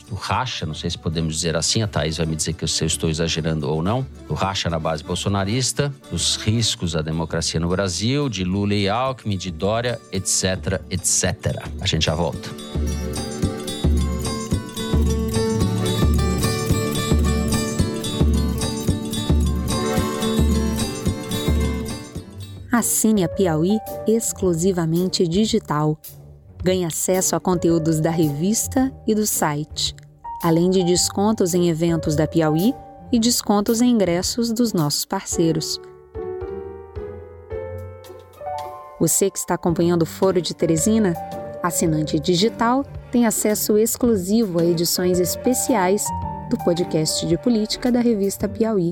do 0.08 0.16
racha, 0.16 0.66
não 0.66 0.74
sei 0.74 0.90
se 0.90 0.98
podemos 0.98 1.36
dizer 1.36 1.56
assim, 1.56 1.82
a 1.82 1.88
Thaís 1.88 2.18
vai 2.18 2.26
me 2.26 2.36
dizer 2.36 2.54
que 2.54 2.64
eu 2.64 2.68
estou 2.68 3.10
exagerando 3.10 3.68
ou 3.70 3.82
não, 3.82 4.06
do 4.28 4.34
racha 4.34 4.70
na 4.70 4.80
base 4.80 5.04
bolsonarista, 5.04 5.94
dos 6.12 6.36
riscos 6.38 6.96
à 6.96 7.02
democracia 7.02 7.60
no 7.60 7.68
Brasil, 7.68 8.30
de 8.30 8.44
Lula 8.44 8.76
e 8.76 8.88
Alckmin, 8.88 9.38
de 9.38 9.52
Dória, 9.52 10.00
etc, 10.12 10.82
etc. 10.90 11.70
A 11.82 11.88
gente 11.88 12.06
já 12.06 12.16
volta. 12.16 12.50
Assine 22.76 23.24
a 23.24 23.30
Piauí 23.30 23.80
exclusivamente 24.06 25.26
digital. 25.26 25.98
Ganhe 26.62 26.84
acesso 26.84 27.34
a 27.34 27.40
conteúdos 27.40 28.02
da 28.02 28.10
revista 28.10 28.92
e 29.08 29.16
do 29.16 29.26
site, 29.26 29.96
além 30.44 30.70
de 30.70 30.84
descontos 30.84 31.54
em 31.54 31.70
eventos 31.70 32.18
da 32.18 32.28
Piauí 32.28 32.76
e 33.14 33.18
descontos 33.18 33.80
em 33.80 33.92
ingressos 33.92 34.52
dos 34.52 34.74
nossos 34.74 35.06
parceiros. 35.06 35.80
Você 39.00 39.30
que 39.30 39.38
está 39.38 39.54
acompanhando 39.54 40.02
o 40.02 40.06
Foro 40.06 40.42
de 40.42 40.54
Teresina, 40.54 41.14
assinante 41.64 42.20
digital, 42.20 42.84
tem 43.10 43.26
acesso 43.26 43.78
exclusivo 43.78 44.60
a 44.60 44.66
edições 44.66 45.18
especiais 45.18 46.04
do 46.50 46.58
podcast 46.58 47.26
de 47.26 47.38
política 47.38 47.90
da 47.90 48.02
revista 48.02 48.50
Piauí. 48.50 48.92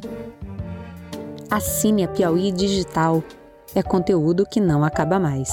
Assine 1.52 2.06
a 2.06 2.08
Piauí 2.08 2.50
Digital 2.50 3.21
é 3.76 3.82
conteúdo 3.82 4.46
que 4.46 4.60
não 4.60 4.84
acaba 4.84 5.19
mais. 5.19 5.50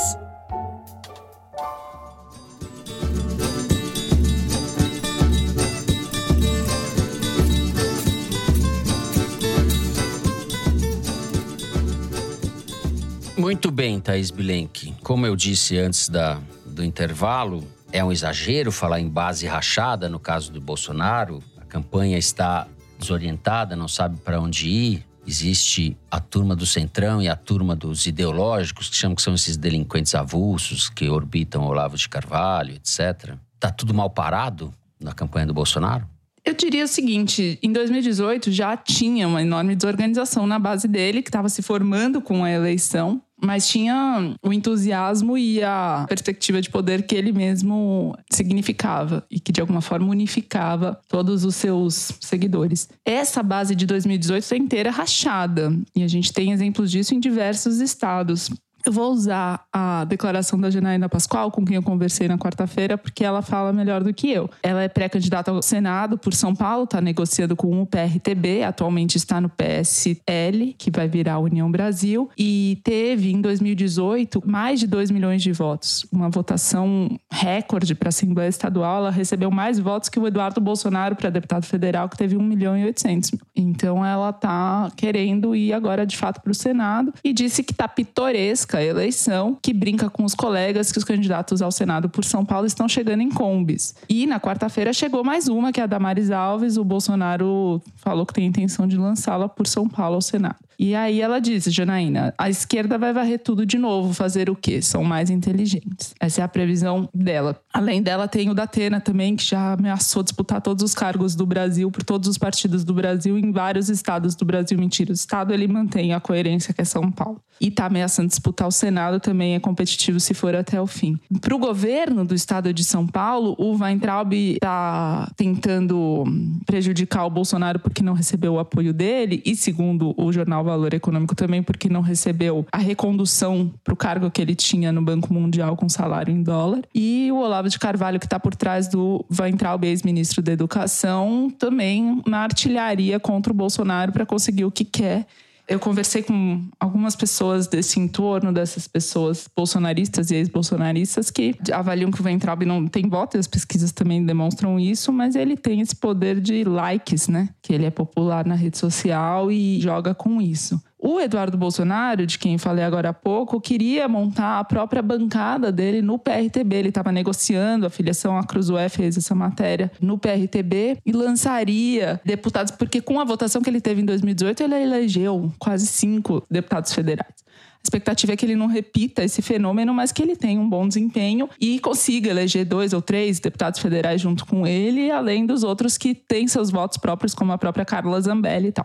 Muito 13.36 13.70
bem, 13.70 13.98
Thaís 13.98 14.30
Bilenque. 14.30 14.94
Como 15.02 15.26
eu 15.26 15.34
disse 15.34 15.78
antes 15.78 16.08
da, 16.08 16.38
do 16.66 16.84
intervalo, 16.84 17.64
É 17.92 18.04
um 18.04 18.12
exagero 18.12 18.70
falar 18.70 19.00
em 19.00 19.08
base 19.08 19.46
rachada 19.46 20.08
no 20.08 20.20
caso 20.20 20.52
do 20.52 20.60
Bolsonaro? 20.60 21.42
A 21.60 21.64
campanha 21.64 22.16
está 22.16 22.68
desorientada, 22.96 23.74
não 23.74 23.88
sabe 23.88 24.16
para 24.20 24.40
onde 24.40 24.68
ir. 24.68 25.09
Existe 25.30 25.96
a 26.10 26.18
turma 26.18 26.56
do 26.56 26.66
centrão 26.66 27.22
e 27.22 27.28
a 27.28 27.36
turma 27.36 27.76
dos 27.76 28.04
ideológicos, 28.04 28.88
que 28.88 28.96
chamam 28.96 29.14
que 29.14 29.22
são 29.22 29.32
esses 29.32 29.56
delinquentes 29.56 30.12
avulsos 30.12 30.88
que 30.88 31.08
orbitam 31.08 31.62
Olavo 31.62 31.96
de 31.96 32.08
Carvalho, 32.08 32.74
etc. 32.74 33.36
Tá 33.60 33.70
tudo 33.70 33.94
mal 33.94 34.10
parado 34.10 34.74
na 34.98 35.12
campanha 35.12 35.46
do 35.46 35.54
Bolsonaro? 35.54 36.04
Eu 36.44 36.52
diria 36.52 36.82
o 36.82 36.88
seguinte: 36.88 37.60
em 37.62 37.72
2018 37.72 38.50
já 38.50 38.76
tinha 38.76 39.28
uma 39.28 39.40
enorme 39.40 39.76
desorganização 39.76 40.48
na 40.48 40.58
base 40.58 40.88
dele, 40.88 41.22
que 41.22 41.28
estava 41.28 41.48
se 41.48 41.62
formando 41.62 42.20
com 42.20 42.42
a 42.42 42.50
eleição 42.50 43.22
mas 43.42 43.68
tinha 43.68 44.34
o 44.42 44.52
entusiasmo 44.52 45.36
e 45.36 45.62
a 45.62 46.04
perspectiva 46.08 46.60
de 46.60 46.70
poder 46.70 47.06
que 47.06 47.14
ele 47.14 47.32
mesmo 47.32 48.16
significava 48.30 49.24
e 49.30 49.40
que 49.40 49.52
de 49.52 49.60
alguma 49.60 49.80
forma 49.80 50.08
unificava 50.08 51.00
todos 51.08 51.44
os 51.44 51.56
seus 51.56 52.12
seguidores. 52.20 52.88
Essa 53.04 53.42
base 53.42 53.74
de 53.74 53.86
2018 53.86 54.54
é 54.54 54.56
inteira 54.56 54.90
rachada 54.90 55.72
e 55.94 56.02
a 56.02 56.08
gente 56.08 56.32
tem 56.32 56.52
exemplos 56.52 56.90
disso 56.90 57.14
em 57.14 57.20
diversos 57.20 57.80
estados. 57.80 58.50
Eu 58.84 58.92
vou 58.92 59.12
usar 59.12 59.66
a 59.72 60.04
declaração 60.04 60.58
da 60.58 60.70
Janaína 60.70 61.08
Pascoal, 61.08 61.50
com 61.50 61.64
quem 61.64 61.76
eu 61.76 61.82
conversei 61.82 62.26
na 62.28 62.38
quarta-feira, 62.38 62.96
porque 62.96 63.24
ela 63.24 63.42
fala 63.42 63.72
melhor 63.72 64.02
do 64.02 64.12
que 64.12 64.30
eu. 64.30 64.48
Ela 64.62 64.82
é 64.82 64.88
pré-candidata 64.88 65.50
ao 65.50 65.62
Senado 65.62 66.16
por 66.16 66.32
São 66.32 66.54
Paulo, 66.54 66.84
está 66.84 67.00
negociando 67.00 67.54
com 67.54 67.82
o 67.82 67.86
PRTB, 67.86 68.62
atualmente 68.62 69.16
está 69.16 69.40
no 69.40 69.50
PSL, 69.50 70.74
que 70.78 70.90
vai 70.90 71.08
virar 71.08 71.38
União 71.38 71.70
Brasil, 71.70 72.30
e 72.38 72.80
teve 72.82 73.32
em 73.32 73.40
2018 73.40 74.42
mais 74.46 74.80
de 74.80 74.86
2 74.86 75.10
milhões 75.10 75.42
de 75.42 75.52
votos. 75.52 76.06
Uma 76.10 76.30
votação 76.30 77.18
recorde 77.30 77.94
para 77.94 78.08
a 78.08 78.10
Assembleia 78.10 78.48
Estadual. 78.48 78.98
Ela 78.98 79.10
recebeu 79.10 79.50
mais 79.50 79.78
votos 79.78 80.08
que 80.08 80.18
o 80.18 80.26
Eduardo 80.26 80.60
Bolsonaro 80.60 81.14
para 81.16 81.28
deputado 81.28 81.66
federal, 81.66 82.08
que 82.08 82.16
teve 82.16 82.36
1 82.36 82.42
milhão 82.42 82.76
e 82.76 82.84
800 82.84 83.32
mil. 83.32 83.40
Então 83.54 84.04
ela 84.04 84.30
está 84.30 84.90
querendo 84.96 85.54
ir 85.54 85.72
agora 85.72 86.06
de 86.06 86.16
fato 86.16 86.40
para 86.40 86.50
o 86.50 86.54
Senado 86.54 87.12
e 87.22 87.32
disse 87.32 87.62
que 87.62 87.72
está 87.72 87.86
pitoresca 87.86 88.69
a 88.76 88.84
eleição, 88.84 89.56
que 89.62 89.72
brinca 89.72 90.08
com 90.08 90.24
os 90.24 90.34
colegas 90.34 90.92
que 90.92 90.98
os 90.98 91.04
candidatos 91.04 91.62
ao 91.62 91.72
Senado 91.72 92.08
por 92.08 92.24
São 92.24 92.44
Paulo 92.44 92.66
estão 92.66 92.88
chegando 92.88 93.20
em 93.20 93.30
combis. 93.30 93.94
E 94.08 94.26
na 94.26 94.40
quarta-feira 94.40 94.92
chegou 94.92 95.24
mais 95.24 95.48
uma, 95.48 95.72
que 95.72 95.80
é 95.80 95.84
a 95.84 95.86
Damares 95.86 96.30
Alves. 96.30 96.76
O 96.76 96.84
Bolsonaro 96.84 97.82
falou 97.96 98.26
que 98.26 98.34
tem 98.34 98.46
intenção 98.46 98.86
de 98.86 98.96
lançá-la 98.96 99.48
por 99.48 99.66
São 99.66 99.88
Paulo 99.88 100.16
ao 100.16 100.22
Senado. 100.22 100.56
E 100.82 100.94
aí 100.94 101.20
ela 101.20 101.40
disse, 101.40 101.70
Janaína, 101.70 102.32
a 102.38 102.48
esquerda 102.48 102.96
vai 102.96 103.12
varrer 103.12 103.38
tudo 103.38 103.66
de 103.66 103.76
novo, 103.76 104.14
fazer 104.14 104.48
o 104.48 104.56
quê? 104.56 104.80
São 104.80 105.04
mais 105.04 105.28
inteligentes. 105.28 106.14
Essa 106.18 106.40
é 106.40 106.44
a 106.44 106.48
previsão 106.48 107.06
dela. 107.14 107.60
Além 107.70 108.02
dela, 108.02 108.26
tem 108.26 108.48
o 108.48 108.54
Datena 108.54 108.98
também, 108.98 109.36
que 109.36 109.44
já 109.44 109.74
ameaçou 109.74 110.22
disputar 110.22 110.62
todos 110.62 110.82
os 110.82 110.94
cargos 110.94 111.34
do 111.34 111.44
Brasil 111.44 111.90
por 111.90 112.02
todos 112.02 112.30
os 112.30 112.38
partidos 112.38 112.82
do 112.82 112.94
Brasil 112.94 113.38
em 113.38 113.52
vários 113.52 113.90
estados 113.90 114.34
do 114.34 114.42
Brasil. 114.46 114.78
Mentira, 114.78 115.10
o 115.10 115.14
estado 115.14 115.52
ele 115.52 115.68
mantém 115.68 116.14
a 116.14 116.20
coerência 116.20 116.72
que 116.72 116.80
é 116.80 116.84
São 116.86 117.12
Paulo. 117.12 117.42
E 117.60 117.68
está 117.68 117.84
ameaçando 117.84 118.28
disputar 118.28 118.66
o 118.66 118.70
Senado 118.70 119.20
também 119.20 119.54
é 119.54 119.60
competitivo 119.60 120.18
se 120.18 120.32
for 120.32 120.56
até 120.56 120.80
o 120.80 120.86
fim. 120.86 121.20
Para 121.42 121.54
o 121.54 121.58
governo 121.58 122.24
do 122.24 122.34
estado 122.34 122.72
de 122.72 122.82
São 122.82 123.06
Paulo, 123.06 123.54
o 123.58 123.76
Weintraub 123.76 124.32
está 124.32 125.30
tentando 125.36 126.24
prejudicar 126.64 127.26
o 127.26 127.30
Bolsonaro 127.30 127.78
porque 127.78 128.02
não 128.02 128.14
recebeu 128.14 128.54
o 128.54 128.58
apoio 128.58 128.94
dele 128.94 129.42
e, 129.44 129.54
segundo 129.54 130.14
o 130.16 130.32
jornal 130.32 130.64
valor 130.70 130.94
econômico 130.94 131.34
também 131.34 131.62
porque 131.62 131.88
não 131.88 132.00
recebeu 132.00 132.64
a 132.70 132.78
recondução 132.78 133.72
para 133.82 133.92
o 133.92 133.96
cargo 133.96 134.30
que 134.30 134.40
ele 134.40 134.54
tinha 134.54 134.92
no 134.92 135.02
Banco 135.02 135.32
Mundial 135.32 135.76
com 135.76 135.88
salário 135.88 136.32
em 136.32 136.42
dólar. 136.42 136.82
E 136.94 137.28
o 137.32 137.36
Olavo 137.36 137.68
de 137.68 137.78
Carvalho, 137.78 138.20
que 138.20 138.26
está 138.26 138.38
por 138.38 138.54
trás 138.54 138.88
do 138.88 139.24
Weintraub, 139.38 139.84
ex-ministro 139.84 140.42
da 140.42 140.52
Educação, 140.52 141.52
também 141.58 142.22
na 142.26 142.38
artilharia 142.38 143.18
contra 143.18 143.52
o 143.52 143.56
Bolsonaro 143.56 144.12
para 144.12 144.24
conseguir 144.24 144.64
o 144.64 144.70
que 144.70 144.84
quer 144.84 145.26
eu 145.70 145.78
conversei 145.78 146.20
com 146.20 146.68
algumas 146.80 147.14
pessoas 147.14 147.68
desse 147.68 148.00
entorno, 148.00 148.52
dessas 148.52 148.88
pessoas 148.88 149.48
bolsonaristas 149.56 150.32
e 150.32 150.34
ex-bolsonaristas, 150.34 151.30
que 151.30 151.54
avaliam 151.72 152.10
que 152.10 152.20
o 152.20 152.24
Ventralb 152.24 152.64
não 152.64 152.88
tem 152.88 153.08
voto, 153.08 153.36
e 153.36 153.38
as 153.38 153.46
pesquisas 153.46 153.92
também 153.92 154.26
demonstram 154.26 154.80
isso, 154.80 155.12
mas 155.12 155.36
ele 155.36 155.56
tem 155.56 155.80
esse 155.80 155.94
poder 155.94 156.40
de 156.40 156.64
likes, 156.64 157.28
né? 157.28 157.50
Que 157.62 157.72
ele 157.72 157.86
é 157.86 157.90
popular 157.90 158.44
na 158.44 158.56
rede 158.56 158.78
social 158.78 159.52
e 159.52 159.80
joga 159.80 160.12
com 160.12 160.42
isso. 160.42 160.82
O 161.02 161.18
Eduardo 161.18 161.56
Bolsonaro, 161.56 162.26
de 162.26 162.38
quem 162.38 162.58
falei 162.58 162.84
agora 162.84 163.08
há 163.08 163.14
pouco, 163.14 163.58
queria 163.58 164.06
montar 164.06 164.58
a 164.58 164.64
própria 164.64 165.00
bancada 165.00 165.72
dele 165.72 166.02
no 166.02 166.18
PRTB. 166.18 166.76
Ele 166.76 166.88
estava 166.90 167.10
negociando, 167.10 167.86
a 167.86 167.90
filiação 167.90 168.36
à 168.36 168.44
Cruzoé 168.44 168.90
fez 168.90 169.16
essa 169.16 169.34
matéria 169.34 169.90
no 169.98 170.18
PRTB 170.18 170.98
e 171.06 171.12
lançaria 171.12 172.20
deputados, 172.22 172.70
porque 172.72 173.00
com 173.00 173.18
a 173.18 173.24
votação 173.24 173.62
que 173.62 173.70
ele 173.70 173.80
teve 173.80 174.02
em 174.02 174.04
2018, 174.04 174.62
ele 174.62 174.74
elegeu 174.74 175.50
quase 175.58 175.86
cinco 175.86 176.44
deputados 176.50 176.92
federais. 176.92 177.32
A 177.48 177.82
expectativa 177.82 178.34
é 178.34 178.36
que 178.36 178.44
ele 178.44 178.54
não 178.54 178.66
repita 178.66 179.24
esse 179.24 179.40
fenômeno, 179.40 179.94
mas 179.94 180.12
que 180.12 180.20
ele 180.20 180.36
tenha 180.36 180.60
um 180.60 180.68
bom 180.68 180.86
desempenho 180.86 181.48
e 181.58 181.80
consiga 181.80 182.28
eleger 182.28 182.66
dois 182.66 182.92
ou 182.92 183.00
três 183.00 183.40
deputados 183.40 183.80
federais 183.80 184.20
junto 184.20 184.44
com 184.44 184.66
ele, 184.66 185.10
além 185.10 185.46
dos 185.46 185.62
outros 185.62 185.96
que 185.96 186.14
têm 186.14 186.46
seus 186.46 186.70
votos 186.70 186.98
próprios, 186.98 187.34
como 187.34 187.52
a 187.52 187.58
própria 187.58 187.86
Carla 187.86 188.20
Zambelli 188.20 188.68
e 188.68 188.72
tal. 188.72 188.84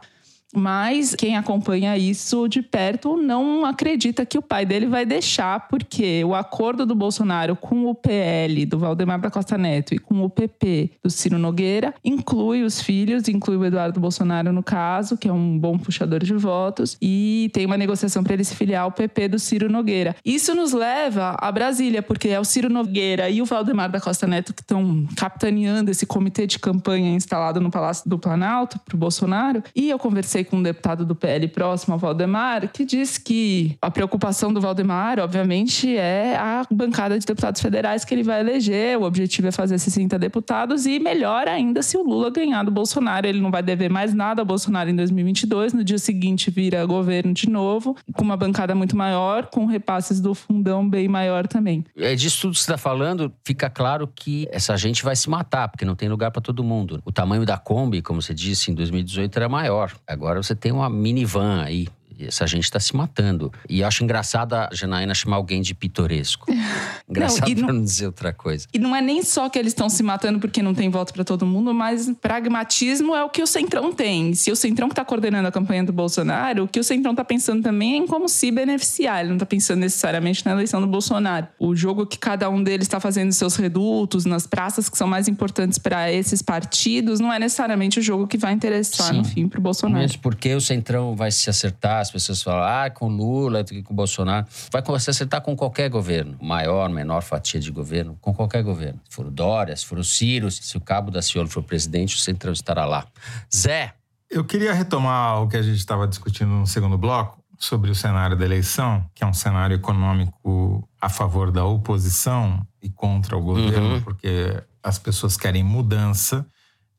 Mas 0.56 1.14
quem 1.16 1.36
acompanha 1.36 1.98
isso 1.98 2.48
de 2.48 2.62
perto 2.62 3.18
não 3.18 3.66
acredita 3.66 4.26
que 4.26 4.38
o 4.38 4.42
pai 4.42 4.66
dele 4.66 4.88
vai 4.88 5.06
deixar, 5.06 5.68
porque 5.68 6.24
o 6.24 6.34
acordo 6.34 6.86
do 6.86 6.96
Bolsonaro 6.96 7.56
com 7.56 7.86
o 7.86 7.94
PL 7.94 8.66
do 8.66 8.80
Valdemar 8.80 9.20
da 9.20 9.30
Costa 9.30 9.58
Neto 9.58 9.94
e 9.94 10.00
com 10.00 10.24
o 10.24 10.30
PP 10.30 10.92
do 11.04 11.10
Ciro 11.10 11.38
Nogueira 11.38 11.94
inclui 12.04 12.64
os 12.64 12.82
filhos, 12.82 13.28
inclui 13.28 13.58
o 13.58 13.66
Eduardo 13.66 14.00
Bolsonaro 14.00 14.54
no 14.54 14.64
caso, 14.64 15.18
que 15.18 15.28
é 15.28 15.34
um 15.34 15.58
bom 15.60 15.78
puxador 15.78 16.24
de 16.24 16.34
votos, 16.34 16.98
e 17.02 17.50
tem 17.54 17.66
uma 17.66 17.78
negociação 17.78 18.24
para 18.24 18.34
ele 18.34 18.44
se 18.44 18.56
filiar 18.56 18.84
ao 18.84 18.92
PP 18.92 19.28
do 19.28 19.40
Ciro 19.40 19.70
Nogueira. 19.70 20.16
Isso 20.24 20.56
nos 20.56 20.72
leva 20.72 21.36
a 21.40 21.52
Brasília, 21.52 22.02
porque 22.02 22.30
é 22.30 22.40
o 22.40 22.46
Ciro 22.46 22.70
Nogueira 22.70 23.30
e 23.30 23.42
o 23.42 23.46
Valdemar 23.46 23.92
da 23.92 24.00
Costa 24.00 24.26
Neto 24.26 24.54
que 24.54 24.62
estão 24.62 25.06
capitaneando 25.16 25.92
esse 25.92 26.06
comitê 26.06 26.48
de 26.48 26.60
campanha 26.60 27.12
instalado 27.12 27.60
no 27.60 27.70
Palácio 27.70 28.10
do 28.10 28.18
Planalto 28.18 28.80
para 28.80 28.96
o 28.96 28.98
Bolsonaro. 28.98 29.64
E 29.76 29.90
eu 29.90 30.00
conversei 30.00 30.45
com 30.46 30.58
um 30.58 30.64
deputado 30.64 31.06
do 31.06 31.16
PL 31.16 31.48
próximo 31.48 31.94
ao 31.94 32.00
Valdemar, 32.00 32.72
que 32.72 32.86
diz 32.86 33.18
que 33.18 33.78
a 33.82 33.92
preocupação 33.92 34.54
do 34.54 34.62
Valdemar, 34.62 35.20
obviamente, 35.20 35.96
é 35.96 36.36
a 36.38 36.66
bancada 36.72 37.20
de 37.20 37.26
deputados 37.26 37.62
federais 37.62 38.06
que 38.06 38.14
ele 38.14 38.24
vai 38.24 38.40
eleger. 38.40 38.98
O 38.98 39.04
objetivo 39.04 39.48
é 39.48 39.52
fazer 39.52 39.78
60 39.78 40.18
deputados 40.18 40.86
e 40.86 41.00
melhor 41.00 41.48
ainda 41.48 41.82
se 41.82 41.98
o 41.98 42.04
Lula 42.04 42.30
ganhar 42.30 42.64
do 42.64 42.72
Bolsonaro. 42.72 43.28
Ele 43.28 43.42
não 43.42 43.52
vai 43.52 43.62
dever 43.62 43.90
mais 43.90 44.14
nada 44.14 44.42
ao 44.42 44.46
Bolsonaro 44.46 44.90
em 44.90 44.96
2022. 44.96 45.74
No 45.74 45.84
dia 45.84 45.98
seguinte 45.98 46.50
vira 46.50 46.86
governo 46.86 47.34
de 47.34 47.50
novo, 47.50 47.96
com 48.14 48.24
uma 48.24 48.38
bancada 48.38 48.74
muito 48.74 48.96
maior, 48.96 49.48
com 49.48 49.66
repasses 49.66 50.20
do 50.20 50.34
fundão 50.34 50.88
bem 50.88 51.08
maior 51.08 51.48
também. 51.48 51.84
É 51.96 52.16
disso 52.16 52.42
tudo 52.42 52.54
que 52.54 52.60
você 52.60 52.64
está 52.64 52.78
falando, 52.78 53.32
fica 53.44 53.70
claro 53.70 54.08
que 54.08 54.48
essa 54.52 54.76
gente 54.78 55.04
vai 55.04 55.16
se 55.16 55.30
matar, 55.30 55.70
porque 55.70 55.86
não 55.86 55.96
tem 55.96 56.10
lugar 56.10 56.32
para 56.32 56.42
todo 56.42 56.64
mundo. 56.64 57.02
O 57.06 57.12
tamanho 57.12 57.46
da 57.46 57.58
Kombi, 57.58 58.02
como 58.02 58.22
você 58.22 58.34
disse, 58.34 58.72
em 58.72 58.74
2018 58.74 59.36
era 59.38 59.50
maior. 59.50 59.92
Agora 60.08 60.25
Agora 60.26 60.42
você 60.42 60.56
tem 60.56 60.72
uma 60.72 60.90
minivan 60.90 61.62
aí 61.62 61.88
essa 62.20 62.46
gente 62.48 62.64
está 62.64 62.80
se 62.80 62.96
matando. 62.96 63.52
E 63.70 63.82
eu 63.82 63.88
acho 63.88 64.04
engraçado 64.04 64.54
a 64.54 64.70
Janaína 64.72 65.14
chamar 65.14 65.38
alguém 65.38 65.62
de 65.62 65.74
pitoresco. 65.74 66.52
Engraçado 67.08 67.48
não, 67.50 67.64
para 67.66 67.74
não 67.74 67.84
dizer 67.84 68.08
outra 68.08 68.34
coisa. 68.34 68.68
E 68.74 68.80
não 68.80 68.96
é 68.96 69.02
nem 69.02 69.24
só 69.24 69.48
que 69.48 69.60
eles 69.60 69.72
estão 69.72 69.90
se 69.90 70.02
matando 70.02 70.40
porque 70.40 70.62
não 70.62 70.74
tem 70.74 70.90
voto 70.90 71.14
para 71.14 71.24
todo 71.24 71.46
mundo, 71.46 71.74
mas 71.74 72.12
pragmatismo 72.20 73.16
é 73.16 73.24
o 73.24 73.30
que 73.30 73.42
o 73.42 73.48
Centrão 73.48 73.94
tem. 73.94 74.34
Se 74.34 74.52
o 74.52 74.56
Centrão 74.56 74.88
que 74.88 74.94
está 74.94 75.06
coordenando 75.06 75.48
a 75.48 75.52
campanha 75.52 75.84
do 75.84 75.94
Bolsonaro, 75.94 76.64
o 76.64 76.68
que 76.68 76.80
o 76.80 76.84
Centrão 76.84 77.12
está 77.12 77.24
pensando 77.24 77.62
também 77.62 77.94
é 77.94 77.98
em 77.98 78.08
como 78.08 78.28
se 78.28 78.52
beneficiar. 78.52 79.20
Ele 79.20 79.30
não 79.30 79.36
está 79.36 79.46
pensando 79.46 79.80
necessariamente 79.80 80.46
na 80.46 80.54
eleição 80.54 80.82
do 80.82 80.88
Bolsonaro. 80.88 81.48
O 81.60 81.76
jogo 81.76 82.06
que 82.06 82.18
cada 82.18 82.50
um 82.50 82.64
deles 82.64 82.86
está 82.88 83.00
fazendo 83.00 83.32
seus 83.32 83.56
redutos, 83.56 84.26
nas 84.26 84.48
praças 84.48 84.90
que 84.90 84.98
são 84.98 85.08
mais 85.08 85.28
importantes 85.28 85.78
para 85.78 86.12
esses 86.12 86.42
partidos, 86.42 87.20
não 87.20 87.32
é 87.32 87.40
necessariamente 87.40 88.00
o 88.00 88.02
jogo 88.02 88.28
que 88.28 88.38
vai 88.38 88.54
interessar, 88.54 89.12
Sim. 89.12 89.18
no 89.18 89.24
fim, 89.24 89.48
para 89.48 89.60
o 89.60 89.62
Bolsonaro. 89.62 90.02
Mesmo 90.02 90.22
porque 90.22 90.54
o 90.56 90.62
Centrão 90.62 91.16
vai 91.16 91.32
se 91.32 91.50
acertar 91.50 92.05
as 92.06 92.12
pessoas 92.12 92.42
falam, 92.42 92.64
ah, 92.64 92.90
com 92.90 93.08
Lula, 93.08 93.64
com 93.84 93.94
Bolsonaro. 93.94 94.46
Vai 94.72 95.00
se 95.00 95.10
acertar 95.10 95.42
com 95.42 95.56
qualquer 95.56 95.90
governo, 95.90 96.38
maior, 96.42 96.90
menor 96.90 97.22
fatia 97.22 97.60
de 97.60 97.72
governo, 97.72 98.18
com 98.22 98.34
qualquer 98.34 98.64
governo. 98.64 99.00
Se 99.10 99.16
for 99.16 99.26
o 99.26 99.32
Dória, 99.32 99.76
se 99.76 99.86
for 99.86 99.98
o 99.98 100.04
Ciro, 100.04 100.50
se 100.50 100.78
o 100.78 100.82
Cabo 100.82 101.12
da 101.12 101.22
Ciolo 101.22 101.48
for 101.48 101.64
presidente, 101.64 102.16
o 102.16 102.20
Centrão 102.20 102.54
estará 102.54 102.86
lá. 102.86 103.06
Zé. 103.54 103.94
Eu 104.30 104.44
queria 104.44 104.74
retomar 104.74 105.42
o 105.42 105.48
que 105.48 105.56
a 105.56 105.62
gente 105.62 105.78
estava 105.78 106.08
discutindo 106.08 106.50
no 106.50 106.68
segundo 106.68 106.98
bloco, 106.98 107.44
sobre 107.58 107.90
o 107.90 107.96
cenário 107.96 108.36
da 108.36 108.44
eleição, 108.44 109.06
que 109.14 109.24
é 109.24 109.28
um 109.28 109.34
cenário 109.34 109.76
econômico 109.76 110.88
a 111.00 111.08
favor 111.08 111.52
da 111.52 111.64
oposição 111.64 112.66
e 112.82 112.90
contra 112.90 113.38
o 113.38 113.42
governo, 113.42 113.96
uhum. 113.96 114.02
porque 114.02 114.62
as 114.84 115.00
pessoas 115.00 115.38
querem 115.38 115.64
mudança 115.64 116.46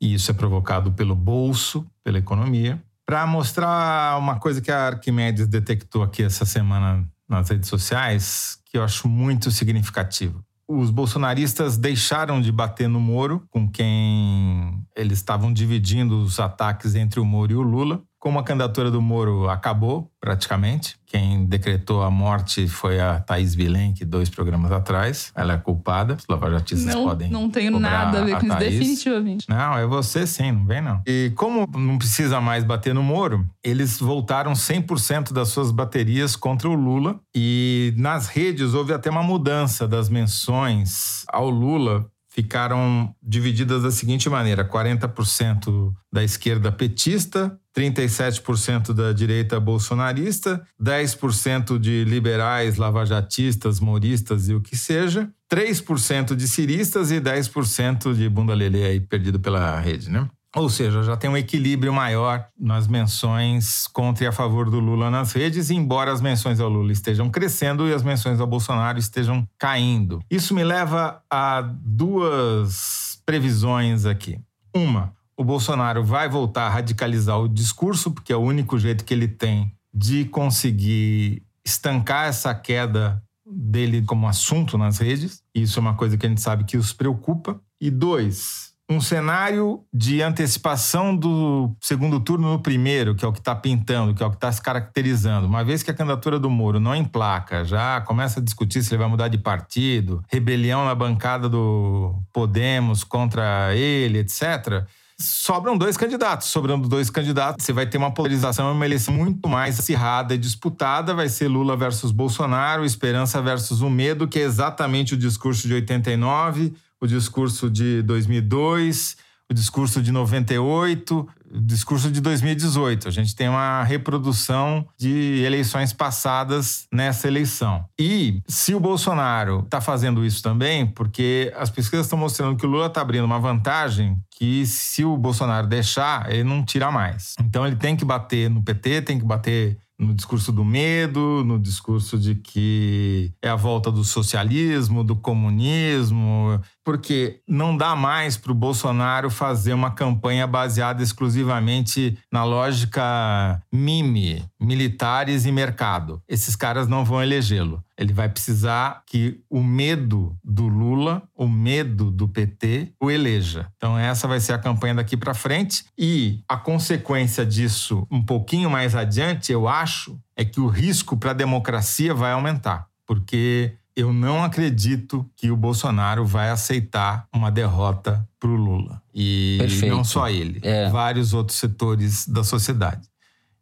e 0.01 0.15
isso 0.15 0.31
é 0.31 0.35
provocado 0.35 0.93
pelo 0.93 1.15
bolso, 1.15 1.87
pela 2.03 2.19
economia 2.19 2.83
para 3.07 3.25
mostrar 3.25 4.19
uma 4.19 4.39
coisa 4.41 4.61
que 4.61 4.71
a 4.71 4.89
Arquimedes 4.89 5.47
detectou 5.47 6.03
aqui 6.03 6.25
essa 6.25 6.45
semana 6.45 7.09
nas 7.29 7.49
redes 7.49 7.69
sociais, 7.69 8.59
que 8.65 8.77
eu 8.77 8.83
acho 8.83 9.09
muito 9.09 9.51
significativo. 9.51 10.45
os 10.69 10.91
bolsonaristas 10.91 11.79
deixaram 11.79 12.41
de 12.41 12.51
bater 12.51 12.89
no 12.89 13.01
Moro, 13.01 13.47
com 13.51 13.71
quem 13.71 14.85
eles 14.97 15.19
estavam 15.19 15.53
dividindo 15.53 16.21
os 16.21 16.41
ataques 16.41 16.97
entre 16.97 17.21
o 17.21 17.25
Moro 17.25 17.53
e 17.53 17.55
o 17.55 17.63
Lula. 17.63 18.03
Como 18.27 18.41
a 18.41 18.43
candidatura 18.43 18.91
do 18.91 19.01
Moro 19.01 19.49
acabou, 19.49 20.11
praticamente, 20.21 20.97
quem 21.07 21.47
decretou 21.47 22.03
a 22.03 22.11
morte 22.11 22.67
foi 22.67 22.99
a 22.99 23.21
Thaís 23.21 23.55
Bilenque, 23.55 24.05
dois 24.05 24.29
programas 24.29 24.73
atrás. 24.73 25.31
Ela 25.33 25.53
é 25.53 25.57
culpada, 25.57 26.17
os 26.19 26.27
lavajatistas 26.29 26.93
não, 26.93 27.05
podem 27.05 27.31
Não 27.31 27.49
tenho 27.49 27.79
nada 27.79 28.21
a 28.21 28.25
ver 28.25 28.41
com 28.41 28.47
isso, 28.49 28.57
definitivamente. 28.57 29.49
Não, 29.49 29.79
é 29.79 29.87
você 29.87 30.27
sim, 30.27 30.51
não 30.51 30.67
vem 30.67 30.83
não. 30.83 31.01
E 31.07 31.31
como 31.37 31.69
não 31.73 31.99
precisa 31.99 32.41
mais 32.41 32.65
bater 32.65 32.93
no 32.93 33.01
Moro, 33.01 33.49
eles 33.63 34.01
voltaram 34.01 34.55
100% 34.55 35.33
das 35.33 35.51
suas 35.51 35.71
baterias 35.71 36.35
contra 36.35 36.69
o 36.69 36.75
Lula. 36.75 37.21
E 37.33 37.95
nas 37.97 38.27
redes 38.27 38.75
houve 38.75 38.93
até 38.93 39.09
uma 39.09 39.23
mudança 39.23 39.87
das 39.87 40.09
menções 40.09 41.25
ao 41.29 41.49
Lula 41.49 42.11
ficaram 42.37 43.15
divididas 43.23 43.83
da 43.83 43.91
seguinte 43.91 44.29
maneira: 44.29 44.63
40% 44.69 45.93
da 46.13 46.23
esquerda 46.23 46.71
petista, 46.71 47.59
37% 47.77 48.95
da 48.95 49.13
direita 49.13 49.61
bolsonarista, 49.61 50.67
10% 50.83 51.79
de 51.79 52.05
liberais, 52.05 52.77
lavajatistas, 52.77 53.79
moristas 53.81 54.49
e 54.49 54.55
o 54.55 54.61
que 54.63 54.77
seja, 54.77 55.29
3% 55.53 56.35
de 56.35 56.49
ciristas 56.49 57.11
e 57.11 57.21
10% 57.21 58.15
de 58.15 58.29
bunda 58.29 58.55
lelê 58.55 58.85
aí 58.85 59.01
perdido 59.01 59.39
pela 59.39 59.79
rede, 59.79 60.11
né? 60.11 60.27
Ou 60.57 60.71
seja, 60.71 61.03
já 61.03 61.19
tem 61.19 61.29
um 61.29 61.37
equilíbrio 61.37 61.93
maior 61.93 62.47
nas 62.59 62.89
menções 62.89 63.87
contra 63.89 64.25
e 64.25 64.27
a 64.27 64.33
favor 64.33 64.71
do 64.71 64.81
Lula 64.81 65.11
nas 65.11 65.33
redes, 65.33 65.69
embora 65.69 66.11
as 66.11 66.23
menções 66.23 66.61
ao 66.61 66.71
Lula 66.71 66.93
estejam 66.93 67.29
crescendo 67.29 67.87
e 67.87 67.93
as 67.93 68.03
menções 68.03 68.41
ao 68.41 68.47
Bolsonaro 68.47 68.99
estejam 68.99 69.47
caindo. 69.59 70.19
Isso 70.31 70.55
me 70.55 70.65
leva 70.65 71.21
a 71.31 71.61
duas 71.61 73.21
previsões 73.27 74.07
aqui. 74.07 74.41
Uma, 74.75 75.13
o 75.37 75.45
Bolsonaro 75.45 76.03
vai 76.03 76.29
voltar 76.29 76.67
a 76.67 76.71
radicalizar 76.71 77.39
o 77.39 77.49
discurso, 77.49 78.11
porque 78.11 78.33
é 78.33 78.37
o 78.37 78.41
único 78.41 78.79
jeito 78.79 79.05
que 79.05 79.13
ele 79.13 79.29
tem 79.29 79.73
de 79.93 80.25
conseguir 80.27 81.43
estancar 81.65 82.27
essa 82.27 82.55
queda 82.55 83.23
dele 83.45 84.03
como 84.03 84.27
assunto 84.27 84.79
nas 84.79 84.99
redes. 84.99 85.43
Isso 85.55 85.79
é 85.79 85.83
uma 85.83 85.95
coisa 85.95 86.17
que 86.17 86.27
a 86.27 86.29
gente 86.29 86.41
sabe 86.41 86.65
que 86.65 86.77
os 86.77 86.93
preocupa. 86.93 87.61
E 87.81 87.91
dois, 87.91 88.73
um 88.89 89.01
cenário 89.01 89.85
de 89.93 90.23
antecipação 90.23 91.15
do 91.15 91.75
segundo 91.81 92.21
turno 92.21 92.53
no 92.53 92.61
primeiro, 92.61 93.15
que 93.15 93.25
é 93.25 93.29
o 93.29 93.33
que 93.33 93.41
está 93.41 93.55
pintando, 93.55 94.15
que 94.15 94.23
é 94.23 94.27
o 94.27 94.31
que 94.31 94.37
está 94.37 94.51
se 94.51 94.63
caracterizando. 94.63 95.47
Uma 95.47 95.65
vez 95.65 95.83
que 95.83 95.91
a 95.91 95.95
candidatura 95.95 96.39
do 96.39 96.49
Moro 96.49 96.79
não 96.79 96.95
emplaca, 96.95 97.65
já 97.65 98.01
começa 98.01 98.41
a 98.41 98.43
discutir 98.43 98.83
se 98.83 98.95
ele 98.95 98.99
vai 98.99 99.09
mudar 99.09 99.29
de 99.29 99.39
partido, 99.39 100.23
rebelião 100.31 100.85
na 100.85 100.95
bancada 100.95 101.49
do 101.49 102.23
Podemos 102.33 103.03
contra 103.03 103.75
ele, 103.75 104.19
etc. 104.19 104.87
Sobram 105.19 105.79
dois 105.79 105.97
candidatos. 105.97 106.49
Sobrando 106.49 106.89
dois 106.89 107.09
candidatos, 107.09 107.65
você 107.65 107.73
vai 107.73 107.87
ter 107.87 107.99
uma 107.99 108.13
polarização, 108.13 108.73
uma 108.73 108.85
eleição 108.85 109.15
muito 109.15 109.49
mais 109.49 109.79
acirrada 109.79 110.35
e 110.35 110.39
disputada. 110.39 111.15
Vai 111.15 111.29
ser 111.29 111.49
Lula 111.49 111.77
versus 111.77 112.13
Bolsonaro, 112.13 112.85
Esperança 112.85 113.41
versus 113.41 113.81
o 113.81 113.89
Medo, 113.89 114.29
que 114.29 114.39
é 114.39 114.43
exatamente 114.43 115.15
o 115.15 115.17
discurso 115.17 115.67
de 115.67 115.75
89 115.75 116.75
o 117.01 117.07
discurso 117.07 117.71
de 117.71 118.03
2002, 118.03 119.17
o 119.51 119.55
discurso 119.55 120.03
de 120.03 120.11
98, 120.11 121.17
o 121.17 121.29
discurso 121.53 122.11
de 122.11 122.21
2018. 122.21 123.09
A 123.09 123.11
gente 123.11 123.35
tem 123.35 123.49
uma 123.49 123.83
reprodução 123.85 124.87
de 124.99 125.43
eleições 125.45 125.93
passadas 125.93 126.87
nessa 126.93 127.29
eleição. 127.29 127.85
E 127.99 128.43
se 128.47 128.75
o 128.75 128.81
Bolsonaro 128.81 129.61
está 129.61 129.81
fazendo 129.81 130.25
isso 130.25 130.43
também, 130.43 130.87
porque 130.87 131.53
as 131.57 131.71
pesquisas 131.71 132.07
estão 132.07 132.19
mostrando 132.19 132.57
que 132.57 132.67
o 132.67 132.69
Lula 132.69 132.87
está 132.87 133.01
abrindo 133.01 133.25
uma 133.25 133.39
vantagem 133.39 134.17
que 134.31 134.67
se 134.67 135.05
o 135.05 135.17
Bolsonaro 135.17 135.67
deixar, 135.67 136.31
ele 136.31 136.45
não 136.45 136.65
tira 136.65 136.91
mais. 136.91 137.35
Então 137.41 137.67
ele 137.67 137.77
tem 137.77 137.97
que 137.97 138.05
bater 138.05 138.51
no 138.51 138.63
PT, 138.63 139.03
tem 139.03 139.19
que 139.19 139.25
bater 139.25 139.79
no 139.99 140.15
discurso 140.15 140.53
do 140.53 140.65
medo, 140.65 141.43
no 141.45 141.59
discurso 141.59 142.19
de 142.19 142.35
que 142.35 143.33
é 143.41 143.49
a 143.49 143.57
volta 143.57 143.91
do 143.91 144.05
socialismo, 144.05 145.03
do 145.03 145.17
comunismo, 145.17 146.61
porque 146.87 147.41
não 147.49 147.77
dá 147.77 147.97
mais 147.97 148.37
para 148.37 148.53
o 148.53 148.55
Bolsonaro 148.55 149.29
fazer 149.29 149.73
uma 149.73 149.91
campanha 149.91 150.47
baseada 150.47 151.03
exclusivamente 151.03 152.17
na 152.31 152.45
lógica 152.45 153.61
mime, 153.73 154.45
militares 154.61 155.47
e 155.47 155.51
mercado. 155.51 156.23
Esses 156.29 156.55
caras 156.55 156.87
não 156.87 157.05
vão 157.05 157.21
elegê-lo. 157.21 157.83
Ele 157.99 158.13
vai 158.13 158.29
precisar 158.29 159.03
que 159.05 159.41
o 159.51 159.65
medo 159.65 160.39
do 160.45 160.69
Lula, 160.69 161.25
o 161.35 161.49
medo 161.49 162.09
do 162.09 162.29
PT, 162.29 162.93
o 163.01 163.11
eleja. 163.11 163.67
Então, 163.77 163.99
essa 163.99 164.29
vai 164.29 164.39
ser 164.39 164.53
a 164.53 164.59
campanha 164.59 164.95
daqui 164.95 165.17
para 165.17 165.35
frente. 165.35 165.87
E 165.99 166.45
a 166.49 166.57
consequência 166.57 167.45
disso, 167.45 168.07
um 168.09 168.23
pouquinho 168.23 168.71
mais 168.71 168.95
adiante, 168.95 169.51
eu 169.51 169.67
acho, 169.67 170.21
é 170.37 170.45
que 170.45 170.61
o 170.61 170.69
risco 170.69 171.17
para 171.17 171.33
a 171.33 171.35
democracia 171.35 172.15
vai 172.15 172.31
aumentar. 172.31 172.87
Porque 173.05 173.77
eu 173.97 174.13
não 174.13 174.45
acredito 174.45 175.29
que 175.35 175.51
o 175.51 175.57
Bolsonaro 175.57 176.25
vai 176.27 176.51
aceitar 176.51 177.27
uma 177.33 177.51
derrota 177.51 178.29
para 178.39 178.51
o 178.51 178.55
Lula. 178.55 179.03
E 179.15 179.57
Perfeito. 179.59 179.95
não 179.97 180.05
só 180.05 180.29
ele, 180.29 180.61
é. 180.63 180.91
vários 180.91 181.33
outros 181.33 181.59
setores 181.59 182.29
da 182.29 182.45
sociedade. 182.45 183.09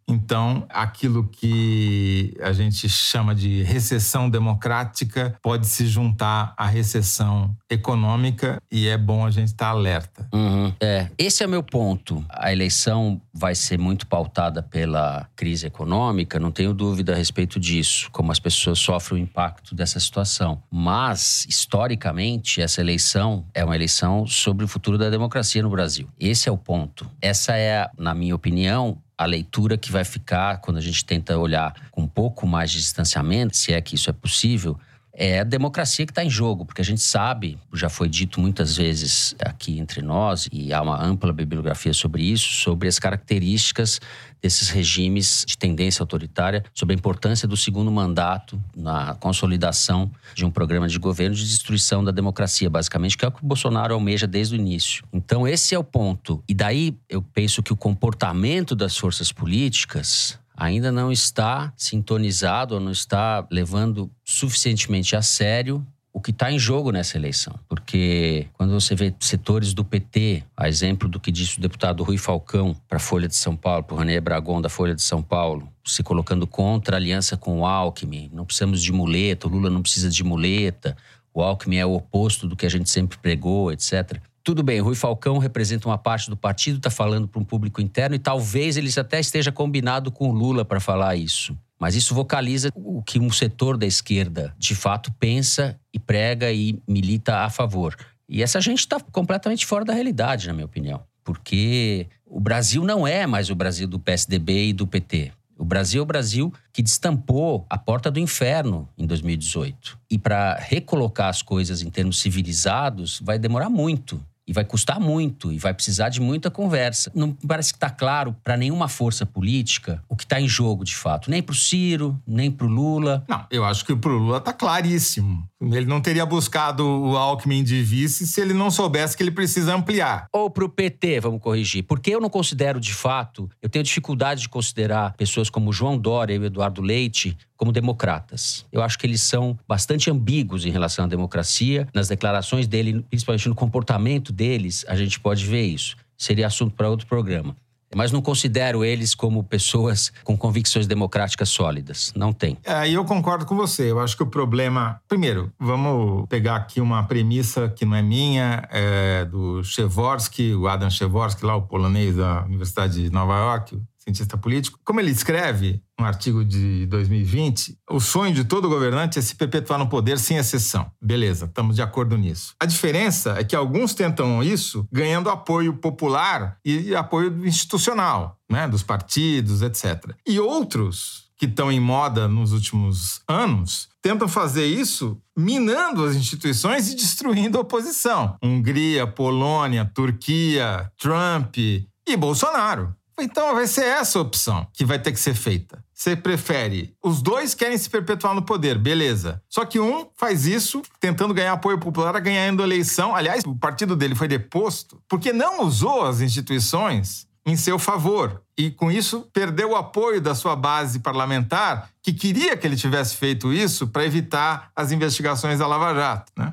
Então, 0.06 0.66
aquilo 0.68 1.24
que 1.24 2.36
a 2.40 2.52
gente 2.52 2.88
chama 2.88 3.34
de 3.34 3.62
recessão 3.62 4.28
democrática 4.28 5.36
pode 5.42 5.66
se 5.66 5.86
juntar 5.86 6.54
à 6.56 6.66
recessão 6.66 7.54
econômica 7.70 8.60
e 8.70 8.86
é 8.88 8.98
bom 8.98 9.24
a 9.24 9.30
gente 9.30 9.48
estar 9.48 9.68
alerta. 9.68 10.28
Uhum. 10.32 10.72
É, 10.80 11.08
esse 11.16 11.42
é 11.42 11.46
o 11.46 11.50
meu 11.50 11.62
ponto. 11.62 12.24
A 12.28 12.52
eleição 12.52 13.20
vai 13.32 13.54
ser 13.54 13.78
muito 13.78 14.06
pautada 14.06 14.62
pela 14.62 15.28
crise 15.34 15.66
econômica, 15.66 16.38
não 16.38 16.52
tenho 16.52 16.74
dúvida 16.74 17.12
a 17.12 17.16
respeito 17.16 17.58
disso, 17.58 18.08
como 18.12 18.30
as 18.30 18.38
pessoas 18.38 18.78
sofrem 18.78 19.20
o 19.20 19.24
impacto 19.24 19.74
dessa 19.74 19.98
situação. 19.98 20.62
Mas, 20.70 21.46
historicamente, 21.48 22.60
essa 22.60 22.80
eleição 22.80 23.44
é 23.54 23.64
uma 23.64 23.74
eleição 23.74 24.26
sobre 24.26 24.64
o 24.64 24.68
futuro 24.68 24.98
da 24.98 25.10
democracia 25.10 25.62
no 25.62 25.70
Brasil. 25.70 26.08
Esse 26.18 26.48
é 26.48 26.52
o 26.52 26.58
ponto. 26.58 27.10
Essa 27.20 27.56
é, 27.56 27.88
na 27.98 28.14
minha 28.14 28.34
opinião, 28.34 28.98
a 29.16 29.24
leitura 29.24 29.76
que 29.76 29.92
vai 29.92 30.04
ficar 30.04 30.60
quando 30.60 30.78
a 30.78 30.80
gente 30.80 31.04
tenta 31.04 31.38
olhar 31.38 31.74
com 31.90 32.02
um 32.02 32.08
pouco 32.08 32.46
mais 32.46 32.70
de 32.70 32.78
distanciamento, 32.78 33.56
se 33.56 33.72
é 33.72 33.80
que 33.80 33.94
isso 33.94 34.10
é 34.10 34.12
possível, 34.12 34.78
é 35.14 35.40
a 35.40 35.44
democracia 35.44 36.04
que 36.04 36.10
está 36.10 36.24
em 36.24 36.30
jogo, 36.30 36.64
porque 36.64 36.82
a 36.82 36.84
gente 36.84 37.00
sabe, 37.00 37.56
já 37.72 37.88
foi 37.88 38.08
dito 38.08 38.40
muitas 38.40 38.76
vezes 38.76 39.34
aqui 39.38 39.78
entre 39.78 40.02
nós, 40.02 40.48
e 40.52 40.72
há 40.72 40.82
uma 40.82 41.00
ampla 41.02 41.32
bibliografia 41.32 41.94
sobre 41.94 42.24
isso, 42.24 42.48
sobre 42.62 42.88
as 42.88 42.98
características 42.98 44.00
desses 44.42 44.68
regimes 44.68 45.44
de 45.46 45.56
tendência 45.56 46.02
autoritária, 46.02 46.62
sobre 46.74 46.94
a 46.94 46.98
importância 46.98 47.48
do 47.48 47.56
segundo 47.56 47.90
mandato 47.90 48.60
na 48.76 49.14
consolidação 49.14 50.10
de 50.34 50.44
um 50.44 50.50
programa 50.50 50.86
de 50.86 50.98
governo 50.98 51.34
de 51.34 51.44
destruição 51.44 52.04
da 52.04 52.10
democracia, 52.10 52.68
basicamente, 52.68 53.16
que 53.16 53.24
é 53.24 53.28
o 53.28 53.32
que 53.32 53.42
o 53.42 53.46
Bolsonaro 53.46 53.94
almeja 53.94 54.26
desde 54.26 54.54
o 54.54 54.58
início. 54.58 55.04
Então, 55.12 55.48
esse 55.48 55.74
é 55.74 55.78
o 55.78 55.84
ponto. 55.84 56.42
E 56.46 56.52
daí 56.52 56.94
eu 57.08 57.22
penso 57.22 57.62
que 57.62 57.72
o 57.72 57.76
comportamento 57.76 58.74
das 58.74 58.98
forças 58.98 59.32
políticas 59.32 60.38
ainda 60.56 60.92
não 60.92 61.10
está 61.10 61.72
sintonizado 61.76 62.74
ou 62.74 62.80
não 62.80 62.92
está 62.92 63.46
levando 63.50 64.10
suficientemente 64.24 65.16
a 65.16 65.22
sério 65.22 65.84
o 66.14 66.20
que 66.20 66.30
está 66.30 66.50
em 66.52 66.58
jogo 66.58 66.92
nessa 66.92 67.18
eleição. 67.18 67.58
Porque 67.68 68.46
quando 68.52 68.72
você 68.72 68.94
vê 68.94 69.12
setores 69.18 69.74
do 69.74 69.84
PT, 69.84 70.44
a 70.56 70.68
exemplo 70.68 71.08
do 71.08 71.18
que 71.18 71.32
disse 71.32 71.58
o 71.58 71.60
deputado 71.60 72.04
Rui 72.04 72.16
Falcão 72.16 72.76
para 72.88 72.98
a 72.98 73.00
Folha 73.00 73.26
de 73.26 73.34
São 73.34 73.56
Paulo, 73.56 73.82
para 73.82 73.96
o 73.96 73.98
René 73.98 74.20
Bragon 74.20 74.62
da 74.62 74.68
Folha 74.68 74.94
de 74.94 75.02
São 75.02 75.20
Paulo, 75.20 75.68
se 75.84 76.04
colocando 76.04 76.46
contra 76.46 76.96
a 76.96 76.98
aliança 76.98 77.36
com 77.36 77.58
o 77.58 77.66
Alckmin, 77.66 78.30
não 78.32 78.44
precisamos 78.44 78.80
de 78.80 78.92
muleta, 78.92 79.48
o 79.48 79.50
Lula 79.50 79.68
não 79.68 79.82
precisa 79.82 80.08
de 80.08 80.22
muleta, 80.22 80.96
o 81.34 81.42
Alckmin 81.42 81.78
é 81.78 81.86
o 81.86 81.94
oposto 81.94 82.46
do 82.46 82.54
que 82.54 82.64
a 82.64 82.70
gente 82.70 82.88
sempre 82.88 83.18
pregou, 83.18 83.72
etc. 83.72 84.20
Tudo 84.44 84.62
bem, 84.62 84.78
Rui 84.78 84.94
Falcão 84.94 85.38
representa 85.38 85.88
uma 85.88 85.96
parte 85.96 86.28
do 86.28 86.36
partido, 86.36 86.76
está 86.76 86.90
falando 86.90 87.26
para 87.26 87.40
um 87.40 87.44
público 87.44 87.80
interno 87.80 88.14
e 88.14 88.18
talvez 88.18 88.76
ele 88.76 88.90
até 88.94 89.18
esteja 89.18 89.50
combinado 89.50 90.12
com 90.12 90.28
o 90.28 90.32
Lula 90.32 90.66
para 90.66 90.78
falar 90.78 91.16
isso. 91.16 91.56
Mas 91.80 91.94
isso 91.94 92.14
vocaliza 92.14 92.70
o 92.74 93.02
que 93.02 93.18
um 93.18 93.32
setor 93.32 93.78
da 93.78 93.86
esquerda 93.86 94.54
de 94.58 94.74
fato 94.74 95.10
pensa 95.18 95.80
e 95.94 95.98
prega 95.98 96.52
e 96.52 96.78
milita 96.86 97.38
a 97.38 97.48
favor. 97.48 97.96
E 98.28 98.42
essa 98.42 98.60
gente 98.60 98.80
está 98.80 99.00
completamente 99.00 99.64
fora 99.64 99.82
da 99.82 99.94
realidade, 99.94 100.46
na 100.46 100.52
minha 100.52 100.66
opinião. 100.66 101.02
Porque 101.24 102.06
o 102.26 102.38
Brasil 102.38 102.84
não 102.84 103.06
é 103.06 103.26
mais 103.26 103.48
o 103.48 103.54
Brasil 103.54 103.88
do 103.88 103.98
PSDB 103.98 104.68
e 104.68 104.72
do 104.74 104.86
PT. 104.86 105.32
O 105.56 105.64
Brasil 105.64 106.00
é 106.00 106.02
o 106.02 106.06
Brasil 106.06 106.52
que 106.70 106.82
destampou 106.82 107.64
a 107.70 107.78
porta 107.78 108.10
do 108.10 108.20
inferno 108.20 108.86
em 108.98 109.06
2018. 109.06 109.98
E 110.10 110.18
para 110.18 110.56
recolocar 110.56 111.28
as 111.28 111.40
coisas 111.40 111.80
em 111.80 111.88
termos 111.88 112.20
civilizados 112.20 113.20
vai 113.24 113.38
demorar 113.38 113.70
muito. 113.70 114.20
E 114.46 114.52
vai 114.52 114.64
custar 114.64 115.00
muito 115.00 115.50
e 115.52 115.58
vai 115.58 115.72
precisar 115.72 116.10
de 116.10 116.20
muita 116.20 116.50
conversa. 116.50 117.10
Não 117.14 117.32
parece 117.32 117.72
que 117.72 117.76
está 117.76 117.88
claro 117.88 118.36
para 118.42 118.56
nenhuma 118.56 118.88
força 118.88 119.24
política 119.24 120.02
o 120.08 120.14
que 120.14 120.24
está 120.24 120.40
em 120.40 120.46
jogo 120.46 120.84
de 120.84 120.94
fato. 120.94 121.30
Nem 121.30 121.42
para 121.42 121.52
o 121.52 121.56
Ciro, 121.56 122.20
nem 122.26 122.50
para 122.50 122.66
o 122.66 122.68
Lula. 122.68 123.24
Não, 123.26 123.46
eu 123.50 123.64
acho 123.64 123.84
que 123.84 123.96
para 123.96 124.10
o 124.10 124.18
Lula 124.18 124.38
está 124.38 124.52
claríssimo. 124.52 125.48
Ele 125.60 125.86
não 125.86 126.00
teria 126.00 126.26
buscado 126.26 126.84
o 126.84 127.16
Alckmin 127.16 127.64
de 127.64 127.82
vice 127.82 128.26
se 128.26 128.40
ele 128.40 128.52
não 128.52 128.70
soubesse 128.70 129.16
que 129.16 129.22
ele 129.22 129.30
precisa 129.30 129.74
ampliar. 129.74 130.26
Ou 130.32 130.50
para 130.50 130.64
o 130.64 130.68
PT, 130.68 131.20
vamos 131.20 131.40
corrigir. 131.40 131.82
Porque 131.84 132.10
eu 132.10 132.20
não 132.20 132.28
considero 132.28 132.78
de 132.78 132.92
fato, 132.92 133.48
eu 133.62 133.68
tenho 133.68 133.84
dificuldade 133.84 134.42
de 134.42 134.48
considerar 134.48 135.14
pessoas 135.14 135.48
como 135.48 135.72
João 135.72 135.96
Dória 135.96 136.34
e 136.34 136.38
o 136.38 136.44
Eduardo 136.44 136.82
Leite 136.82 137.36
como 137.56 137.72
democratas. 137.72 138.66
Eu 138.72 138.82
acho 138.82 138.98
que 138.98 139.06
eles 139.06 139.20
são 139.20 139.58
bastante 139.66 140.10
ambíguos 140.10 140.64
em 140.64 140.70
relação 140.70 141.04
à 141.04 141.08
democracia. 141.08 141.88
Nas 141.94 142.08
declarações 142.08 142.66
dele, 142.66 143.04
principalmente 143.08 143.48
no 143.48 143.54
comportamento 143.54 144.32
deles, 144.32 144.84
a 144.88 144.96
gente 144.96 145.20
pode 145.20 145.44
ver 145.46 145.62
isso. 145.62 145.96
Seria 146.16 146.46
assunto 146.46 146.74
para 146.74 146.88
outro 146.88 147.06
programa. 147.06 147.56
Mas 147.94 148.10
não 148.10 148.20
considero 148.20 148.84
eles 148.84 149.14
como 149.14 149.44
pessoas 149.44 150.12
com 150.24 150.36
convicções 150.36 150.86
democráticas 150.86 151.48
sólidas. 151.48 152.12
Não 152.16 152.32
tem. 152.32 152.58
É, 152.64 152.90
eu 152.90 153.04
concordo 153.04 153.46
com 153.46 153.54
você. 153.54 153.90
Eu 153.90 154.00
acho 154.00 154.16
que 154.16 154.22
o 154.22 154.26
problema. 154.26 155.00
Primeiro, 155.08 155.52
vamos 155.58 156.26
pegar 156.28 156.56
aqui 156.56 156.80
uma 156.80 157.04
premissa 157.04 157.68
que 157.68 157.84
não 157.84 157.94
é 157.94 158.02
minha, 158.02 158.66
é 158.70 159.24
do 159.24 159.62
Chevorsky, 159.62 160.54
o 160.54 160.66
Adam 160.66 160.90
Chevorsky, 160.90 161.44
lá, 161.46 161.54
o 161.54 161.62
polonês 161.62 162.16
da 162.16 162.44
Universidade 162.44 163.02
de 163.02 163.10
Nova 163.10 163.36
York, 163.36 163.80
cientista 164.04 164.36
político. 164.36 164.78
Como 164.84 165.00
ele 165.00 165.10
escreve, 165.10 165.82
um 165.98 166.04
artigo 166.04 166.44
de 166.44 166.86
2020, 166.86 167.78
o 167.90 167.98
sonho 167.98 168.34
de 168.34 168.44
todo 168.44 168.68
governante 168.68 169.18
é 169.18 169.22
se 169.22 169.34
perpetuar 169.34 169.78
no 169.78 169.88
poder 169.88 170.18
sem 170.18 170.36
exceção. 170.36 170.90
Beleza, 171.00 171.46
estamos 171.46 171.76
de 171.76 171.82
acordo 171.82 172.16
nisso. 172.16 172.54
A 172.60 172.66
diferença 172.66 173.36
é 173.38 173.44
que 173.44 173.56
alguns 173.56 173.94
tentam 173.94 174.42
isso 174.42 174.86
ganhando 174.92 175.30
apoio 175.30 175.74
popular 175.74 176.58
e 176.64 176.94
apoio 176.94 177.46
institucional, 177.46 178.38
né, 178.50 178.68
dos 178.68 178.82
partidos, 178.82 179.62
etc. 179.62 180.14
E 180.26 180.38
outros 180.38 181.24
que 181.36 181.46
estão 181.46 181.72
em 181.72 181.80
moda 181.80 182.28
nos 182.28 182.52
últimos 182.52 183.20
anos 183.28 183.88
tentam 184.00 184.28
fazer 184.28 184.66
isso 184.66 185.20
minando 185.36 186.04
as 186.04 186.14
instituições 186.14 186.90
e 186.90 186.94
destruindo 186.94 187.58
a 187.58 187.62
oposição. 187.62 188.36
Hungria, 188.42 189.06
Polônia, 189.06 189.90
Turquia, 189.92 190.90
Trump 190.98 191.56
e 191.56 192.16
Bolsonaro. 192.16 192.94
Então 193.18 193.54
vai 193.54 193.66
ser 193.66 193.84
essa 193.84 194.18
a 194.18 194.22
opção 194.22 194.66
que 194.72 194.84
vai 194.84 194.98
ter 194.98 195.12
que 195.12 195.20
ser 195.20 195.34
feita. 195.34 195.84
Você 195.92 196.16
prefere. 196.16 196.94
Os 197.02 197.22
dois 197.22 197.54
querem 197.54 197.78
se 197.78 197.88
perpetuar 197.88 198.34
no 198.34 198.42
poder, 198.42 198.76
beleza. 198.76 199.40
Só 199.48 199.64
que 199.64 199.78
um 199.78 200.08
faz 200.16 200.46
isso 200.46 200.82
tentando 200.98 201.32
ganhar 201.32 201.52
apoio 201.52 201.78
popular, 201.78 202.18
ganhando 202.20 202.62
eleição. 202.62 203.14
Aliás, 203.14 203.44
o 203.46 203.54
partido 203.54 203.94
dele 203.94 204.14
foi 204.14 204.26
deposto 204.26 205.00
porque 205.08 205.32
não 205.32 205.62
usou 205.62 206.04
as 206.04 206.20
instituições 206.20 207.26
em 207.46 207.56
seu 207.56 207.78
favor. 207.78 208.42
E 208.56 208.70
com 208.70 208.90
isso 208.90 209.28
perdeu 209.32 209.70
o 209.70 209.76
apoio 209.76 210.20
da 210.20 210.34
sua 210.34 210.56
base 210.56 211.00
parlamentar, 211.00 211.90
que 212.02 212.12
queria 212.12 212.56
que 212.56 212.66
ele 212.66 212.76
tivesse 212.76 213.16
feito 213.16 213.52
isso 213.52 213.88
para 213.88 214.04
evitar 214.04 214.70
as 214.74 214.92
investigações 214.92 215.58
da 215.58 215.66
Lava 215.66 215.94
Jato. 215.94 216.32
Né? 216.36 216.52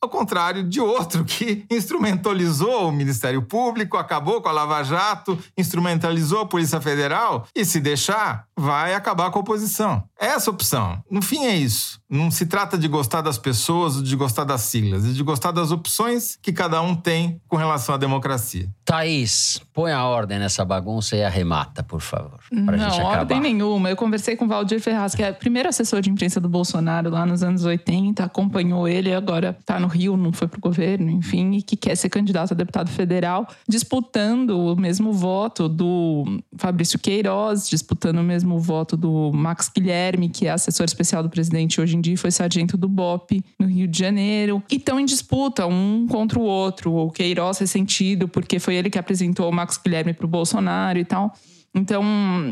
Ao 0.00 0.08
contrário 0.08 0.62
de 0.62 0.80
outro 0.80 1.24
que 1.24 1.64
instrumentalizou 1.70 2.88
o 2.88 2.92
Ministério 2.92 3.42
Público, 3.42 3.96
acabou 3.96 4.40
com 4.40 4.48
a 4.48 4.52
Lava 4.52 4.82
Jato, 4.84 5.36
instrumentalizou 5.56 6.40
a 6.40 6.46
Polícia 6.46 6.80
Federal 6.80 7.46
e, 7.54 7.64
se 7.64 7.80
deixar, 7.80 8.44
vai 8.56 8.94
acabar 8.94 9.30
com 9.30 9.40
a 9.40 9.42
oposição. 9.42 10.04
É 10.20 10.26
essa 10.26 10.50
opção. 10.50 11.02
No 11.10 11.20
fim, 11.20 11.44
é 11.44 11.56
isso. 11.56 12.00
Não 12.08 12.30
se 12.30 12.46
trata 12.46 12.78
de 12.78 12.86
gostar 12.88 13.22
das 13.22 13.38
pessoas 13.38 13.96
ou 13.96 14.02
de 14.02 14.16
gostar 14.16 14.44
das 14.44 14.62
siglas, 14.62 15.04
é 15.04 15.10
de 15.10 15.22
gostar 15.22 15.50
das 15.50 15.70
opções 15.70 16.38
que 16.40 16.52
cada 16.52 16.80
um 16.80 16.94
tem 16.94 17.40
com 17.48 17.56
relação 17.56 17.94
à 17.94 17.98
democracia. 17.98 18.68
Thaís, 18.84 19.60
põe 19.74 19.92
a 19.92 20.04
ordem 20.04 20.38
nessa 20.38 20.64
bagunça 20.64 21.16
e 21.16 21.22
arremata, 21.22 21.82
por 21.82 22.00
favor. 22.00 22.40
Pra 22.48 22.76
não, 22.76 22.90
gente 22.90 23.00
acabar. 23.00 23.18
ordem 23.18 23.40
nenhuma. 23.40 23.90
Eu 23.90 23.96
conversei 23.96 24.36
com 24.36 24.46
o 24.46 24.48
Valdir 24.48 24.80
Ferraz, 24.80 25.14
que 25.14 25.22
é 25.22 25.30
o 25.30 25.34
primeiro 25.34 25.68
assessor 25.68 26.00
de 26.00 26.08
imprensa 26.08 26.40
do 26.40 26.48
Bolsonaro 26.48 27.10
lá 27.10 27.26
nos 27.26 27.42
anos 27.42 27.64
80, 27.64 28.24
acompanhou 28.24 28.88
ele, 28.88 29.12
agora 29.12 29.56
está 29.60 29.78
no 29.78 29.87
Rio, 29.88 30.16
não 30.16 30.32
foi 30.32 30.46
pro 30.46 30.60
governo, 30.60 31.10
enfim, 31.10 31.52
e 31.52 31.62
que 31.62 31.76
quer 31.76 31.96
ser 31.96 32.08
candidato 32.08 32.52
a 32.52 32.54
deputado 32.54 32.90
federal, 32.90 33.48
disputando 33.68 34.50
o 34.50 34.76
mesmo 34.76 35.12
voto 35.12 35.68
do 35.68 36.24
Fabrício 36.56 36.98
Queiroz, 36.98 37.68
disputando 37.68 38.18
o 38.18 38.22
mesmo 38.22 38.58
voto 38.58 38.96
do 38.96 39.32
Max 39.32 39.70
Guilherme, 39.74 40.28
que 40.28 40.46
é 40.46 40.50
assessor 40.50 40.84
especial 40.84 41.22
do 41.22 41.30
presidente 41.30 41.80
hoje 41.80 41.96
em 41.96 42.00
dia, 42.00 42.16
foi 42.16 42.30
sargento 42.30 42.76
do 42.76 42.88
BOP 42.88 43.42
no 43.58 43.66
Rio 43.66 43.88
de 43.88 43.98
Janeiro. 43.98 44.62
E 44.70 44.76
estão 44.76 45.00
em 45.00 45.04
disputa, 45.04 45.66
um 45.66 46.06
contra 46.06 46.38
o 46.38 46.42
outro. 46.42 46.92
O 46.92 47.10
Queiroz 47.10 47.58
ressentido, 47.58 48.28
porque 48.28 48.58
foi 48.58 48.74
ele 48.74 48.90
que 48.90 48.98
apresentou 48.98 49.48
o 49.48 49.52
Max 49.52 49.78
Guilherme 49.82 50.12
para 50.12 50.26
o 50.26 50.28
Bolsonaro 50.28 50.98
e 50.98 51.04
tal. 51.04 51.34
Então, 51.74 52.02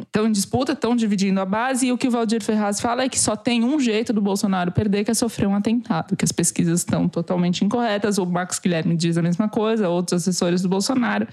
estão 0.03 0.27
em 0.27 0.33
disputa, 0.33 0.73
estão 0.73 0.95
dividindo 0.95 1.41
a 1.41 1.45
base, 1.45 1.87
e 1.87 1.93
o 1.93 1.99
que 1.99 2.07
o 2.07 2.11
Valdir 2.11 2.43
Ferraz 2.43 2.81
fala 2.81 3.03
é 3.03 3.09
que 3.09 3.19
só 3.19 3.35
tem 3.35 3.65
um 3.65 3.81
jeito 3.81 4.13
do 4.13 4.21
Bolsonaro 4.21 4.71
perder, 4.71 5.05
que 5.05 5.11
é 5.11 5.15
sofrer 5.15 5.49
um 5.49 5.55
atentado, 5.55 6.17
que 6.17 6.25
as 6.25 6.33
pesquisas 6.33 6.81
estão 6.81 7.09
totalmente 7.09 7.65
incorretas. 7.65 8.19
O 8.19 8.27
Max 8.27 8.59
Guilherme 8.59 8.97
diz 8.97 9.17
a 9.17 9.23
mesma 9.23 9.49
coisa, 9.49 9.89
outros 9.89 10.23
assessores 10.23 10.63
do 10.63 10.69
Bolsonaro, 10.69 11.27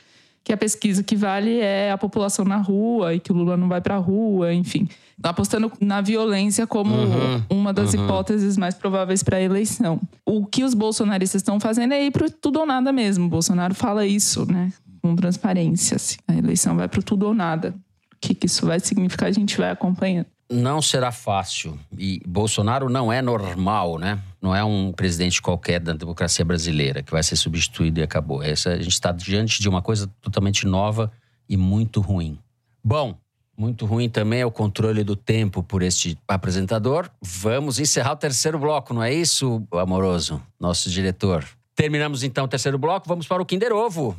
que 0.44 0.52
a 0.52 0.58
pesquisa 0.58 1.04
que 1.04 1.16
vale 1.16 1.60
é 1.60 1.92
a 1.92 1.98
população 1.98 2.44
na 2.44 2.58
rua 2.58 3.14
e 3.14 3.20
que 3.20 3.32
o 3.32 3.36
Lula 3.36 3.56
não 3.56 3.68
vai 3.70 3.80
para 3.80 3.96
a 3.96 4.00
rua, 4.00 4.54
enfim. 4.54 4.88
Apostando 5.22 5.72
na 5.80 6.02
violência 6.02 6.68
como 6.68 6.94
uhum, 6.94 7.44
uma 7.50 7.72
das 7.72 7.94
uhum. 7.94 8.04
hipóteses 8.04 8.58
mais 8.58 8.76
prováveis 8.76 9.24
para 9.24 9.38
a 9.38 9.42
eleição. 9.42 10.02
O 10.26 10.46
que 10.46 10.64
os 10.64 10.74
bolsonaristas 10.74 11.40
estão 11.40 11.60
fazendo 11.60 11.94
é 11.94 12.04
ir 12.04 12.12
para 12.12 12.30
tudo 12.30 12.60
ou 12.60 12.66
nada 12.66 12.92
mesmo. 12.92 13.28
O 13.28 13.30
Bolsonaro 13.30 13.74
fala 13.74 14.06
isso, 14.06 14.46
né? 14.52 14.72
com 15.04 15.16
transparência. 15.16 15.98
Assim. 15.98 16.18
A 16.28 16.34
eleição 16.34 16.76
vai 16.76 16.88
para 16.88 17.02
tudo 17.02 17.28
ou 17.28 17.34
nada. 17.34 17.76
O 18.14 18.16
que, 18.22 18.34
que 18.34 18.46
isso 18.48 18.66
vai 18.66 18.80
significar, 18.80 19.28
a 19.28 19.32
gente 19.32 19.58
vai 19.58 19.70
acompanhando. 19.70 20.28
Não 20.50 20.82
será 20.82 21.12
fácil. 21.12 21.78
E 21.98 22.22
Bolsonaro 22.26 22.90
não 22.90 23.12
é 23.12 23.22
normal, 23.22 24.00
né? 24.00 24.20
Não 24.44 24.54
é 24.54 24.62
um 24.62 24.92
presidente 24.92 25.42
qualquer 25.42 25.80
da 25.80 25.94
democracia 25.94 26.44
brasileira 26.44 27.02
que 27.02 27.14
vai 27.14 27.24
ser 27.24 27.38
substituído 27.38 28.02
e 28.02 28.04
acabou. 28.04 28.44
Essa, 28.44 28.72
a 28.72 28.76
gente 28.76 28.92
está 28.92 29.10
diante 29.14 29.62
de 29.62 29.70
uma 29.70 29.82
coisa 29.82 30.12
totalmente 30.20 30.68
nova 30.68 31.10
e 31.48 31.56
muito 31.56 32.02
ruim. 32.02 32.38
Bom, 32.84 33.18
muito 33.58 33.86
ruim 33.86 34.10
também 34.10 34.42
é 34.42 34.46
o 34.46 34.52
controle 34.52 35.02
do 35.02 35.16
tempo 35.16 35.64
por 35.64 35.82
este 35.82 36.18
apresentador. 36.28 37.10
Vamos 37.22 37.80
encerrar 37.80 38.12
o 38.12 38.18
terceiro 38.18 38.60
bloco, 38.60 38.94
não 38.94 39.02
é 39.02 39.14
isso, 39.14 39.66
amoroso? 39.72 40.42
Nosso 40.60 40.90
diretor. 40.90 41.48
Terminamos 41.74 42.22
então 42.22 42.44
o 42.44 42.48
terceiro 42.48 42.78
bloco, 42.78 43.08
vamos 43.08 43.26
para 43.26 43.42
o 43.42 43.46
Kinder 43.46 43.72
Ovo. 43.72 44.14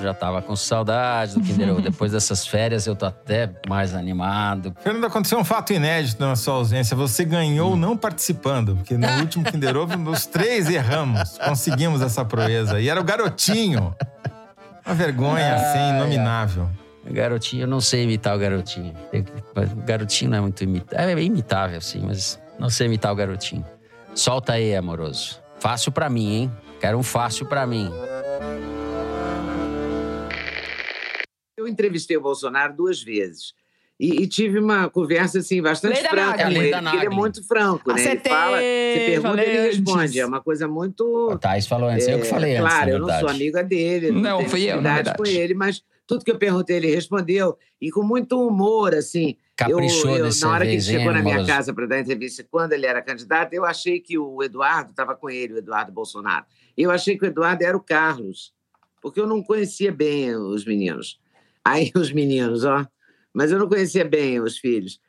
Já 0.00 0.12
tava 0.12 0.42
com 0.42 0.54
saudade 0.54 1.34
do 1.34 1.40
Kinder 1.40 1.70
Ovo. 1.70 1.80
Depois 1.82 2.12
dessas 2.12 2.46
férias, 2.46 2.86
eu 2.86 2.94
tô 2.94 3.06
até 3.06 3.50
mais 3.68 3.94
animado. 3.94 4.74
Fernando, 4.80 5.06
aconteceu 5.06 5.38
um 5.38 5.44
fato 5.44 5.72
inédito 5.72 6.24
na 6.24 6.36
sua 6.36 6.54
ausência. 6.54 6.96
Você 6.96 7.24
ganhou 7.24 7.72
hum. 7.72 7.76
não 7.76 7.96
participando, 7.96 8.76
porque 8.76 8.96
no 8.96 9.08
último 9.20 9.44
Kinder 9.44 9.76
Ovo, 9.76 9.96
nos 9.96 10.26
três 10.26 10.68
erramos. 10.68 11.38
Conseguimos 11.38 12.02
essa 12.02 12.24
proeza. 12.24 12.80
E 12.80 12.88
era 12.88 13.00
o 13.00 13.04
garotinho. 13.04 13.94
Uma 14.84 14.94
vergonha, 14.94 15.54
ah, 15.54 15.56
assim, 15.56 15.96
inominável. 15.96 16.70
É. 16.82 17.12
Garotinho, 17.12 17.62
eu 17.62 17.68
não 17.68 17.80
sei 17.80 18.04
imitar 18.04 18.36
o 18.36 18.38
garotinho. 18.38 18.94
O 19.54 19.84
garotinho 19.84 20.30
não 20.30 20.38
é 20.38 20.40
muito 20.40 20.62
imitável. 20.62 21.18
É 21.18 21.22
imitável, 21.22 21.80
sim, 21.80 22.02
mas 22.04 22.40
não 22.58 22.68
sei 22.68 22.86
imitar 22.86 23.12
o 23.12 23.14
garotinho. 23.14 23.64
Solta 24.14 24.54
aí, 24.54 24.74
amoroso. 24.74 25.40
Fácil 25.58 25.92
para 25.92 26.08
mim, 26.08 26.34
hein? 26.34 26.52
Quero 26.80 26.98
um 26.98 27.02
fácil 27.02 27.46
para 27.46 27.66
mim. 27.66 27.90
Eu 31.66 31.72
entrevistei 31.72 32.16
o 32.16 32.20
Bolsonaro 32.20 32.74
duas 32.74 33.02
vezes. 33.02 33.54
E, 33.98 34.22
e, 34.22 34.26
tive 34.26 34.58
uma 34.58 34.90
conversa 34.90 35.38
assim 35.38 35.62
bastante 35.62 36.02
franca 36.06 36.44
com 36.44 36.50
ele, 36.50 36.70
porque 36.70 36.96
ele 36.96 37.06
é 37.06 37.08
muito 37.08 37.42
franco, 37.46 37.94
né? 37.94 38.00
Acertei, 38.02 38.30
ele 38.30 38.40
fala, 38.40 38.58
se 38.58 39.06
pergunta, 39.06 39.42
ele 39.42 39.60
responde. 39.60 40.00
Antes. 40.00 40.16
É 40.16 40.26
uma 40.26 40.40
coisa 40.42 40.68
muito. 40.68 41.02
O 41.02 41.38
Thais 41.38 41.66
falou 41.66 41.88
antes, 41.88 42.06
é, 42.06 42.12
eu 42.12 42.20
que 42.20 42.26
falei 42.26 42.52
é, 42.52 42.58
antes. 42.58 42.70
Claro, 42.70 42.90
eu 42.90 42.98
não 42.98 43.18
sou 43.18 43.28
amiga 43.28 43.64
dele, 43.64 44.10
não, 44.10 44.42
não 44.42 44.48
fui 44.50 44.64
eu, 44.70 44.82
na 44.82 45.14
com 45.14 45.24
ele, 45.24 45.54
mas 45.54 45.82
tudo 46.06 46.24
que 46.24 46.30
eu 46.30 46.36
perguntei, 46.36 46.76
ele 46.76 46.94
respondeu. 46.94 47.56
E 47.80 47.90
com 47.90 48.02
muito 48.02 48.38
humor, 48.38 48.94
assim. 48.94 49.36
Caprichou 49.56 50.10
eu, 50.10 50.26
eu, 50.26 50.30
Na 50.42 50.50
hora 50.50 50.66
que 50.66 50.72
ele 50.72 50.82
chegou 50.82 51.10
na 51.10 51.22
minha 51.22 51.46
casa 51.46 51.72
para 51.72 51.86
dar 51.86 51.98
entrevista, 51.98 52.46
quando 52.50 52.74
ele 52.74 52.84
era 52.84 53.00
candidato, 53.00 53.54
eu 53.54 53.64
achei 53.64 53.98
que 53.98 54.18
o 54.18 54.42
Eduardo 54.42 54.90
estava 54.90 55.16
com 55.16 55.30
ele, 55.30 55.54
o 55.54 55.58
Eduardo 55.58 55.90
Bolsonaro. 55.90 56.44
Eu 56.76 56.90
achei 56.90 57.16
que 57.16 57.24
o 57.24 57.26
Eduardo 57.26 57.64
era 57.64 57.74
o 57.74 57.80
Carlos, 57.80 58.52
porque 59.00 59.18
eu 59.18 59.26
não 59.26 59.42
conhecia 59.42 59.90
bem 59.90 60.36
os 60.36 60.66
meninos. 60.66 61.18
Aí 61.66 61.90
os 61.96 62.12
meninos, 62.12 62.64
ó. 62.64 62.86
Mas 63.34 63.50
eu 63.50 63.58
não 63.58 63.68
conhecia 63.68 64.04
bem 64.04 64.40
os 64.40 64.56
filhos. 64.56 65.00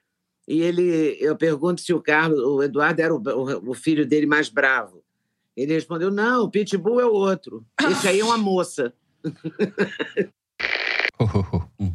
E 0.47 0.61
ele, 0.61 1.15
eu 1.19 1.35
pergunto 1.35 1.81
se 1.81 1.93
o 1.93 2.01
Carlos, 2.01 2.39
o 2.39 2.63
Eduardo 2.63 2.99
era 2.99 3.13
o, 3.13 3.21
o, 3.21 3.71
o 3.71 3.73
filho 3.75 4.07
dele 4.07 4.25
mais 4.25 4.49
bravo. 4.49 5.03
Ele 5.55 5.73
respondeu: 5.73 6.09
não, 6.09 6.45
o 6.45 6.49
Pitbull 6.49 6.99
é 6.99 7.05
o 7.05 7.13
outro. 7.13 7.63
Esse 7.91 8.07
aí 8.07 8.21
é 8.21 8.25
uma 8.25 8.37
moça. 8.37 8.91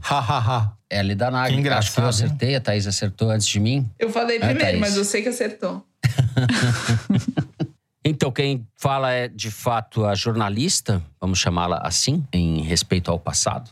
Hahaha. 0.00 0.76
é 0.88 1.00
ali 1.00 1.14
da 1.16 1.30
Nagli. 1.30 1.68
Acho 1.68 1.94
que 1.94 2.00
eu 2.00 2.06
acertei, 2.06 2.54
a 2.54 2.60
Thaís 2.60 2.86
acertou 2.86 3.30
antes 3.30 3.48
de 3.48 3.58
mim. 3.58 3.88
Eu 3.98 4.10
falei 4.10 4.36
é, 4.36 4.40
primeiro, 4.40 4.78
mas 4.78 4.96
eu 4.96 5.04
sei 5.04 5.22
que 5.22 5.28
acertou. 5.28 5.84
Então, 8.04 8.32
quem 8.32 8.66
fala 8.76 9.12
é 9.12 9.28
de 9.28 9.48
fato 9.48 10.04
a 10.04 10.14
jornalista, 10.14 11.00
vamos 11.20 11.38
chamá-la 11.38 11.78
assim, 11.84 12.26
em 12.32 12.60
respeito 12.62 13.12
ao 13.12 13.18
passado, 13.18 13.70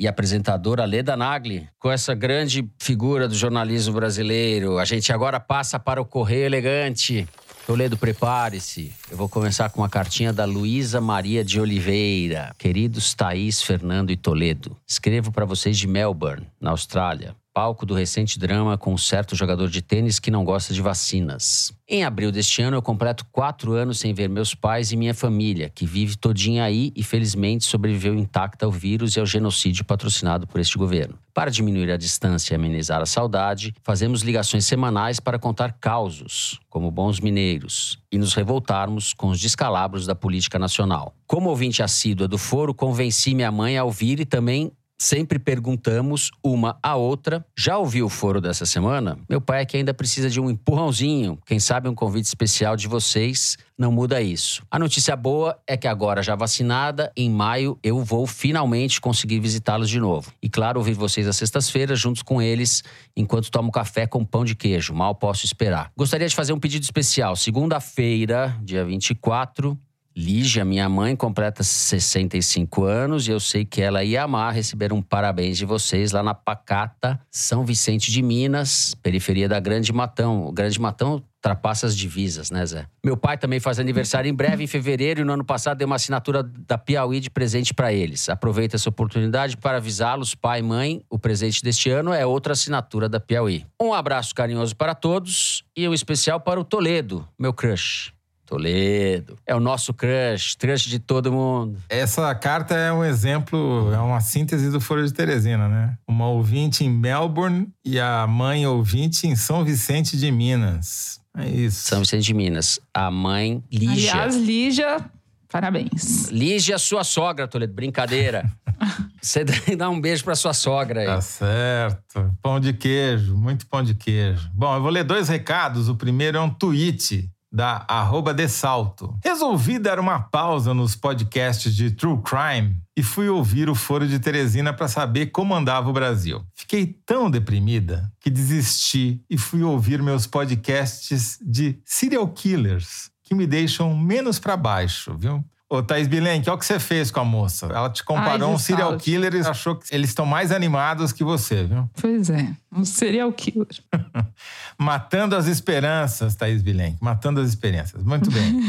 e 0.00 0.08
apresentadora 0.08 0.86
Leda 0.86 1.14
Nagli, 1.14 1.68
com 1.78 1.90
essa 1.90 2.14
grande 2.14 2.66
figura 2.78 3.28
do 3.28 3.34
jornalismo 3.34 3.92
brasileiro. 3.92 4.78
A 4.78 4.84
gente 4.86 5.12
agora 5.12 5.38
passa 5.38 5.78
para 5.78 6.00
o 6.00 6.06
Correio 6.06 6.46
Elegante. 6.46 7.28
Toledo, 7.66 7.98
prepare-se. 7.98 8.94
Eu 9.10 9.18
vou 9.18 9.28
começar 9.28 9.68
com 9.68 9.82
uma 9.82 9.90
cartinha 9.90 10.32
da 10.32 10.46
Luísa 10.46 11.02
Maria 11.02 11.44
de 11.44 11.60
Oliveira. 11.60 12.54
Queridos 12.56 13.12
Thaís, 13.12 13.60
Fernando 13.60 14.10
e 14.10 14.16
Toledo, 14.16 14.74
escrevo 14.86 15.30
para 15.30 15.44
vocês 15.44 15.76
de 15.76 15.86
Melbourne, 15.86 16.46
na 16.58 16.70
Austrália 16.70 17.36
palco 17.52 17.84
do 17.84 17.94
recente 17.94 18.38
drama 18.38 18.78
com 18.78 18.92
um 18.92 18.98
certo 18.98 19.34
jogador 19.34 19.68
de 19.68 19.82
tênis 19.82 20.18
que 20.18 20.30
não 20.30 20.44
gosta 20.44 20.72
de 20.72 20.80
vacinas. 20.80 21.72
Em 21.88 22.04
abril 22.04 22.30
deste 22.30 22.62
ano, 22.62 22.76
eu 22.76 22.82
completo 22.82 23.26
quatro 23.32 23.72
anos 23.72 23.98
sem 23.98 24.14
ver 24.14 24.28
meus 24.28 24.54
pais 24.54 24.92
e 24.92 24.96
minha 24.96 25.12
família, 25.12 25.68
que 25.68 25.84
vive 25.84 26.16
todinha 26.16 26.62
aí 26.62 26.92
e 26.94 27.02
felizmente 27.02 27.64
sobreviveu 27.64 28.14
intacta 28.14 28.64
ao 28.64 28.70
vírus 28.70 29.16
e 29.16 29.20
ao 29.20 29.26
genocídio 29.26 29.84
patrocinado 29.84 30.46
por 30.46 30.60
este 30.60 30.78
governo. 30.78 31.18
Para 31.34 31.50
diminuir 31.50 31.90
a 31.90 31.96
distância 31.96 32.54
e 32.54 32.56
amenizar 32.56 33.00
a 33.00 33.06
saudade, 33.06 33.74
fazemos 33.82 34.22
ligações 34.22 34.64
semanais 34.64 35.18
para 35.18 35.38
contar 35.38 35.72
causos, 35.80 36.60
como 36.68 36.90
bons 36.90 37.18
mineiros, 37.18 37.98
e 38.12 38.18
nos 38.18 38.34
revoltarmos 38.34 39.12
com 39.12 39.28
os 39.28 39.40
descalabros 39.40 40.06
da 40.06 40.14
política 40.14 40.58
nacional. 40.58 41.14
Como 41.26 41.48
ouvinte 41.48 41.82
assídua 41.82 42.28
do 42.28 42.38
foro, 42.38 42.72
convenci 42.72 43.34
minha 43.34 43.50
mãe 43.50 43.76
a 43.76 43.84
ouvir 43.84 44.20
e 44.20 44.24
também 44.24 44.70
sempre 45.00 45.38
perguntamos 45.38 46.30
uma 46.44 46.78
à 46.82 46.94
outra. 46.94 47.42
Já 47.56 47.78
ouviu 47.78 48.04
o 48.04 48.10
foro 48.10 48.38
dessa 48.38 48.66
semana? 48.66 49.18
Meu 49.30 49.40
pai 49.40 49.62
é 49.62 49.64
que 49.64 49.78
ainda 49.78 49.94
precisa 49.94 50.28
de 50.28 50.38
um 50.38 50.50
empurrãozinho. 50.50 51.38
Quem 51.46 51.58
sabe 51.58 51.88
um 51.88 51.94
convite 51.94 52.26
especial 52.26 52.76
de 52.76 52.86
vocês 52.86 53.56
não 53.78 53.90
muda 53.90 54.20
isso. 54.20 54.62
A 54.70 54.78
notícia 54.78 55.16
boa 55.16 55.58
é 55.66 55.74
que 55.74 55.88
agora 55.88 56.22
já 56.22 56.36
vacinada, 56.36 57.10
em 57.16 57.30
maio 57.30 57.78
eu 57.82 58.04
vou 58.04 58.26
finalmente 58.26 59.00
conseguir 59.00 59.40
visitá-los 59.40 59.88
de 59.88 59.98
novo. 59.98 60.30
E 60.42 60.50
claro, 60.50 60.78
ouvir 60.78 60.92
vocês 60.92 61.26
às 61.26 61.36
sextas-feiras 61.36 61.98
juntos 61.98 62.22
com 62.22 62.42
eles 62.42 62.82
enquanto 63.16 63.50
tomo 63.50 63.72
café 63.72 64.06
com 64.06 64.22
pão 64.22 64.44
de 64.44 64.54
queijo. 64.54 64.92
Mal 64.92 65.14
posso 65.14 65.46
esperar. 65.46 65.90
Gostaria 65.96 66.28
de 66.28 66.34
fazer 66.34 66.52
um 66.52 66.60
pedido 66.60 66.82
especial. 66.82 67.34
Segunda-feira, 67.36 68.54
dia 68.62 68.84
24, 68.84 69.78
Lígia, 70.16 70.64
minha 70.64 70.88
mãe, 70.88 71.14
completa 71.14 71.62
65 71.62 72.82
anos 72.82 73.28
e 73.28 73.30
eu 73.30 73.38
sei 73.38 73.64
que 73.64 73.80
ela 73.80 74.02
ia 74.02 74.24
amar 74.24 74.52
receber 74.52 74.92
um 74.92 75.00
parabéns 75.00 75.56
de 75.56 75.64
vocês 75.64 76.10
lá 76.10 76.22
na 76.22 76.34
Pacata, 76.34 77.20
São 77.30 77.64
Vicente 77.64 78.10
de 78.10 78.20
Minas, 78.20 78.94
periferia 79.02 79.48
da 79.48 79.60
Grande 79.60 79.92
Matão. 79.92 80.46
O 80.46 80.52
Grande 80.52 80.80
Matão 80.80 81.22
ultrapassa 81.36 81.86
as 81.86 81.96
divisas, 81.96 82.50
né, 82.50 82.66
Zé? 82.66 82.86
Meu 83.04 83.16
pai 83.16 83.38
também 83.38 83.60
faz 83.60 83.78
aniversário 83.78 84.28
em 84.28 84.34
breve, 84.34 84.64
em 84.64 84.66
fevereiro, 84.66 85.20
e 85.20 85.24
no 85.24 85.32
ano 85.32 85.44
passado 85.44 85.78
deu 85.78 85.86
uma 85.86 85.96
assinatura 85.96 86.42
da 86.42 86.76
Piauí 86.76 87.20
de 87.20 87.30
presente 87.30 87.72
para 87.72 87.92
eles. 87.92 88.28
Aproveito 88.28 88.74
essa 88.74 88.88
oportunidade 88.88 89.56
para 89.56 89.78
avisá-los, 89.78 90.34
pai 90.34 90.58
e 90.58 90.62
mãe, 90.62 91.02
o 91.08 91.18
presente 91.18 91.62
deste 91.62 91.88
ano 91.88 92.12
é 92.12 92.26
outra 92.26 92.52
assinatura 92.52 93.08
da 93.08 93.20
Piauí. 93.20 93.64
Um 93.80 93.94
abraço 93.94 94.34
carinhoso 94.34 94.74
para 94.74 94.94
todos 94.94 95.64
e 95.76 95.88
um 95.88 95.94
especial 95.94 96.40
para 96.40 96.60
o 96.60 96.64
Toledo, 96.64 97.26
meu 97.38 97.54
crush. 97.54 98.12
Toledo. 98.50 99.38
É 99.46 99.54
o 99.54 99.60
nosso 99.60 99.94
crush, 99.94 100.56
crush 100.58 100.88
de 100.88 100.98
todo 100.98 101.32
mundo. 101.32 101.78
Essa 101.88 102.34
carta 102.34 102.74
é 102.74 102.92
um 102.92 103.04
exemplo, 103.04 103.92
é 103.94 103.98
uma 103.98 104.20
síntese 104.20 104.70
do 104.70 104.80
Foro 104.80 105.06
de 105.06 105.12
Teresina, 105.12 105.68
né? 105.68 105.96
Uma 106.08 106.26
ouvinte 106.26 106.84
em 106.84 106.90
Melbourne 106.90 107.68
e 107.84 108.00
a 108.00 108.26
mãe 108.26 108.66
ouvinte 108.66 109.28
em 109.28 109.36
São 109.36 109.64
Vicente 109.64 110.16
de 110.16 110.32
Minas. 110.32 111.20
É 111.38 111.48
isso. 111.48 111.86
São 111.86 112.00
Vicente 112.00 112.24
de 112.24 112.34
Minas. 112.34 112.80
A 112.92 113.08
mãe 113.08 113.62
Lígia. 113.70 114.14
Aliás, 114.14 114.34
Lígia, 114.34 115.10
parabéns. 115.48 116.28
Lígia, 116.30 116.76
sua 116.76 117.04
sogra, 117.04 117.46
Toledo. 117.46 117.72
Brincadeira. 117.72 118.50
Você 119.22 119.44
dá 119.76 119.88
um 119.88 120.00
beijo 120.00 120.24
pra 120.24 120.34
sua 120.34 120.52
sogra 120.52 121.02
aí. 121.02 121.06
Tá 121.06 121.20
certo. 121.20 122.34
Pão 122.42 122.58
de 122.58 122.72
queijo, 122.72 123.36
muito 123.36 123.64
pão 123.68 123.84
de 123.84 123.94
queijo. 123.94 124.50
Bom, 124.52 124.74
eu 124.74 124.82
vou 124.82 124.90
ler 124.90 125.04
dois 125.04 125.28
recados. 125.28 125.88
O 125.88 125.94
primeiro 125.94 126.36
é 126.36 126.40
um 126.40 126.50
tweet 126.50 127.30
da 127.50 127.84
arroba 127.88 128.36
salto. 128.48 129.18
Resolvi 129.24 129.78
dar 129.78 129.98
uma 129.98 130.20
pausa 130.20 130.72
nos 130.72 130.94
podcasts 130.94 131.74
de 131.74 131.90
True 131.90 132.20
Crime 132.22 132.76
e 132.96 133.02
fui 133.02 133.28
ouvir 133.28 133.68
o 133.68 133.74
Foro 133.74 134.06
de 134.06 134.18
Teresina 134.18 134.72
para 134.72 134.86
saber 134.86 135.26
como 135.26 135.54
andava 135.54 135.88
o 135.88 135.92
Brasil. 135.92 136.44
Fiquei 136.54 136.86
tão 136.86 137.30
deprimida 137.30 138.12
que 138.20 138.30
desisti 138.30 139.22
e 139.28 139.36
fui 139.36 139.62
ouvir 139.62 140.02
meus 140.02 140.26
podcasts 140.26 141.38
de 141.40 141.80
serial 141.84 142.28
killers, 142.28 143.10
que 143.22 143.34
me 143.34 143.46
deixam 143.46 143.96
menos 143.96 144.38
para 144.38 144.56
baixo, 144.56 145.16
viu? 145.16 145.44
Ô, 145.72 145.80
Thaís 145.80 146.08
Bilenque, 146.08 146.50
olha 146.50 146.56
o 146.56 146.58
que 146.58 146.66
você 146.66 146.80
fez 146.80 147.12
com 147.12 147.20
a 147.20 147.24
moça. 147.24 147.66
Ela 147.66 147.88
te 147.88 148.02
comparou 148.02 148.48
Ai, 148.48 148.54
um 148.56 148.58
serial 148.58 148.96
killer 148.96 149.32
e 149.36 149.38
achou 149.38 149.76
que 149.76 149.94
eles 149.94 150.10
estão 150.10 150.26
mais 150.26 150.50
animados 150.50 151.12
que 151.12 151.22
você, 151.22 151.62
viu? 151.62 151.88
Pois 151.94 152.28
é, 152.28 152.52
um 152.72 152.84
serial 152.84 153.32
killer. 153.32 153.68
Matando 154.76 155.36
as 155.36 155.46
esperanças, 155.46 156.34
Thaís 156.34 156.60
Bilenque. 156.60 156.98
Matando 157.00 157.40
as 157.40 157.48
esperanças. 157.48 158.02
Muito 158.02 158.28
bem. 158.32 158.60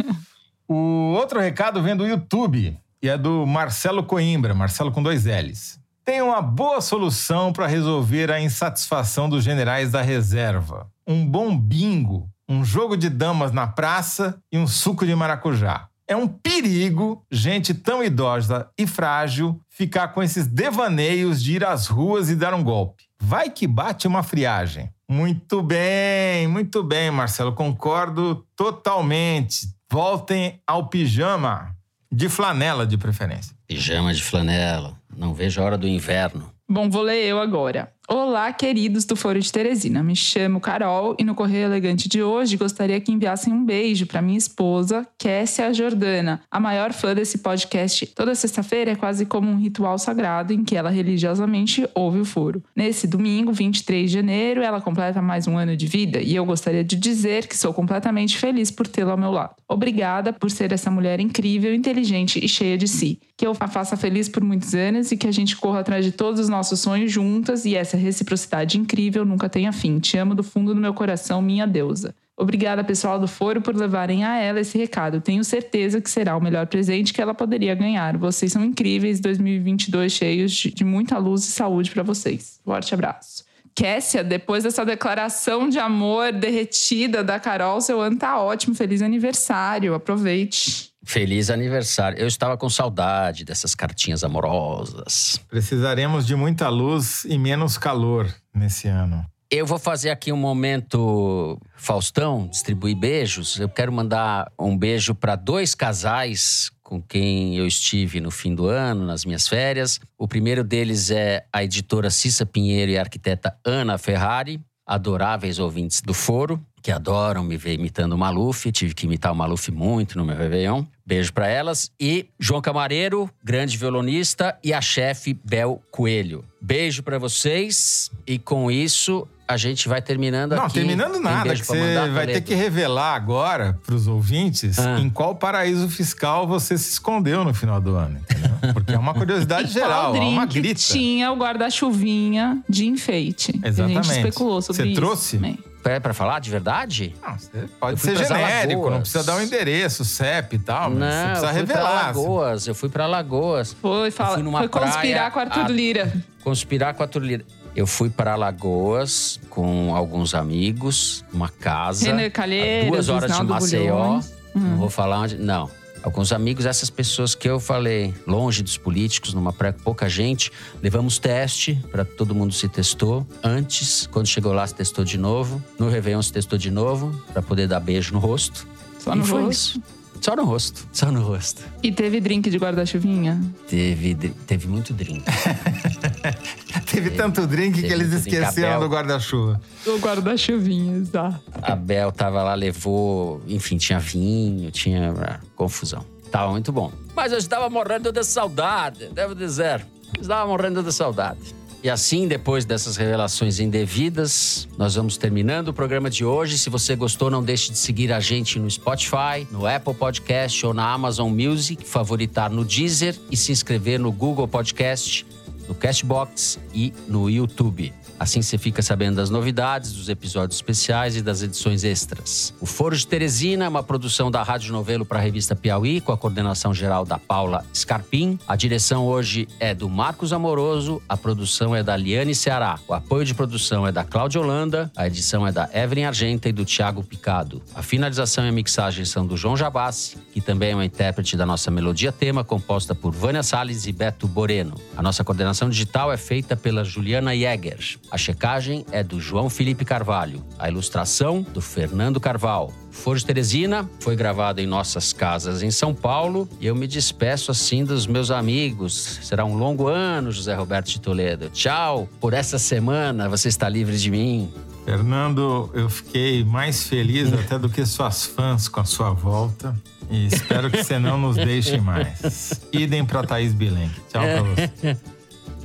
o 0.66 1.12
outro 1.12 1.38
recado 1.38 1.82
vem 1.82 1.94
do 1.94 2.06
YouTube 2.06 2.74
e 3.02 3.08
é 3.10 3.18
do 3.18 3.44
Marcelo 3.44 4.02
Coimbra, 4.02 4.54
Marcelo 4.54 4.90
com 4.90 5.02
dois 5.02 5.26
L's. 5.26 5.78
Tem 6.06 6.22
uma 6.22 6.40
boa 6.40 6.80
solução 6.80 7.52
para 7.52 7.66
resolver 7.66 8.30
a 8.32 8.40
insatisfação 8.40 9.28
dos 9.28 9.44
generais 9.44 9.90
da 9.90 10.00
reserva. 10.00 10.88
Um 11.06 11.26
bom 11.26 11.54
bingo, 11.54 12.30
um 12.48 12.64
jogo 12.64 12.96
de 12.96 13.10
damas 13.10 13.52
na 13.52 13.66
praça 13.66 14.38
e 14.50 14.56
um 14.56 14.66
suco 14.66 15.04
de 15.04 15.14
maracujá. 15.14 15.90
É 16.08 16.14
um 16.16 16.28
perigo 16.28 17.24
gente 17.30 17.74
tão 17.74 18.02
idosa 18.02 18.70
e 18.78 18.86
frágil 18.86 19.60
ficar 19.68 20.08
com 20.08 20.22
esses 20.22 20.46
devaneios 20.46 21.42
de 21.42 21.56
ir 21.56 21.64
às 21.64 21.88
ruas 21.88 22.30
e 22.30 22.36
dar 22.36 22.54
um 22.54 22.62
golpe. 22.62 23.04
Vai 23.20 23.50
que 23.50 23.66
bate 23.66 24.06
uma 24.06 24.22
friagem. 24.22 24.88
Muito 25.08 25.62
bem, 25.62 26.46
muito 26.46 26.82
bem, 26.82 27.10
Marcelo. 27.10 27.52
Concordo 27.52 28.46
totalmente. 28.54 29.66
Voltem 29.90 30.60
ao 30.66 30.88
pijama. 30.88 31.74
De 32.10 32.28
flanela, 32.28 32.86
de 32.86 32.96
preferência. 32.96 33.56
Pijama 33.66 34.14
de 34.14 34.22
flanela. 34.22 34.96
Não 35.16 35.34
vejo 35.34 35.60
a 35.60 35.64
hora 35.64 35.78
do 35.78 35.88
inverno. 35.88 36.52
Bom, 36.68 36.88
vou 36.88 37.02
ler 37.02 37.24
eu 37.24 37.40
agora. 37.40 37.92
Olá, 38.08 38.52
queridos 38.52 39.04
do 39.04 39.16
Foro 39.16 39.40
de 39.40 39.50
Teresina. 39.50 40.00
Me 40.00 40.14
chamo 40.14 40.60
Carol 40.60 41.16
e 41.18 41.24
no 41.24 41.34
Correio 41.34 41.64
Elegante 41.64 42.08
de 42.08 42.22
hoje 42.22 42.56
gostaria 42.56 43.00
que 43.00 43.10
enviassem 43.10 43.52
um 43.52 43.64
beijo 43.64 44.06
para 44.06 44.22
minha 44.22 44.38
esposa, 44.38 45.04
Kessia 45.18 45.74
Jordana, 45.74 46.40
a 46.48 46.60
maior 46.60 46.92
fã 46.92 47.16
desse 47.16 47.38
podcast. 47.38 48.06
Toda 48.14 48.36
sexta-feira 48.36 48.92
é 48.92 48.94
quase 48.94 49.26
como 49.26 49.50
um 49.50 49.58
ritual 49.58 49.98
sagrado 49.98 50.52
em 50.52 50.62
que 50.62 50.76
ela 50.76 50.88
religiosamente 50.88 51.84
ouve 51.96 52.20
o 52.20 52.24
foro. 52.24 52.62
Nesse 52.76 53.08
domingo, 53.08 53.52
23 53.52 54.08
de 54.08 54.14
janeiro, 54.14 54.62
ela 54.62 54.80
completa 54.80 55.20
mais 55.20 55.48
um 55.48 55.58
ano 55.58 55.76
de 55.76 55.88
vida 55.88 56.20
e 56.20 56.36
eu 56.36 56.46
gostaria 56.46 56.84
de 56.84 56.94
dizer 56.94 57.48
que 57.48 57.56
sou 57.56 57.74
completamente 57.74 58.38
feliz 58.38 58.70
por 58.70 58.86
tê-la 58.86 59.12
ao 59.12 59.18
meu 59.18 59.32
lado. 59.32 59.56
Obrigada 59.68 60.32
por 60.32 60.48
ser 60.48 60.70
essa 60.70 60.92
mulher 60.92 61.18
incrível, 61.18 61.74
inteligente 61.74 62.38
e 62.40 62.48
cheia 62.48 62.78
de 62.78 62.86
si. 62.86 63.18
Que 63.36 63.46
eu 63.46 63.54
a 63.58 63.68
faça 63.68 63.96
feliz 63.96 64.28
por 64.28 64.42
muitos 64.42 64.74
anos 64.74 65.12
e 65.12 65.16
que 65.16 65.26
a 65.26 65.32
gente 65.32 65.56
corra 65.56 65.80
atrás 65.80 66.04
de 66.04 66.12
todos 66.12 66.40
os 66.40 66.48
nossos 66.48 66.80
sonhos 66.80 67.12
juntas 67.12 67.64
e 67.64 67.74
essa 67.74 67.96
reciprocidade 67.96 68.78
incrível 68.78 69.24
nunca 69.24 69.48
tenha 69.48 69.72
fim. 69.72 69.98
Te 69.98 70.16
amo 70.16 70.34
do 70.34 70.42
fundo 70.42 70.74
do 70.74 70.80
meu 70.80 70.94
coração, 70.94 71.42
minha 71.42 71.66
deusa. 71.66 72.14
Obrigada, 72.38 72.84
pessoal 72.84 73.18
do 73.18 73.26
Foro, 73.26 73.62
por 73.62 73.74
levarem 73.74 74.22
a 74.22 74.36
ela 74.36 74.60
esse 74.60 74.76
recado. 74.76 75.22
Tenho 75.22 75.42
certeza 75.42 76.02
que 76.02 76.10
será 76.10 76.36
o 76.36 76.40
melhor 76.40 76.66
presente 76.66 77.14
que 77.14 77.20
ela 77.20 77.32
poderia 77.32 77.74
ganhar. 77.74 78.18
Vocês 78.18 78.52
são 78.52 78.62
incríveis. 78.62 79.20
2022 79.20 80.12
cheios 80.12 80.52
de 80.52 80.84
muita 80.84 81.16
luz 81.16 81.44
e 81.44 81.50
saúde 81.50 81.90
para 81.90 82.02
vocês. 82.02 82.60
Forte 82.62 82.92
abraço. 82.92 83.44
Kessia, 83.74 84.22
depois 84.22 84.64
dessa 84.64 84.84
declaração 84.84 85.68
de 85.68 85.78
amor 85.78 86.32
derretida 86.32 87.24
da 87.24 87.40
Carol, 87.40 87.80
seu 87.80 88.00
ano 88.00 88.18
tá 88.18 88.38
ótimo. 88.38 88.74
Feliz 88.74 89.00
aniversário. 89.00 89.94
Aproveite. 89.94 90.95
Feliz 91.06 91.50
aniversário. 91.50 92.18
Eu 92.18 92.26
estava 92.26 92.56
com 92.56 92.68
saudade 92.68 93.44
dessas 93.44 93.76
cartinhas 93.76 94.24
amorosas. 94.24 95.40
Precisaremos 95.48 96.26
de 96.26 96.34
muita 96.34 96.68
luz 96.68 97.24
e 97.24 97.38
menos 97.38 97.78
calor 97.78 98.28
nesse 98.52 98.88
ano. 98.88 99.24
Eu 99.48 99.64
vou 99.64 99.78
fazer 99.78 100.10
aqui 100.10 100.32
um 100.32 100.36
momento 100.36 101.60
Faustão, 101.76 102.48
distribuir 102.48 102.96
beijos. 102.96 103.60
Eu 103.60 103.68
quero 103.68 103.92
mandar 103.92 104.50
um 104.58 104.76
beijo 104.76 105.14
para 105.14 105.36
dois 105.36 105.76
casais 105.76 106.72
com 106.82 107.00
quem 107.00 107.56
eu 107.56 107.68
estive 107.68 108.20
no 108.20 108.32
fim 108.32 108.52
do 108.52 108.66
ano, 108.66 109.06
nas 109.06 109.24
minhas 109.24 109.46
férias. 109.46 110.00
O 110.18 110.26
primeiro 110.26 110.64
deles 110.64 111.12
é 111.12 111.46
a 111.52 111.62
editora 111.62 112.10
Cissa 112.10 112.44
Pinheiro 112.44 112.90
e 112.90 112.98
a 112.98 113.02
arquiteta 113.02 113.56
Ana 113.64 113.96
Ferrari, 113.96 114.60
adoráveis 114.84 115.60
ouvintes 115.60 116.00
do 116.00 116.12
Foro 116.12 116.60
que 116.86 116.92
adoram 116.92 117.42
me 117.42 117.56
ver 117.56 117.72
imitando 117.72 118.12
o 118.12 118.18
Maluf. 118.18 118.70
Tive 118.70 118.94
que 118.94 119.06
imitar 119.06 119.32
o 119.32 119.34
Maluf 119.34 119.72
muito 119.72 120.16
no 120.16 120.24
meu 120.24 120.36
Réveillon. 120.36 120.84
Beijo 121.04 121.32
para 121.32 121.48
elas. 121.48 121.90
E 121.98 122.28
João 122.38 122.60
Camareiro, 122.60 123.28
grande 123.42 123.76
violonista, 123.76 124.56
e 124.62 124.72
a 124.72 124.80
chefe 124.80 125.36
Bel 125.44 125.82
Coelho. 125.90 126.44
Beijo 126.60 127.02
para 127.02 127.18
vocês. 127.18 128.08
E 128.24 128.38
com 128.38 128.70
isso, 128.70 129.26
a 129.48 129.56
gente 129.56 129.88
vai 129.88 130.00
terminando 130.00 130.54
Não, 130.54 130.62
aqui. 130.62 130.74
terminando 130.74 131.18
nada. 131.18 131.56
Que 131.56 131.64
você 131.64 132.08
vai 132.10 132.28
ter 132.28 132.40
que 132.42 132.54
revelar 132.54 133.16
agora 133.16 133.76
para 133.84 133.96
os 133.96 134.06
ouvintes 134.06 134.78
ah. 134.78 135.00
em 135.00 135.10
qual 135.10 135.34
paraíso 135.34 135.88
fiscal 135.88 136.46
você 136.46 136.78
se 136.78 136.90
escondeu 136.90 137.42
no 137.42 137.52
final 137.52 137.80
do 137.80 137.96
ano. 137.96 138.20
Entendeu? 138.20 138.72
Porque 138.72 138.92
é 138.92 138.98
uma 138.98 139.12
curiosidade 139.12 139.70
geral, 139.74 140.14
é 140.14 140.20
uma 140.20 140.46
grita. 140.46 140.80
tinha 140.80 141.32
o 141.32 141.36
guarda-chuvinha 141.36 142.62
de 142.68 142.86
enfeite. 142.86 143.60
Exatamente. 143.60 143.98
A 143.98 144.02
gente 144.02 144.16
especulou 144.18 144.62
sobre 144.62 144.82
você 144.82 144.88
isso. 144.88 145.00
Você 145.00 145.00
trouxe? 145.00 145.36
Também. 145.38 145.58
É 145.88 146.00
pra 146.00 146.12
falar 146.12 146.40
de 146.40 146.50
verdade? 146.50 147.14
Não, 147.22 147.68
pode 147.80 148.00
ser 148.00 148.16
genérico, 148.16 148.90
não 148.90 149.00
precisa 149.00 149.22
dar 149.24 149.36
o 149.36 149.38
um 149.38 149.42
endereço, 149.42 150.04
CEP 150.04 150.56
e 150.56 150.58
tal. 150.58 150.90
Mas 150.90 150.98
não, 150.98 151.08
você 151.08 151.26
precisa 151.26 151.46
eu 151.46 151.52
fui 151.52 151.60
revelar. 151.60 151.82
Pra 151.82 152.06
Lagoas, 152.06 152.66
eu 152.66 152.74
fui 152.74 152.88
pra 152.88 153.06
Lagoas. 153.06 153.72
Foi, 153.80 154.10
fala, 154.10 154.34
fui 154.34 154.42
numa 154.42 154.58
foi 154.58 154.68
conspirar 154.68 155.30
praia, 155.30 155.30
com 155.30 155.40
Arthur 155.40 155.72
Lira. 155.72 156.12
Conspirar 156.42 156.94
com 156.94 157.02
Arthur 157.02 157.22
Lira. 157.22 157.44
Eu 157.74 157.86
fui 157.86 158.08
para 158.08 158.34
Lagoas 158.36 159.38
com 159.50 159.94
alguns 159.94 160.34
amigos, 160.34 161.24
uma 161.32 161.48
casa. 161.48 162.06
Renner 162.06 162.32
Calheiros, 162.32 162.90
duas 162.90 163.08
horas 163.08 163.36
de 163.36 163.42
Maceió. 163.44 164.20
Hum. 164.54 164.60
Não 164.60 164.76
vou 164.78 164.90
falar 164.90 165.20
onde. 165.20 165.36
Não. 165.36 165.70
Alguns 166.02 166.32
amigos, 166.32 166.66
essas 166.66 166.88
pessoas 166.88 167.34
que 167.34 167.48
eu 167.48 167.58
falei, 167.58 168.14
longe 168.26 168.62
dos 168.62 168.76
políticos, 168.76 169.34
numa 169.34 169.52
praia 169.52 169.72
com 169.72 169.80
pouca 169.80 170.08
gente, 170.08 170.52
levamos 170.82 171.18
teste 171.18 171.82
para 171.90 172.04
todo 172.04 172.34
mundo 172.34 172.54
se 172.54 172.68
testou. 172.68 173.26
Antes, 173.42 174.06
quando 174.06 174.26
chegou 174.26 174.52
lá, 174.52 174.66
se 174.66 174.74
testou 174.74 175.04
de 175.04 175.18
novo. 175.18 175.62
No 175.78 175.88
Réveillon 175.88 176.22
se 176.22 176.32
testou 176.32 176.58
de 176.58 176.70
novo, 176.70 177.12
para 177.32 177.42
poder 177.42 177.66
dar 177.66 177.80
beijo 177.80 178.12
no 178.12 178.18
rosto. 178.20 178.66
Só 178.98 179.14
no 179.14 179.22
e 179.22 179.26
foi 179.26 179.42
rosto? 179.42 179.52
isso. 179.52 179.82
Só 180.20 180.34
no 180.34 180.44
rosto. 180.44 180.88
Só 180.92 181.12
no 181.12 181.22
rosto. 181.22 181.62
E 181.82 181.92
teve 181.92 182.20
drink 182.20 182.48
de 182.50 182.58
guarda-chuvinha? 182.58 183.40
Teve, 183.68 184.14
teve 184.46 184.66
muito 184.66 184.92
drink. 184.92 185.22
teve 186.96 187.10
tanto 187.10 187.46
drink 187.46 187.82
que 187.82 187.92
eles 187.92 188.12
esqueceram 188.12 188.80
do 188.80 188.86
guarda-chuva. 188.86 189.60
Do 189.84 189.98
guarda-chuvinha, 189.98 190.96
exato. 190.96 191.40
A 191.62 191.76
Bel 191.76 192.10
tava 192.10 192.42
lá, 192.42 192.54
levou. 192.54 193.42
Enfim, 193.46 193.76
tinha 193.76 193.98
vinho, 193.98 194.70
tinha. 194.70 195.12
ah, 195.18 195.40
confusão. 195.54 196.04
Tava 196.30 196.50
muito 196.50 196.72
bom. 196.72 196.90
Mas 197.14 197.32
eu 197.32 197.38
estava 197.38 197.68
morrendo 197.68 198.10
de 198.10 198.24
saudade, 198.24 199.08
devo 199.12 199.34
dizer. 199.34 199.84
Estava 200.20 200.46
morrendo 200.48 200.82
de 200.82 200.92
saudade. 200.92 201.54
E 201.82 201.90
assim, 201.90 202.26
depois 202.26 202.64
dessas 202.64 202.96
revelações 202.96 203.60
indevidas, 203.60 204.66
nós 204.76 204.94
vamos 204.94 205.16
terminando 205.16 205.68
o 205.68 205.72
programa 205.72 206.10
de 206.10 206.24
hoje. 206.24 206.58
Se 206.58 206.68
você 206.68 206.96
gostou, 206.96 207.30
não 207.30 207.44
deixe 207.44 207.70
de 207.70 207.78
seguir 207.78 208.12
a 208.12 208.18
gente 208.18 208.58
no 208.58 208.68
Spotify, 208.68 209.46
no 209.52 209.66
Apple 209.66 209.94
Podcast 209.94 210.66
ou 210.66 210.74
na 210.74 210.90
Amazon 210.90 211.30
Music, 211.30 211.86
favoritar 211.86 212.50
no 212.50 212.64
Deezer 212.64 213.14
e 213.30 213.36
se 213.36 213.52
inscrever 213.52 214.00
no 214.00 214.10
Google 214.10 214.48
Podcast, 214.48 215.24
no 215.68 215.74
Castbox 215.74 216.58
e 216.74 216.92
no 217.08 217.28
YouTube. 217.28 217.92
Assim 218.18 218.40
você 218.40 218.56
fica 218.56 218.80
sabendo 218.80 219.16
das 219.16 219.28
novidades, 219.28 219.92
dos 219.92 220.08
episódios 220.08 220.56
especiais 220.56 221.16
e 221.16 221.22
das 221.22 221.42
edições 221.42 221.84
extras. 221.84 222.54
O 222.60 222.66
Foro 222.66 222.96
de 222.96 223.06
Teresina 223.06 223.66
é 223.66 223.68
uma 223.68 223.82
produção 223.82 224.30
da 224.30 224.42
Rádio 224.42 224.72
Novelo 224.72 225.04
para 225.04 225.18
a 225.18 225.22
revista 225.22 225.54
Piauí, 225.54 226.00
com 226.00 226.12
a 226.12 226.16
coordenação 226.16 226.72
geral 226.72 227.04
da 227.04 227.18
Paula 227.18 227.64
Scarpim. 227.74 228.38
A 228.48 228.56
direção 228.56 229.04
hoje 229.04 229.46
é 229.60 229.74
do 229.74 229.88
Marcos 229.88 230.32
Amoroso, 230.32 231.02
a 231.08 231.16
produção 231.16 231.76
é 231.76 231.82
da 231.82 231.94
Liane 231.94 232.34
Ceará. 232.34 232.78
O 232.88 232.94
apoio 232.94 233.24
de 233.24 233.34
produção 233.34 233.86
é 233.86 233.92
da 233.92 234.02
Cláudia 234.02 234.40
Holanda, 234.40 234.90
a 234.96 235.06
edição 235.06 235.46
é 235.46 235.52
da 235.52 235.68
Evelyn 235.72 236.06
Argenta 236.06 236.48
e 236.48 236.52
do 236.52 236.64
Tiago 236.64 237.02
Picado. 237.02 237.62
A 237.74 237.82
finalização 237.82 238.46
e 238.46 238.48
a 238.48 238.52
mixagem 238.52 239.04
são 239.04 239.26
do 239.26 239.36
João 239.36 239.56
Jabassi, 239.56 240.16
que 240.32 240.40
também 240.40 240.72
é 240.72 240.76
um 240.76 240.82
intérprete 240.82 241.36
da 241.36 241.44
nossa 241.44 241.70
melodia 241.70 242.10
tema, 242.10 242.42
composta 242.42 242.94
por 242.94 243.12
Vânia 243.12 243.42
Salles 243.42 243.86
e 243.86 243.92
Beto 243.92 244.26
Boreno. 244.26 244.74
A 244.96 245.02
nossa 245.02 245.22
coordenação 245.22 245.55
digital 245.64 246.12
é 246.12 246.16
feita 246.16 246.54
pela 246.54 246.84
Juliana 246.84 247.34
Jäger. 247.34 247.98
A 248.10 248.18
checagem 248.18 248.84
é 248.92 249.02
do 249.02 249.18
João 249.18 249.48
Felipe 249.48 249.84
Carvalho. 249.84 250.44
A 250.58 250.68
ilustração 250.68 251.40
do 251.42 251.60
Fernando 251.60 252.20
Carvalho. 252.20 252.72
Foro 252.90 253.18
de 253.18 253.24
Teresina 253.24 253.88
foi 254.00 254.16
gravado 254.16 254.60
em 254.60 254.66
nossas 254.66 255.12
casas 255.12 255.62
em 255.62 255.70
São 255.70 255.94
Paulo 255.94 256.48
e 256.60 256.66
eu 256.66 256.74
me 256.74 256.86
despeço 256.86 257.50
assim 257.50 257.84
dos 257.84 258.06
meus 258.06 258.30
amigos. 258.30 259.20
Será 259.22 259.44
um 259.44 259.56
longo 259.56 259.86
ano, 259.88 260.30
José 260.30 260.54
Roberto 260.54 260.88
de 260.88 261.00
Toledo. 261.00 261.50
Tchau 261.50 262.08
por 262.20 262.34
essa 262.34 262.58
semana, 262.58 263.28
você 263.28 263.48
está 263.48 263.68
livre 263.68 263.96
de 263.96 264.10
mim. 264.10 264.52
Fernando, 264.84 265.68
eu 265.74 265.90
fiquei 265.90 266.44
mais 266.44 266.84
feliz 266.84 267.32
até 267.34 267.58
do 267.58 267.68
que 267.68 267.84
suas 267.84 268.24
fãs 268.24 268.68
com 268.68 268.80
a 268.80 268.84
sua 268.84 269.10
volta. 269.10 269.74
E 270.08 270.26
espero 270.26 270.70
que 270.70 270.82
você 270.82 270.98
não 270.98 271.18
nos 271.18 271.36
deixe 271.36 271.78
mais. 271.78 272.60
Idem 272.72 273.04
para 273.04 273.24
Thaís 273.24 273.52
Bilen. 273.52 273.90
Tchau 274.08 274.22
para 274.22 274.42
você. 274.42 274.96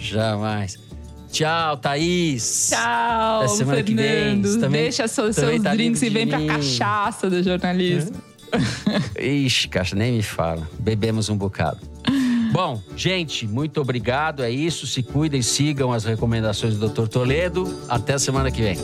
Jamais. 0.02 0.78
Tchau, 1.32 1.78
Thaís. 1.78 2.70
Tchau, 2.72 3.40
Até 3.40 3.48
semana 3.50 3.78
Fernando. 3.78 3.86
que 3.86 3.94
vem. 3.94 4.42
Você 4.42 4.60
também- 4.60 4.82
Deixa 4.84 5.08
seus, 5.08 5.36
seus 5.36 5.62
tá 5.64 5.74
drinks 5.74 6.02
e 6.02 6.10
vem 6.10 6.28
pra 6.28 6.40
mim. 6.40 6.48
cachaça 6.48 7.30
do 7.30 7.42
jornalismo. 7.42 8.18
Ixi, 9.18 9.70
caixa, 9.70 9.96
nem 9.96 10.14
me 10.14 10.22
fala. 10.24 10.68
Bebemos 10.80 11.30
um 11.30 11.38
bocado. 11.38 11.80
Bom, 12.52 12.82
gente, 12.98 13.48
muito 13.48 13.80
obrigado. 13.80 14.44
É 14.44 14.50
isso. 14.52 14.86
Se 14.86 15.02
cuidem, 15.02 15.42
sigam 15.42 15.94
as 15.94 16.04
recomendações 16.04 16.76
do 16.78 16.90
Dr. 16.90 17.08
Toledo. 17.08 17.80
Até 17.88 18.16
a 18.16 18.20
semana 18.20 18.52
que 18.52 18.62
vem. 18.62 18.78